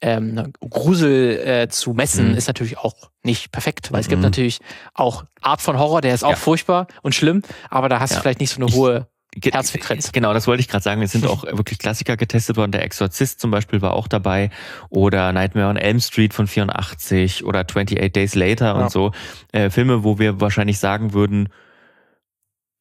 ähm, 0.00 0.52
Grusel 0.60 1.38
äh, 1.44 1.68
zu 1.68 1.92
messen, 1.92 2.30
mhm. 2.30 2.36
ist 2.36 2.46
natürlich 2.46 2.78
auch 2.78 2.94
nicht 3.24 3.52
perfekt, 3.52 3.92
weil 3.92 4.00
es 4.00 4.08
gibt 4.08 4.18
mhm. 4.18 4.24
natürlich 4.24 4.60
auch 4.94 5.24
Art 5.40 5.60
von 5.60 5.78
Horror, 5.78 6.00
der 6.00 6.14
ist 6.14 6.24
auch 6.24 6.30
ja. 6.30 6.36
furchtbar 6.36 6.86
und 7.02 7.14
schlimm, 7.14 7.42
aber 7.70 7.88
da 7.88 8.00
hast 8.00 8.10
ja. 8.10 8.16
du 8.16 8.22
vielleicht 8.22 8.40
nicht 8.40 8.50
so 8.50 8.62
eine 8.62 8.72
hohe 8.72 9.06
Herzfrequenz. 9.40 10.12
Genau, 10.12 10.34
das 10.34 10.46
wollte 10.46 10.60
ich 10.60 10.68
gerade 10.68 10.82
sagen. 10.82 11.00
Es 11.02 11.12
sind 11.12 11.26
auch 11.28 11.44
wirklich 11.44 11.78
Klassiker 11.78 12.16
getestet 12.16 12.56
worden. 12.56 12.72
Der 12.72 12.84
Exorzist 12.84 13.40
zum 13.40 13.50
Beispiel 13.50 13.80
war 13.80 13.94
auch 13.94 14.08
dabei 14.08 14.50
oder 14.90 15.32
Nightmare 15.32 15.68
on 15.68 15.76
Elm 15.76 16.00
Street 16.00 16.34
von 16.34 16.46
84 16.46 17.44
oder 17.44 17.60
28 17.60 18.12
Days 18.12 18.34
Later 18.34 18.66
ja. 18.66 18.72
und 18.72 18.90
so. 18.90 19.12
Äh, 19.52 19.70
Filme, 19.70 20.04
wo 20.04 20.18
wir 20.18 20.40
wahrscheinlich 20.40 20.78
sagen 20.78 21.12
würden, 21.12 21.48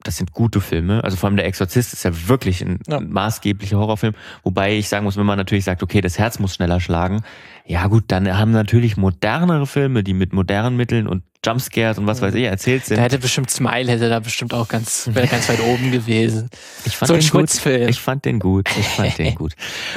das 0.03 0.17
sind 0.17 0.31
gute 0.31 0.61
Filme. 0.61 1.03
Also 1.03 1.17
vor 1.17 1.27
allem 1.27 1.37
der 1.37 1.45
Exorzist 1.45 1.93
ist 1.93 2.03
ja 2.03 2.11
wirklich 2.27 2.61
ein 2.61 2.79
Ja. 2.87 2.99
maßgeblicher 2.99 3.77
Horrorfilm. 3.77 4.13
Wobei 4.43 4.75
ich 4.75 4.89
sagen 4.89 5.03
muss, 5.05 5.17
wenn 5.17 5.25
man 5.25 5.37
natürlich 5.37 5.65
sagt, 5.65 5.83
okay, 5.83 6.01
das 6.01 6.17
Herz 6.19 6.39
muss 6.39 6.55
schneller 6.55 6.79
schlagen, 6.79 7.23
ja 7.65 7.87
gut, 7.87 8.05
dann 8.07 8.37
haben 8.37 8.51
natürlich 8.51 8.97
modernere 8.97 9.67
Filme, 9.67 10.03
die 10.03 10.13
mit 10.13 10.33
modernen 10.33 10.75
Mitteln 10.75 11.07
und 11.07 11.23
Jumpscares 11.45 11.97
und 11.97 12.05
was 12.05 12.21
weiß 12.21 12.35
ich 12.35 12.43
erzählt 12.43 12.85
sind. 12.85 12.97
Da 12.97 13.03
hätte 13.03 13.17
bestimmt 13.17 13.49
Smile, 13.49 13.91
hätte 13.91 14.09
da 14.09 14.19
bestimmt 14.19 14.53
auch 14.53 14.67
ganz, 14.67 15.09
wäre 15.11 15.25
ganz 15.27 15.49
weit 15.49 15.59
oben 15.61 15.91
gewesen. 15.91 16.49
Ich 16.85 16.97
fand 16.97 17.07
So 17.07 17.13
ein 17.15 17.19
gut. 17.19 17.29
Schmutzfilm. 17.29 17.89
Ich 17.89 17.99
fand 17.99 18.25
den 18.25 18.37
gut. 18.39 18.69
Ich 18.77 18.87
fand 18.87 19.17
den 19.17 19.33
gut. 19.35 19.53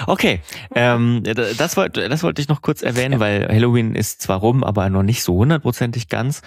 Okay, 0.06 0.40
ähm, 0.74 1.22
das 1.58 1.76
wollte 1.76 2.08
das 2.08 2.22
wollte 2.22 2.40
ich 2.40 2.48
noch 2.48 2.62
kurz 2.62 2.80
erwähnen, 2.82 3.20
weil 3.20 3.46
Halloween 3.48 3.94
ist 3.94 4.22
zwar 4.22 4.38
rum, 4.38 4.64
aber 4.64 4.88
noch 4.88 5.02
nicht 5.02 5.22
so 5.22 5.34
hundertprozentig 5.36 6.08
ganz. 6.08 6.40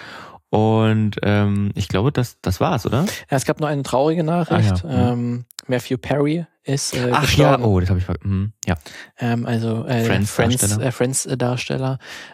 Und 0.50 1.16
ähm, 1.22 1.70
ich 1.74 1.88
glaube, 1.88 2.10
das 2.12 2.40
das 2.40 2.60
war's, 2.60 2.86
oder? 2.86 3.04
Ja, 3.30 3.36
es 3.36 3.44
gab 3.44 3.60
noch 3.60 3.68
eine 3.68 3.82
traurige 3.82 4.24
Nachricht. 4.24 4.84
Ah, 4.84 4.90
ja. 4.90 5.12
ähm, 5.12 5.44
Matthew 5.66 5.98
Perry 5.98 6.46
ist 6.64 6.94
äh, 6.94 7.10
Ach 7.12 7.22
gestorben. 7.22 7.62
ja, 7.62 7.68
oh, 7.68 7.80
das 7.80 7.88
habe 7.88 7.98
ich 7.98 8.04
ver 8.04 8.16
mhm, 8.22 8.52
ja. 8.66 8.74
Ähm, 9.18 9.46
also 9.46 9.86
äh, 9.86 10.04
Friends 10.04 10.30
Friends, 10.30 10.78
äh, 10.78 10.92
Friends 10.92 11.26
äh, 11.26 11.36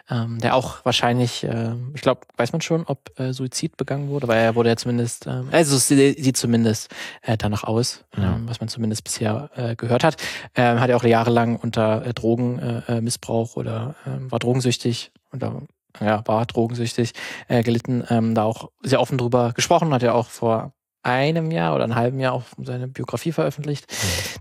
ähm, 0.09 0.39
der 0.39 0.55
auch 0.55 0.83
wahrscheinlich, 0.83 1.43
äh, 1.43 1.73
ich 1.93 2.01
glaube, 2.01 2.21
weiß 2.37 2.51
man 2.51 2.61
schon, 2.61 2.85
ob 2.85 3.17
äh, 3.19 3.33
Suizid 3.33 3.77
begangen 3.77 4.09
wurde, 4.09 4.27
weil 4.27 4.41
er 4.41 4.55
wurde 4.55 4.69
ja 4.69 4.75
zumindest, 4.75 5.27
ähm, 5.27 5.47
also 5.51 5.77
es 5.77 5.87
sieht 5.87 6.23
sieht 6.23 6.37
zumindest 6.37 6.93
äh, 7.21 7.37
danach 7.37 7.63
aus, 7.63 8.03
Ja. 8.17 8.35
ähm, 8.35 8.47
was 8.47 8.59
man 8.59 8.67
zumindest 8.69 9.03
bisher 9.05 9.49
äh, 9.55 9.75
gehört 9.75 10.03
hat. 10.03 10.17
Ähm, 10.55 10.79
hat 10.79 10.89
er 10.89 10.97
auch 10.97 11.03
jahrelang 11.03 11.55
unter 11.55 12.05
äh, 12.05 12.13
Drogenmissbrauch 12.13 12.89
äh, 12.97 13.01
Missbrauch 13.01 13.55
oder 13.55 13.95
ähm, 14.05 14.31
war 14.31 14.39
drogensüchtig 14.39 15.11
oder 15.33 15.61
ja, 15.99 16.23
war 16.27 16.45
drogensüchtig 16.45 17.11
äh, 17.47 17.63
gelitten, 17.63 18.03
ähm, 18.09 18.35
da 18.35 18.43
auch 18.43 18.69
sehr 18.81 18.99
offen 19.01 19.17
drüber 19.17 19.53
gesprochen, 19.53 19.93
hat 19.93 20.03
er 20.03 20.15
auch 20.15 20.27
vor 20.27 20.73
einem 21.03 21.51
Jahr 21.51 21.75
oder 21.75 21.83
einem 21.83 21.93
halben 21.95 22.19
Jahr 22.19 22.33
auch 22.33 22.41
seine 22.57 22.87
Biografie 22.87 23.31
veröffentlicht. 23.31 23.85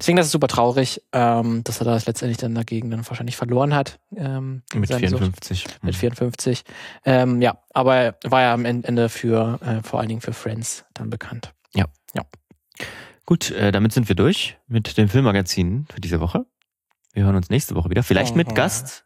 Deswegen 0.00 0.16
das 0.16 0.26
ist 0.26 0.32
super 0.32 0.48
traurig, 0.48 1.02
ähm, 1.12 1.62
dass 1.62 1.78
er 1.80 1.84
das 1.84 2.06
letztendlich 2.06 2.38
dann 2.38 2.54
dagegen 2.54 2.90
dann 2.90 3.06
wahrscheinlich 3.06 3.36
verloren 3.36 3.74
hat. 3.74 4.00
Ähm, 4.16 4.62
Mit 4.74 4.88
seine 4.88 5.08
Sucht. 5.08 5.18
54. 5.20 5.66
Mit 5.82 5.94
Mhm. 5.94 5.98
54. 5.98 6.64
Ähm, 7.04 7.42
ja, 7.42 7.58
aber 7.74 7.96
er 7.96 8.14
war 8.24 8.40
ja 8.40 8.54
am 8.54 8.64
Ende 8.64 9.10
für, 9.10 9.58
äh, 9.62 9.82
vor 9.86 10.00
allen 10.00 10.08
Dingen 10.08 10.22
für 10.22 10.32
Friends 10.32 10.86
dann 10.94 11.10
bekannt. 11.10 11.52
Gut, 13.26 13.50
äh, 13.52 13.72
damit 13.72 13.92
sind 13.94 14.08
wir 14.08 14.16
durch 14.16 14.58
mit 14.66 14.98
dem 14.98 15.08
Filmmagazin 15.08 15.86
für 15.90 15.98
diese 15.98 16.20
Woche. 16.20 16.44
Wir 17.14 17.24
hören 17.24 17.36
uns 17.36 17.48
nächste 17.48 17.74
Woche 17.74 17.88
wieder. 17.88 18.02
Vielleicht 18.02 18.36
mit 18.36 18.48
Oh. 18.50 18.54
Gast 18.54 19.03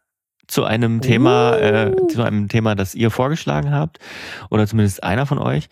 zu 0.49 0.65
einem 0.65 1.01
Thema, 1.01 1.57
äh, 1.57 1.95
zu 2.07 2.23
einem 2.23 2.47
Thema, 2.47 2.75
das 2.75 2.95
ihr 2.95 3.11
vorgeschlagen 3.11 3.71
habt. 3.71 3.99
Oder 4.49 4.67
zumindest 4.67 5.03
einer 5.03 5.25
von 5.25 5.37
euch. 5.37 5.69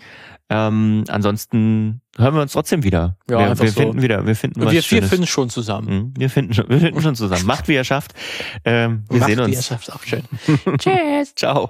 Ähm, 0.50 1.04
ansonsten 1.10 2.02
hören 2.18 2.36
wir 2.36 2.42
uns 2.42 2.54
trotzdem 2.54 2.84
wieder. 2.84 3.18
Ja, 3.30 3.40
wir 3.40 3.60
wir 3.60 3.70
so. 3.70 3.82
finden 3.82 4.02
wieder, 4.02 4.26
wir 4.26 4.36
finden 4.36 4.64
was 4.64 4.72
wir, 4.72 4.82
wir 4.82 5.04
finden 5.04 5.28
schon 5.28 5.50
zusammen. 5.50 5.88
Mhm, 5.90 6.14
wir 6.18 6.30
finden 6.30 6.54
schon, 6.54 6.70
wir 6.70 6.80
finden 6.80 7.02
schon 7.02 7.16
zusammen. 7.16 7.46
Macht 7.46 7.68
wie 7.68 7.74
ihr 7.74 7.84
schafft. 7.84 8.14
Ähm, 8.64 9.04
wir 9.10 9.20
Macht 9.20 9.30
sehen 9.30 9.40
uns. 9.42 9.56
Herrschaft 9.56 9.92
auch 9.92 10.04
schön. 10.04 10.24
Tschüss. 10.78 11.36
Ciao. 11.36 11.66